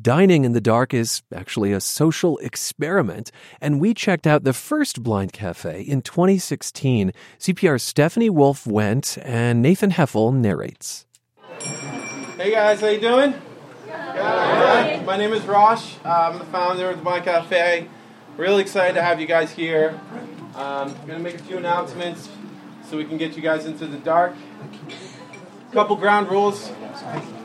Dining 0.00 0.44
in 0.44 0.52
the 0.52 0.60
dark 0.60 0.92
is 0.92 1.22
actually 1.34 1.72
a 1.72 1.80
social 1.80 2.36
experiment, 2.38 3.32
and 3.62 3.80
we 3.80 3.94
checked 3.94 4.26
out 4.26 4.44
the 4.44 4.52
first 4.52 5.02
Blind 5.02 5.32
Cafe 5.32 5.80
in 5.80 6.02
2016. 6.02 7.12
CPR's 7.38 7.82
Stephanie 7.82 8.28
Wolf 8.28 8.66
went, 8.66 9.16
and 9.22 9.62
Nathan 9.62 9.92
Heffel 9.92 10.34
narrates. 10.34 11.06
Hey 12.36 12.50
guys, 12.50 12.82
how 12.82 12.88
you 12.88 13.00
doing? 13.00 13.32
Good. 13.86 15.06
My 15.06 15.16
name 15.16 15.32
is 15.32 15.42
Rosh. 15.46 15.94
I'm 16.04 16.40
the 16.40 16.44
founder 16.44 16.90
of 16.90 16.98
the 16.98 17.02
Blind 17.02 17.24
Cafe. 17.24 17.88
Really 18.36 18.60
excited 18.60 18.96
to 18.96 19.02
have 19.02 19.18
you 19.18 19.26
guys 19.26 19.50
here. 19.50 19.98
Um, 20.56 20.90
I'm 20.90 21.06
going 21.06 21.18
to 21.18 21.20
make 21.20 21.36
a 21.36 21.42
few 21.42 21.56
announcements 21.56 22.28
so 22.84 22.98
we 22.98 23.06
can 23.06 23.16
get 23.16 23.34
you 23.34 23.40
guys 23.40 23.64
into 23.64 23.86
the 23.86 23.96
dark. 23.96 24.34
A 25.70 25.72
couple 25.72 25.96
ground 25.96 26.30
rules 26.30 26.70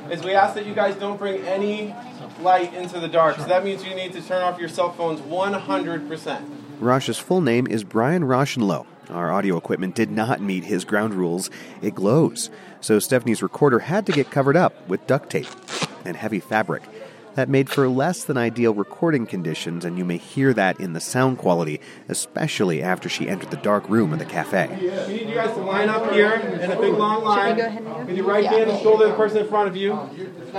is 0.10 0.22
we 0.22 0.34
ask 0.34 0.54
that 0.56 0.66
you 0.66 0.76
guys 0.76 0.96
don't 0.96 1.18
bring 1.18 1.42
any 1.46 1.96
light 2.42 2.74
into 2.74 3.00
the 3.00 3.08
dark. 3.08 3.38
So 3.38 3.46
that 3.46 3.64
means 3.64 3.84
you 3.84 3.96
need 3.96 4.14
to 4.14 4.22
turn 4.22 4.42
off 4.42 4.60
your 4.60 4.70
cell 4.70 4.92
phones 4.92 5.22
100%. 5.22 6.42
Rosh's 6.80 7.20
full 7.20 7.42
name 7.42 7.68
is 7.68 7.84
Brian 7.84 8.24
Roshenlow. 8.24 8.86
Our 9.10 9.32
audio 9.32 9.58
equipment 9.58 9.94
did 9.94 10.10
not 10.10 10.42
meet 10.42 10.64
his 10.64 10.86
ground 10.86 11.14
rules. 11.14 11.50
It 11.82 11.96
glows. 11.96 12.50
So 12.80 12.98
Stephanie's 13.00 13.44
recorder 13.44 13.80
had 13.80 14.06
to 14.06 14.12
get 14.12 14.32
covered 14.32 14.56
up 14.56 14.88
with 14.88 15.06
duct 15.06 15.30
tape 15.30 15.48
and 16.06 16.16
heavy 16.16 16.40
fabric. 16.40 16.84
That 17.36 17.48
made 17.48 17.70
for 17.70 17.88
less 17.88 18.26
than 18.26 18.38
ideal 18.38 18.74
recording 18.74 19.26
conditions, 19.26 19.86
and 19.86 19.98
you 19.98 20.04
may 20.04 20.18
hear 20.18 20.54
that 20.54 20.82
in 20.82 20.92
the 20.92 21.00
sound 21.00 21.38
quality, 21.38 21.80
especially 22.10 22.84
after 22.84 23.08
she 23.08 23.30
entered 23.30 23.52
the 23.52 23.58
dark 23.58 23.88
room 23.88 24.12
of 24.12 24.20
the 24.20 24.26
cafe. 24.26 24.68
We 25.08 25.14
need 25.14 25.30
you 25.30 25.36
guys 25.36 25.56
to 25.56 25.62
line 25.62 25.88
up 25.88 26.12
here 26.12 26.34
in 26.34 26.70
a 26.70 26.80
big 26.80 26.94
long 26.94 27.24
line 27.24 28.06
with 28.06 28.18
your 28.18 28.26
right 28.26 28.46
hand 28.46 28.70
and 28.70 28.82
shoulder 28.82 29.08
the 29.08 29.14
person 29.14 29.40
in 29.40 29.48
front 29.48 29.70
of 29.70 29.78
you. 29.78 29.98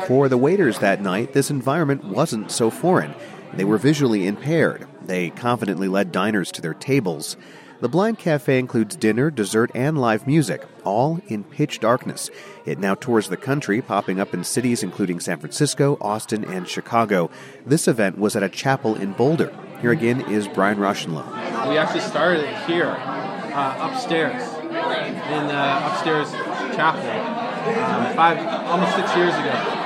For 0.06 0.30
the 0.30 0.38
waiters 0.38 0.78
that 0.78 1.02
night, 1.02 1.34
this 1.34 1.50
environment 1.50 2.04
wasn't 2.04 2.50
so 2.50 2.70
foreign. 2.70 3.14
They 3.52 3.64
were 3.64 3.76
visually 3.76 4.26
impaired. 4.26 4.86
They 5.04 5.28
confidently 5.28 5.88
led 5.88 6.10
diners 6.10 6.50
to 6.52 6.62
their 6.62 6.72
tables. 6.72 7.36
The 7.82 7.88
Blind 7.88 8.20
Cafe 8.20 8.60
includes 8.60 8.94
dinner, 8.94 9.28
dessert, 9.28 9.72
and 9.74 10.00
live 10.00 10.24
music, 10.24 10.64
all 10.84 11.20
in 11.26 11.42
pitch 11.42 11.80
darkness. 11.80 12.30
It 12.64 12.78
now 12.78 12.94
tours 12.94 13.28
the 13.28 13.36
country, 13.36 13.82
popping 13.82 14.20
up 14.20 14.32
in 14.32 14.44
cities 14.44 14.84
including 14.84 15.18
San 15.18 15.40
Francisco, 15.40 15.98
Austin, 16.00 16.44
and 16.44 16.68
Chicago. 16.68 17.28
This 17.66 17.88
event 17.88 18.18
was 18.18 18.36
at 18.36 18.44
a 18.44 18.48
chapel 18.48 18.94
in 18.94 19.14
Boulder. 19.14 19.52
Here 19.80 19.90
again 19.90 20.20
is 20.30 20.46
Brian 20.46 20.78
Rauschenloh. 20.78 21.26
We 21.68 21.76
actually 21.76 22.02
started 22.02 22.44
it 22.44 22.56
here, 22.68 22.86
uh, 22.86 23.90
upstairs, 23.90 24.40
in 24.62 25.48
the 25.48 25.86
upstairs 25.90 26.30
chapel, 26.76 27.02
um, 27.02 28.14
five, 28.14 28.38
almost 28.68 28.94
six 28.94 29.16
years 29.16 29.34
ago. 29.34 29.81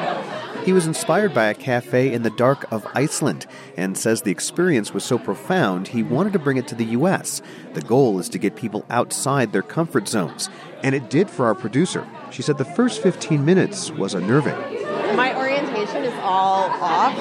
He 0.67 0.73
was 0.73 0.89
inspired 0.89 1.33
by 1.33 1.45
a 1.45 1.55
cafe 1.55 2.13
in 2.13 2.25
the 2.25 2.31
dark 2.31 2.67
of 2.73 2.85
Iceland 2.93 3.47
and 3.77 3.97
says 3.97 4.23
the 4.23 4.33
experience 4.33 4.93
was 4.93 5.05
so 5.05 5.17
profound 5.17 5.87
he 5.87 6.03
wanted 6.03 6.33
to 6.33 6.41
bring 6.41 6.57
it 6.57 6.67
to 6.67 6.75
the 6.75 6.87
U.S. 6.87 7.41
The 7.75 7.83
goal 7.83 8.19
is 8.19 8.29
to 8.31 8.39
get 8.39 8.57
people 8.57 8.85
outside 8.91 9.53
their 9.53 9.63
comfort 9.63 10.09
zones. 10.09 10.51
And 10.83 10.93
it 10.93 11.09
did 11.09 11.31
for 11.31 11.47
our 11.47 11.55
producer. 11.55 12.05
She 12.33 12.43
said 12.43 12.59
the 12.59 12.65
first 12.65 13.01
15 13.01 13.45
minutes 13.45 13.93
was 13.93 14.13
unnerving. 14.13 14.57
My 15.15 15.37
orientation 15.37 16.03
is 16.03 16.15
all 16.15 16.69
off. 16.83 17.17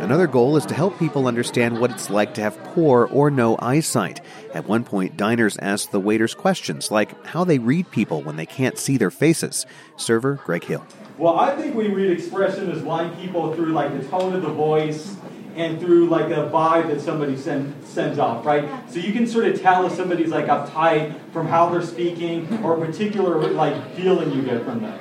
Another 0.00 0.26
goal 0.26 0.56
is 0.56 0.64
to 0.64 0.74
help 0.74 0.98
people 0.98 1.28
understand 1.28 1.78
what 1.78 1.90
it's 1.90 2.08
like 2.08 2.32
to 2.32 2.40
have 2.40 2.56
poor 2.64 3.04
or 3.12 3.30
no 3.30 3.58
eyesight. 3.58 4.22
At 4.54 4.66
one 4.66 4.84
point, 4.84 5.18
diners 5.18 5.58
asked 5.58 5.92
the 5.92 6.00
waiters 6.00 6.34
questions 6.34 6.90
like 6.90 7.26
how 7.26 7.44
they 7.44 7.58
read 7.58 7.90
people 7.90 8.22
when 8.22 8.36
they 8.36 8.46
can't 8.46 8.78
see 8.78 8.96
their 8.96 9.10
faces. 9.10 9.66
Server 9.98 10.40
Greg 10.46 10.64
Hill. 10.64 10.86
Well, 11.20 11.38
I 11.38 11.54
think 11.54 11.74
we 11.74 11.88
read 11.88 12.10
expression 12.12 12.70
as 12.70 12.80
blind 12.80 13.14
people 13.18 13.54
through 13.54 13.74
like 13.74 13.92
the 13.92 14.08
tone 14.08 14.34
of 14.34 14.40
the 14.40 14.48
voice 14.48 15.18
and 15.54 15.78
through 15.78 16.08
like 16.08 16.30
a 16.30 16.48
vibe 16.48 16.88
that 16.88 17.02
somebody 17.02 17.36
send, 17.36 17.74
sends 17.84 18.18
off, 18.18 18.46
right? 18.46 18.66
So 18.90 19.00
you 19.00 19.12
can 19.12 19.26
sort 19.26 19.44
of 19.44 19.60
tell 19.60 19.84
if 19.84 19.92
somebody's 19.92 20.30
like 20.30 20.46
uptight 20.46 21.14
from 21.30 21.46
how 21.46 21.68
they're 21.68 21.82
speaking 21.82 22.64
or 22.64 22.82
a 22.82 22.86
particular 22.86 23.38
like 23.50 23.94
feeling 23.94 24.32
you 24.32 24.40
get 24.40 24.64
from 24.64 24.80
them. 24.80 24.98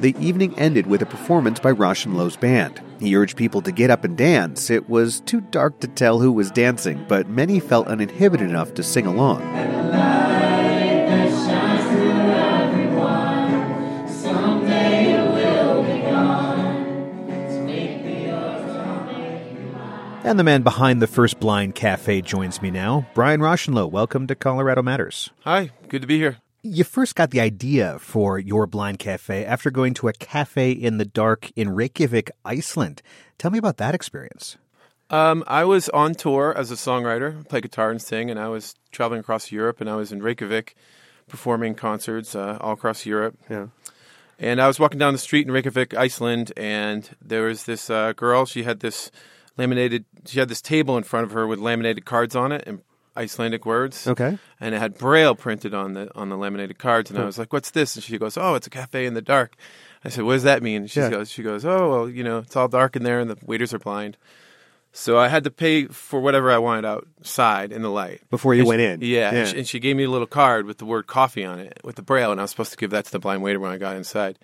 The 0.00 0.16
evening 0.18 0.58
ended 0.58 0.86
with 0.86 1.02
a 1.02 1.06
performance 1.06 1.60
by 1.60 1.72
Rauschenloh's 1.72 2.38
band. 2.38 2.80
He 2.98 3.14
urged 3.14 3.36
people 3.36 3.60
to 3.62 3.70
get 3.70 3.90
up 3.90 4.02
and 4.02 4.16
dance. 4.16 4.70
It 4.70 4.88
was 4.88 5.20
too 5.20 5.42
dark 5.42 5.78
to 5.80 5.88
tell 5.88 6.20
who 6.20 6.32
was 6.32 6.50
dancing, 6.50 7.04
but 7.06 7.28
many 7.28 7.60
felt 7.60 7.86
uninhibited 7.86 8.48
enough 8.48 8.72
to 8.74 8.82
sing 8.82 9.04
along. 9.04 9.42
And 20.24 20.38
the 20.38 20.42
man 20.42 20.62
behind 20.62 21.02
the 21.02 21.06
first 21.06 21.38
blind 21.38 21.74
cafe 21.74 22.22
joins 22.22 22.62
me 22.62 22.70
now. 22.70 23.06
Brian 23.12 23.40
Rauschenloh, 23.40 23.90
welcome 23.90 24.26
to 24.28 24.34
Colorado 24.34 24.82
Matters. 24.82 25.28
Hi, 25.42 25.70
good 25.88 26.00
to 26.00 26.08
be 26.08 26.16
here. 26.16 26.38
You 26.62 26.82
first 26.82 27.14
got 27.14 27.30
the 27.30 27.40
idea 27.40 27.98
for 27.98 28.38
your 28.38 28.66
blind 28.66 28.98
cafe 28.98 29.44
after 29.44 29.70
going 29.70 29.92
to 29.94 30.08
a 30.08 30.14
cafe 30.14 30.72
in 30.72 30.96
the 30.96 31.04
dark 31.04 31.50
in 31.56 31.74
Reykjavik, 31.74 32.30
Iceland. 32.42 33.02
Tell 33.36 33.50
me 33.50 33.58
about 33.58 33.76
that 33.76 33.94
experience. 33.94 34.56
Um, 35.10 35.44
I 35.46 35.64
was 35.64 35.90
on 35.90 36.14
tour 36.14 36.54
as 36.56 36.70
a 36.70 36.74
songwriter, 36.76 37.46
play 37.46 37.60
guitar 37.60 37.90
and 37.90 38.00
sing, 38.00 38.30
and 38.30 38.40
I 38.40 38.48
was 38.48 38.74
traveling 38.92 39.20
across 39.20 39.52
Europe, 39.52 39.82
and 39.82 39.90
I 39.90 39.96
was 39.96 40.10
in 40.10 40.22
Reykjavik 40.22 40.74
performing 41.28 41.74
concerts 41.74 42.34
uh, 42.34 42.56
all 42.62 42.72
across 42.72 43.04
Europe. 43.04 43.36
Yeah. 43.50 43.66
And 44.38 44.58
I 44.58 44.68
was 44.68 44.80
walking 44.80 44.98
down 44.98 45.12
the 45.12 45.18
street 45.18 45.46
in 45.46 45.52
Reykjavik, 45.52 45.92
Iceland, 45.92 46.50
and 46.56 47.14
there 47.22 47.42
was 47.42 47.64
this 47.64 47.90
uh, 47.90 48.14
girl. 48.14 48.46
She 48.46 48.62
had 48.62 48.80
this 48.80 49.10
laminated. 49.56 50.04
She 50.26 50.38
had 50.38 50.48
this 50.48 50.62
table 50.62 50.96
in 50.96 51.04
front 51.04 51.24
of 51.26 51.32
her 51.32 51.46
with 51.46 51.58
laminated 51.58 52.04
cards 52.04 52.34
on 52.34 52.52
it 52.52 52.64
and 52.66 52.80
Icelandic 53.16 53.64
words. 53.64 54.06
Okay. 54.08 54.38
And 54.60 54.74
it 54.74 54.78
had 54.78 54.98
Braille 54.98 55.34
printed 55.34 55.72
on 55.74 55.94
the 55.94 56.10
on 56.16 56.28
the 56.28 56.36
laminated 56.36 56.78
cards. 56.78 57.10
And 57.10 57.18
I 57.18 57.22
oh. 57.22 57.26
was 57.26 57.38
like, 57.38 57.52
"What's 57.52 57.70
this?" 57.70 57.94
And 57.94 58.02
she 58.04 58.18
goes, 58.18 58.36
"Oh, 58.36 58.54
it's 58.54 58.66
a 58.66 58.70
cafe 58.70 59.06
in 59.06 59.14
the 59.14 59.22
dark." 59.22 59.54
I 60.04 60.08
said, 60.08 60.24
"What 60.24 60.34
does 60.34 60.42
that 60.42 60.62
mean?" 60.62 60.86
She 60.86 61.00
Yeah. 61.00 61.10
goes, 61.10 61.30
"She 61.30 61.42
goes, 61.42 61.64
oh 61.64 61.90
well, 61.90 62.08
you 62.08 62.24
know, 62.24 62.38
it's 62.38 62.56
all 62.56 62.68
dark 62.68 62.96
in 62.96 63.04
there, 63.04 63.20
and 63.20 63.30
the 63.30 63.38
waiters 63.44 63.72
are 63.72 63.78
blind." 63.78 64.16
So 64.96 65.18
I 65.18 65.26
had 65.26 65.42
to 65.42 65.50
pay 65.50 65.86
for 65.86 66.20
whatever 66.20 66.52
I 66.52 66.58
wanted 66.58 66.84
outside 66.84 67.72
in 67.72 67.82
the 67.82 67.90
light 67.90 68.20
Before 68.30 68.54
you 68.54 68.60
And 68.60 68.68
went 68.68 68.80
she- 68.80 68.84
in. 68.84 69.00
Yeah, 69.00 69.32
Yeah. 69.32 69.38
And, 69.40 69.48
she, 69.48 69.58
and 69.58 69.68
she 69.68 69.80
gave 69.80 69.96
me 69.96 70.04
a 70.04 70.10
little 70.10 70.28
card 70.28 70.66
with 70.66 70.78
the 70.78 70.84
word 70.84 71.08
coffee 71.08 71.44
on 71.44 71.58
it 71.58 71.80
with 71.82 71.96
the 71.96 72.02
braille, 72.02 72.30
and 72.30 72.40
I 72.40 72.44
was 72.44 72.50
supposed 72.50 72.70
to 72.70 72.76
give 72.76 72.90
that 72.90 73.04
to 73.06 73.10
the 73.10 73.18
blind 73.18 73.42
waiter 73.42 73.58
when 73.58 73.72
I 73.72 73.76
got 73.76 73.96
inside. 73.96 74.38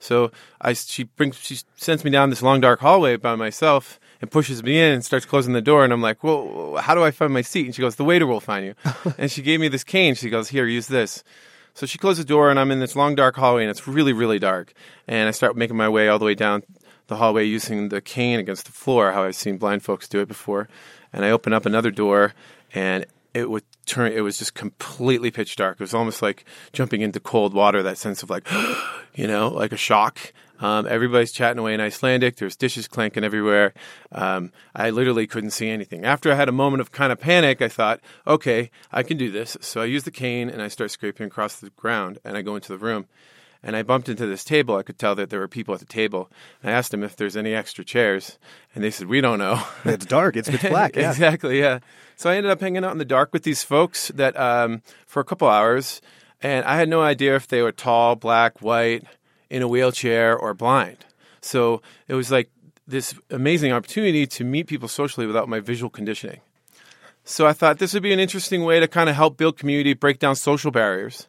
So 0.00 0.32
I 0.60 0.72
she 0.72 1.04
brings 1.04 1.36
she 1.38 1.58
sends 1.76 2.04
me 2.04 2.10
down 2.10 2.30
this 2.30 2.42
long 2.42 2.60
dark 2.60 2.80
hallway 2.80 3.16
by 3.16 3.36
myself 3.36 4.00
and 4.22 4.30
pushes 4.30 4.62
me 4.62 4.80
in 4.80 4.92
and 4.92 5.04
starts 5.04 5.26
closing 5.26 5.52
the 5.52 5.60
door, 5.60 5.84
and 5.84 5.92
I'm 5.92 6.00
like, 6.00 6.24
well, 6.24 6.76
how 6.76 6.94
do 6.94 7.02
I 7.02 7.10
find 7.10 7.34
my 7.34 7.42
seat? 7.42 7.66
And 7.66 7.74
she 7.74 7.82
goes, 7.82 7.96
the 7.96 8.04
waiter 8.04 8.26
will 8.26 8.40
find 8.40 8.64
you. 8.64 8.74
and 9.18 9.30
she 9.30 9.42
gave 9.42 9.60
me 9.60 9.68
this 9.68 9.84
cane. 9.84 10.14
She 10.14 10.30
goes, 10.30 10.48
here, 10.48 10.66
use 10.66 10.86
this. 10.86 11.24
So 11.74 11.86
she 11.86 11.98
closed 11.98 12.20
the 12.20 12.24
door, 12.24 12.48
and 12.48 12.58
I'm 12.58 12.70
in 12.70 12.80
this 12.80 12.96
long 12.96 13.14
dark 13.14 13.36
hallway, 13.36 13.62
and 13.62 13.70
it's 13.70 13.86
really 13.86 14.12
really 14.12 14.38
dark. 14.38 14.72
And 15.06 15.28
I 15.28 15.32
start 15.32 15.56
making 15.56 15.76
my 15.76 15.88
way 15.88 16.08
all 16.08 16.18
the 16.18 16.24
way 16.24 16.34
down 16.34 16.62
the 17.08 17.16
hallway 17.16 17.44
using 17.44 17.88
the 17.88 18.00
cane 18.00 18.38
against 18.38 18.66
the 18.66 18.72
floor, 18.72 19.12
how 19.12 19.24
I've 19.24 19.36
seen 19.36 19.58
blind 19.58 19.82
folks 19.82 20.08
do 20.08 20.20
it 20.20 20.28
before. 20.28 20.68
And 21.12 21.24
I 21.24 21.30
open 21.30 21.52
up 21.52 21.66
another 21.66 21.90
door, 21.90 22.32
and 22.74 23.04
it 23.34 23.50
would 23.50 23.64
turn. 23.86 24.12
It 24.12 24.20
was 24.20 24.38
just 24.38 24.54
completely 24.54 25.30
pitch 25.30 25.56
dark. 25.56 25.76
It 25.76 25.84
was 25.84 25.94
almost 25.94 26.22
like 26.22 26.44
jumping 26.72 27.00
into 27.00 27.20
cold 27.20 27.54
water. 27.54 27.82
That 27.82 27.98
sense 27.98 28.22
of 28.22 28.30
like, 28.30 28.46
you 29.14 29.26
know, 29.26 29.48
like 29.48 29.72
a 29.72 29.76
shock. 29.76 30.32
Um, 30.62 30.86
everybody's 30.88 31.32
chatting 31.32 31.58
away 31.58 31.74
in 31.74 31.80
Icelandic. 31.80 32.36
There's 32.36 32.56
dishes 32.56 32.88
clanking 32.88 33.24
everywhere. 33.24 33.74
Um, 34.12 34.52
I 34.74 34.90
literally 34.90 35.26
couldn't 35.26 35.50
see 35.50 35.68
anything. 35.68 36.04
After 36.04 36.30
I 36.30 36.36
had 36.36 36.48
a 36.48 36.52
moment 36.52 36.80
of 36.80 36.92
kind 36.92 37.12
of 37.12 37.20
panic, 37.20 37.60
I 37.60 37.68
thought, 37.68 38.00
okay, 38.26 38.70
I 38.90 39.02
can 39.02 39.16
do 39.16 39.30
this. 39.30 39.56
So 39.60 39.80
I 39.80 39.86
use 39.86 40.04
the 40.04 40.10
cane 40.10 40.48
and 40.48 40.62
I 40.62 40.68
start 40.68 40.90
scraping 40.90 41.26
across 41.26 41.56
the 41.56 41.70
ground, 41.70 42.18
and 42.24 42.36
I 42.36 42.42
go 42.42 42.54
into 42.54 42.68
the 42.72 42.78
room 42.78 43.06
and 43.62 43.76
I 43.76 43.82
bumped 43.82 44.08
into 44.08 44.26
this 44.26 44.44
table. 44.44 44.76
I 44.76 44.82
could 44.82 44.98
tell 44.98 45.14
that 45.14 45.30
there 45.30 45.38
were 45.40 45.48
people 45.48 45.72
at 45.74 45.80
the 45.80 45.86
table. 45.86 46.30
I 46.64 46.70
asked 46.70 46.90
them 46.90 47.04
if 47.04 47.16
there's 47.16 47.36
any 47.36 47.54
extra 47.54 47.84
chairs, 47.84 48.38
and 48.74 48.82
they 48.82 48.90
said, 48.90 49.06
"We 49.06 49.20
don't 49.20 49.38
know." 49.38 49.62
It's 49.84 50.06
dark. 50.06 50.36
It's 50.36 50.48
pitch 50.48 50.62
black. 50.62 50.96
Yeah. 50.96 51.10
exactly. 51.10 51.60
Yeah. 51.60 51.78
So 52.16 52.30
I 52.30 52.36
ended 52.36 52.50
up 52.50 52.60
hanging 52.60 52.84
out 52.84 52.92
in 52.92 52.98
the 52.98 53.04
dark 53.04 53.32
with 53.32 53.42
these 53.44 53.62
folks 53.62 54.08
that 54.14 54.38
um, 54.38 54.82
for 55.06 55.20
a 55.20 55.24
couple 55.24 55.48
hours, 55.48 56.00
and 56.40 56.64
I 56.64 56.76
had 56.76 56.88
no 56.88 57.02
idea 57.02 57.36
if 57.36 57.46
they 57.46 57.62
were 57.62 57.72
tall, 57.72 58.16
black, 58.16 58.60
white, 58.62 59.04
in 59.52 59.62
a 59.62 59.68
wheelchair, 59.68 60.36
or 60.36 60.54
blind. 60.54 61.04
So 61.42 61.82
it 62.08 62.14
was 62.14 62.30
like 62.30 62.50
this 62.86 63.14
amazing 63.30 63.70
opportunity 63.70 64.26
to 64.26 64.44
meet 64.44 64.66
people 64.66 64.88
socially 64.88 65.26
without 65.26 65.48
my 65.48 65.60
visual 65.60 65.90
conditioning. 65.90 66.40
So 67.24 67.46
I 67.46 67.52
thought 67.52 67.78
this 67.78 67.92
would 67.94 68.02
be 68.02 68.12
an 68.12 68.18
interesting 68.18 68.64
way 68.64 68.80
to 68.80 68.88
kind 68.88 69.08
of 69.08 69.14
help 69.14 69.36
build 69.36 69.58
community, 69.58 69.94
break 69.94 70.18
down 70.18 70.36
social 70.36 70.70
barriers. 70.70 71.28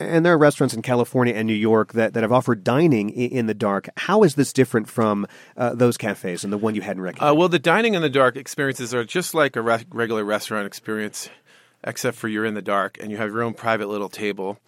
And 0.00 0.24
there 0.24 0.32
are 0.32 0.38
restaurants 0.38 0.74
in 0.74 0.82
California 0.82 1.34
and 1.34 1.46
New 1.46 1.54
York 1.54 1.92
that, 1.92 2.14
that 2.14 2.22
have 2.22 2.32
offered 2.32 2.64
dining 2.64 3.10
in 3.10 3.46
the 3.46 3.54
dark. 3.54 3.88
How 3.96 4.22
is 4.22 4.34
this 4.34 4.52
different 4.52 4.88
from 4.88 5.26
uh, 5.56 5.74
those 5.74 5.96
cafes 5.96 6.44
and 6.44 6.52
the 6.52 6.58
one 6.58 6.74
you 6.74 6.82
had 6.82 6.96
in 6.96 7.02
Reykjavik? 7.02 7.30
Uh, 7.30 7.34
well, 7.34 7.48
the 7.48 7.58
dining 7.58 7.94
in 7.94 8.02
the 8.02 8.08
dark 8.08 8.36
experiences 8.36 8.94
are 8.94 9.04
just 9.04 9.34
like 9.34 9.56
a 9.56 9.62
re- 9.62 9.84
regular 9.90 10.24
restaurant 10.24 10.66
experience, 10.66 11.28
except 11.84 12.16
for 12.16 12.28
you're 12.28 12.44
in 12.44 12.54
the 12.54 12.62
dark 12.62 12.98
and 13.00 13.10
you 13.10 13.16
have 13.16 13.30
your 13.30 13.42
own 13.42 13.54
private 13.54 13.88
little 13.88 14.08
table, 14.08 14.58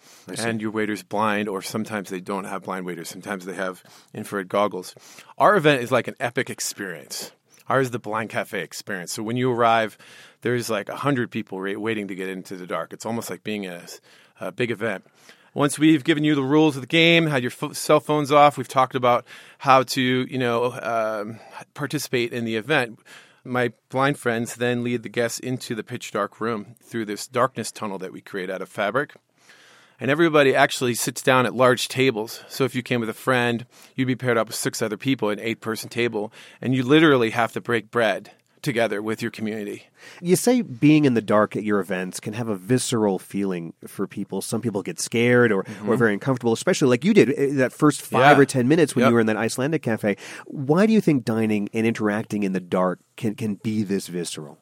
and 0.45 0.61
your 0.61 0.71
waiter's 0.71 1.03
blind, 1.03 1.49
or 1.49 1.61
sometimes 1.61 2.09
they 2.09 2.21
don't 2.21 2.45
have 2.45 2.63
blind 2.63 2.85
waiters. 2.85 3.09
Sometimes 3.09 3.45
they 3.45 3.53
have 3.53 3.83
infrared 4.13 4.47
goggles. 4.47 4.95
Our 5.37 5.55
event 5.55 5.81
is 5.81 5.91
like 5.91 6.07
an 6.07 6.15
epic 6.19 6.49
experience. 6.49 7.31
Ours 7.67 7.87
is 7.87 7.91
the 7.91 7.99
blind 7.99 8.29
cafe 8.29 8.61
experience. 8.61 9.13
So 9.13 9.23
when 9.23 9.37
you 9.37 9.51
arrive, 9.51 9.97
there's 10.41 10.69
like 10.69 10.89
a 10.89 10.95
hundred 10.95 11.31
people 11.31 11.59
waiting 11.59 12.07
to 12.07 12.15
get 12.15 12.27
into 12.27 12.55
the 12.55 12.67
dark. 12.67 12.91
It's 12.91 13.05
almost 13.05 13.29
like 13.29 13.43
being 13.43 13.65
a, 13.65 13.83
a 14.39 14.51
big 14.51 14.71
event. 14.71 15.05
Once 15.53 15.77
we've 15.77 16.03
given 16.03 16.23
you 16.23 16.33
the 16.33 16.43
rules 16.43 16.75
of 16.77 16.81
the 16.81 16.87
game, 16.87 17.27
had 17.27 17.43
your 17.43 17.51
f- 17.61 17.75
cell 17.75 17.99
phones 17.99 18.31
off, 18.31 18.57
we've 18.57 18.67
talked 18.67 18.95
about 18.95 19.25
how 19.57 19.83
to, 19.83 20.01
you 20.01 20.37
know, 20.37 20.71
um, 20.81 21.39
participate 21.73 22.31
in 22.31 22.45
the 22.45 22.55
event. 22.55 22.99
My 23.43 23.73
blind 23.89 24.19
friends 24.19 24.55
then 24.55 24.83
lead 24.83 25.01
the 25.01 25.09
guests 25.09 25.39
into 25.39 25.73
the 25.73 25.83
pitch 25.83 26.11
dark 26.11 26.39
room 26.39 26.75
through 26.83 27.05
this 27.05 27.27
darkness 27.27 27.71
tunnel 27.71 27.97
that 27.97 28.13
we 28.13 28.21
create 28.21 28.51
out 28.51 28.61
of 28.61 28.69
fabric. 28.69 29.15
And 29.99 30.11
everybody 30.11 30.55
actually 30.55 30.95
sits 30.95 31.21
down 31.21 31.45
at 31.45 31.53
large 31.53 31.87
tables. 31.87 32.43
So 32.47 32.65
if 32.65 32.75
you 32.75 32.83
came 32.83 32.99
with 32.99 33.09
a 33.09 33.13
friend, 33.13 33.65
you'd 33.95 34.07
be 34.07 34.15
paired 34.15 34.37
up 34.37 34.47
with 34.47 34.55
six 34.55 34.81
other 34.81 34.97
people, 34.97 35.29
an 35.29 35.39
eight 35.39 35.61
person 35.61 35.89
table, 35.89 36.31
and 36.59 36.75
you 36.75 36.83
literally 36.83 37.31
have 37.31 37.51
to 37.53 37.61
break 37.61 37.91
bread 37.91 38.31
together 38.61 39.01
with 39.01 39.21
your 39.21 39.31
community. 39.31 39.87
You 40.21 40.35
say 40.35 40.61
being 40.61 41.05
in 41.05 41.13
the 41.13 41.21
dark 41.21 41.55
at 41.55 41.63
your 41.63 41.79
events 41.79 42.19
can 42.19 42.33
have 42.33 42.47
a 42.47 42.55
visceral 42.55 43.19
feeling 43.19 43.73
for 43.87 44.07
people. 44.07 44.41
Some 44.41 44.61
people 44.61 44.81
get 44.83 44.99
scared 44.99 45.51
or, 45.51 45.63
Mm-hmm. 45.63 45.89
or 45.89 45.95
very 45.97 46.13
uncomfortable, 46.13 46.53
especially 46.53 46.89
like 46.89 47.03
you 47.05 47.13
did 47.13 47.29
uh, 47.29 47.57
that 47.57 47.73
first 47.73 48.01
five 48.01 48.37
Yeah. 48.37 48.41
or 48.41 48.45
ten 48.45 48.67
minutes 48.67 48.95
when 48.95 49.01
Yep. 49.03 49.09
you 49.09 49.13
were 49.15 49.19
in 49.21 49.27
that 49.27 49.37
Icelandic 49.37 49.81
cafe. 49.81 50.17
Why 50.45 50.85
do 50.85 50.93
you 50.93 51.01
think 51.01 51.25
dining 51.25 51.69
and 51.73 51.85
interacting 51.87 52.43
in 52.43 52.53
the 52.53 52.59
dark 52.59 52.99
can, 53.17 53.35
can 53.35 53.55
be 53.55 53.83
this 53.83 54.07
visceral? 54.07 54.57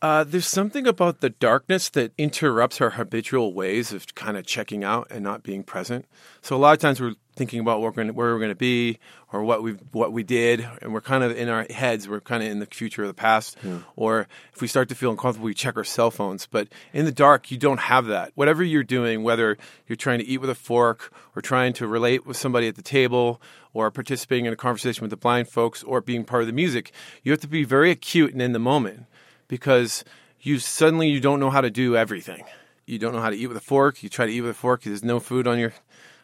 Uh, 0.00 0.22
there's 0.22 0.46
something 0.46 0.86
about 0.86 1.20
the 1.20 1.30
darkness 1.30 1.88
that 1.88 2.12
interrupts 2.16 2.80
our 2.80 2.90
habitual 2.90 3.52
ways 3.52 3.92
of 3.92 4.14
kind 4.14 4.36
of 4.36 4.46
checking 4.46 4.84
out 4.84 5.08
and 5.10 5.24
not 5.24 5.42
being 5.42 5.64
present. 5.64 6.04
So 6.40 6.54
a 6.54 6.58
lot 6.58 6.72
of 6.72 6.78
times 6.78 7.00
we're 7.00 7.14
thinking 7.38 7.60
about 7.60 7.80
where 7.80 7.90
we're 7.90 7.94
going 7.94 8.08
to, 8.08 8.12
where 8.12 8.32
we're 8.34 8.38
going 8.38 8.50
to 8.50 8.54
be 8.54 8.98
or 9.32 9.42
what 9.42 9.62
we 9.62 9.72
what 9.92 10.12
we 10.12 10.22
did, 10.22 10.66
and 10.82 10.92
we're 10.92 11.00
kind 11.00 11.22
of 11.22 11.36
in 11.36 11.48
our 11.48 11.66
heads. 11.70 12.08
We're 12.08 12.20
kind 12.20 12.42
of 12.42 12.50
in 12.50 12.58
the 12.58 12.66
future 12.66 13.04
or 13.04 13.06
the 13.06 13.14
past. 13.14 13.56
Or 13.96 14.26
if 14.52 14.60
we 14.60 14.68
start 14.68 14.88
to 14.88 14.94
feel 14.94 15.10
uncomfortable, 15.10 15.46
we 15.46 15.54
check 15.54 15.76
our 15.76 15.84
cell 15.84 16.10
phones. 16.10 16.46
But 16.46 16.68
in 16.92 17.04
the 17.04 17.12
dark, 17.12 17.50
you 17.50 17.56
don't 17.56 17.80
have 17.80 18.06
that. 18.06 18.32
Whatever 18.34 18.62
you're 18.64 18.82
doing, 18.82 19.22
whether 19.22 19.56
you're 19.86 19.96
trying 19.96 20.18
to 20.18 20.26
eat 20.26 20.38
with 20.38 20.50
a 20.50 20.54
fork 20.54 21.12
or 21.36 21.42
trying 21.42 21.72
to 21.74 21.86
relate 21.86 22.26
with 22.26 22.36
somebody 22.36 22.68
at 22.68 22.76
the 22.76 22.82
table 22.82 23.40
or 23.72 23.90
participating 23.90 24.46
in 24.46 24.52
a 24.52 24.56
conversation 24.56 25.02
with 25.02 25.10
the 25.10 25.16
blind 25.16 25.48
folks 25.48 25.82
or 25.82 26.00
being 26.00 26.24
part 26.24 26.42
of 26.42 26.46
the 26.46 26.52
music, 26.52 26.92
you 27.22 27.32
have 27.32 27.40
to 27.40 27.48
be 27.48 27.64
very 27.64 27.90
acute 27.90 28.32
and 28.32 28.42
in 28.42 28.52
the 28.52 28.58
moment 28.58 29.04
because 29.46 30.04
you 30.40 30.58
suddenly 30.58 31.08
you 31.08 31.20
don't 31.20 31.40
know 31.40 31.50
how 31.50 31.60
to 31.60 31.70
do 31.70 31.96
everything. 31.96 32.44
You 32.86 32.98
don't 32.98 33.12
know 33.12 33.20
how 33.20 33.30
to 33.30 33.36
eat 33.36 33.48
with 33.48 33.56
a 33.56 33.60
fork. 33.60 34.02
You 34.02 34.08
try 34.08 34.24
to 34.24 34.32
eat 34.32 34.40
with 34.40 34.52
a 34.52 34.54
fork. 34.54 34.82
There's 34.82 35.04
no 35.04 35.20
food 35.20 35.46
on 35.46 35.58
your 35.58 35.74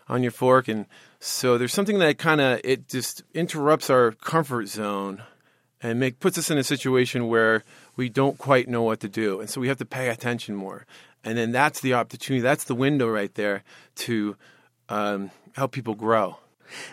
on 0.09 0.23
your 0.23 0.33
fork, 0.33 0.69
and 0.69 0.87
so 1.21 1.57
there's 1.59 1.73
something 1.73 1.99
that 1.99 2.19
kind 2.19 2.41
of 2.41 2.61
it 2.65 2.89
just 2.89 3.23
interrupts 3.33 3.91
our 3.91 4.13
comfort 4.13 4.69
zone 4.69 5.23
and 5.83 6.01
make 6.01 6.21
puts 6.21 6.39
us 6.39 6.51
in 6.51 6.59
a 6.59 6.65
situation 6.65 7.29
where 7.29 7.63
we 7.97 8.09
don't 8.09 8.39
quite 8.39 8.69
know 8.69 8.83
what 8.83 9.01
to 9.01 9.09
do, 9.09 9.41
and 9.41 9.49
so 9.49 9.61
we 9.61 9.69
have 9.69 9.79
to 9.79 9.85
pay 9.85 10.09
attention 10.09 10.55
more. 10.55 10.87
And 11.23 11.39
then 11.39 11.53
that's 11.53 11.81
the 11.81 11.95
opportunity. 11.95 12.43
That's 12.43 12.65
the 12.65 12.75
window 12.75 13.09
right 13.09 13.35
there 13.35 13.65
to 13.97 14.37
um, 14.89 15.31
help 15.53 15.73
people 15.73 15.95
grow. 15.95 16.39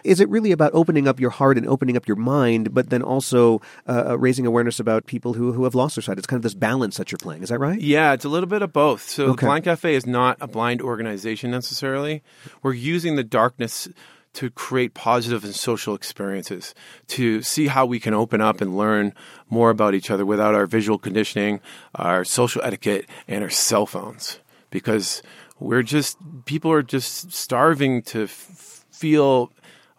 Is 0.04 0.20
it 0.20 0.30
really 0.30 0.52
about 0.52 0.72
opening 0.74 1.08
up 1.08 1.20
your 1.20 1.30
heart 1.30 1.58
and 1.58 1.68
opening 1.68 1.98
up 1.98 2.08
your 2.08 2.18
mind, 2.18 2.74
but 2.74 2.90
then 2.90 3.02
also 3.02 3.62
uh, 3.88 4.04
uh, 4.10 4.18
raising 4.18 4.46
awareness 4.46 4.80
about 4.80 5.06
people 5.06 5.34
who, 5.34 5.54
who 5.54 5.64
have 5.64 5.76
lost 5.76 5.96
their 5.96 6.04
sight? 6.04 6.18
It's 6.18 6.28
kind 6.28 6.38
of 6.38 6.44
this 6.44 6.54
balance 6.54 6.98
that 6.98 7.12
you're 7.12 7.20
playing. 7.20 7.44
Is 7.44 7.50
that 7.50 7.60
right? 7.60 7.80
Yeah, 7.80 8.14
it's 8.14 8.26
a 8.26 8.30
little 8.30 8.48
bit 8.50 8.62
of 8.62 8.72
both. 8.74 9.02
So 9.08 9.24
Okay. 9.32 9.42
the 9.42 9.48
Blind 9.48 9.64
Cafe 9.66 9.94
is 9.96 10.06
not 10.06 10.38
a 10.42 10.48
blind 10.48 10.82
organization 10.82 11.52
necessarily. 11.52 12.22
We're 12.64 12.74
using 12.74 13.16
the 13.16 13.24
darkness 13.24 13.88
to 14.34 14.50
create 14.50 14.94
positive 14.94 15.44
and 15.44 15.54
social 15.54 15.94
experiences, 15.94 16.74
to 17.08 17.42
see 17.42 17.68
how 17.68 17.86
we 17.86 18.00
can 18.00 18.14
open 18.14 18.40
up 18.40 18.62
and 18.62 18.78
learn 18.78 19.14
more 19.50 19.70
about 19.70 19.94
each 19.94 20.10
other 20.10 20.26
without 20.26 20.56
our 20.56 20.66
visual 20.66 20.98
conditioning, 20.98 21.60
our 21.96 22.24
social 22.24 22.62
etiquette, 22.64 23.06
and 23.28 23.44
our 23.44 23.50
cell 23.50 23.86
phones. 23.86 24.40
Because 24.70 25.22
we're 25.60 25.84
just, 25.84 26.18
people 26.46 26.72
are 26.72 26.82
just 26.82 27.34
starving 27.34 28.02
to 28.04 28.24
f- 28.24 28.86
feel 28.90 29.52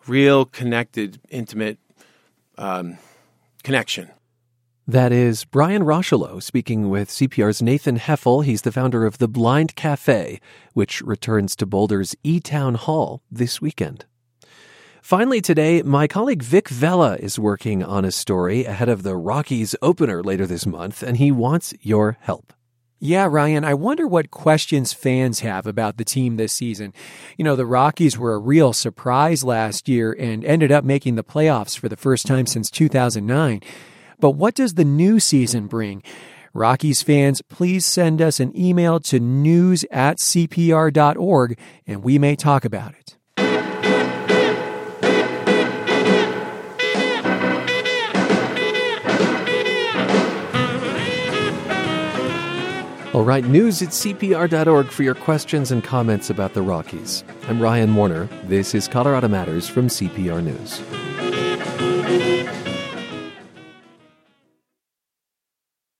real, 0.06 0.44
connected, 0.44 1.20
intimate 1.30 1.78
um, 2.58 2.98
connection. 3.62 4.10
That 4.86 5.12
is 5.12 5.44
Brian 5.44 5.84
Rochelow 5.84 6.42
speaking 6.42 6.90
with 6.90 7.08
CPR's 7.08 7.62
Nathan 7.62 7.98
Heffel. 7.98 8.44
He's 8.44 8.62
the 8.62 8.72
founder 8.72 9.06
of 9.06 9.18
the 9.18 9.28
Blind 9.28 9.76
Cafe, 9.76 10.40
which 10.72 11.00
returns 11.02 11.54
to 11.56 11.66
Boulder's 11.66 12.16
E 12.24 12.40
Town 12.40 12.74
Hall 12.74 13.22
this 13.30 13.60
weekend. 13.60 14.06
Finally, 15.00 15.40
today, 15.40 15.82
my 15.82 16.06
colleague 16.06 16.42
Vic 16.42 16.68
Vela 16.68 17.16
is 17.16 17.38
working 17.38 17.82
on 17.82 18.04
a 18.04 18.10
story 18.12 18.64
ahead 18.64 18.88
of 18.88 19.02
the 19.02 19.16
Rockies 19.16 19.74
opener 19.82 20.22
later 20.22 20.46
this 20.46 20.66
month, 20.66 21.02
and 21.02 21.16
he 21.16 21.30
wants 21.30 21.74
your 21.80 22.18
help. 22.20 22.52
Yeah, 23.04 23.26
Ryan, 23.28 23.64
I 23.64 23.74
wonder 23.74 24.06
what 24.06 24.30
questions 24.30 24.92
fans 24.92 25.40
have 25.40 25.66
about 25.66 25.96
the 25.96 26.04
team 26.04 26.36
this 26.36 26.52
season. 26.52 26.94
You 27.36 27.44
know, 27.44 27.56
the 27.56 27.66
Rockies 27.66 28.16
were 28.16 28.32
a 28.34 28.38
real 28.38 28.72
surprise 28.72 29.42
last 29.42 29.88
year 29.88 30.14
and 30.16 30.44
ended 30.44 30.70
up 30.70 30.84
making 30.84 31.16
the 31.16 31.24
playoffs 31.24 31.76
for 31.76 31.88
the 31.88 31.96
first 31.96 32.26
time 32.26 32.46
since 32.46 32.70
2009. 32.70 33.60
But 34.20 34.36
what 34.36 34.54
does 34.54 34.74
the 34.74 34.84
new 34.84 35.18
season 35.18 35.66
bring? 35.66 36.04
Rockies 36.54 37.02
fans, 37.02 37.42
please 37.42 37.84
send 37.86 38.22
us 38.22 38.38
an 38.38 38.56
email 38.56 39.00
to 39.00 39.18
news 39.18 39.84
at 39.90 40.18
cpr.org 40.18 41.58
and 41.84 42.04
we 42.04 42.20
may 42.20 42.36
talk 42.36 42.64
about 42.64 42.94
it. 42.94 43.16
All 53.12 53.24
right, 53.24 53.44
news 53.44 53.82
at 53.82 53.90
CPR.org 53.90 54.86
for 54.86 55.02
your 55.02 55.14
questions 55.14 55.70
and 55.70 55.84
comments 55.84 56.30
about 56.30 56.54
the 56.54 56.62
Rockies. 56.62 57.24
I'm 57.46 57.60
Ryan 57.60 57.94
Warner. 57.94 58.26
This 58.44 58.74
is 58.74 58.88
Colorado 58.88 59.28
Matters 59.28 59.68
from 59.68 59.88
CPR 59.88 60.42
News. 60.42 60.80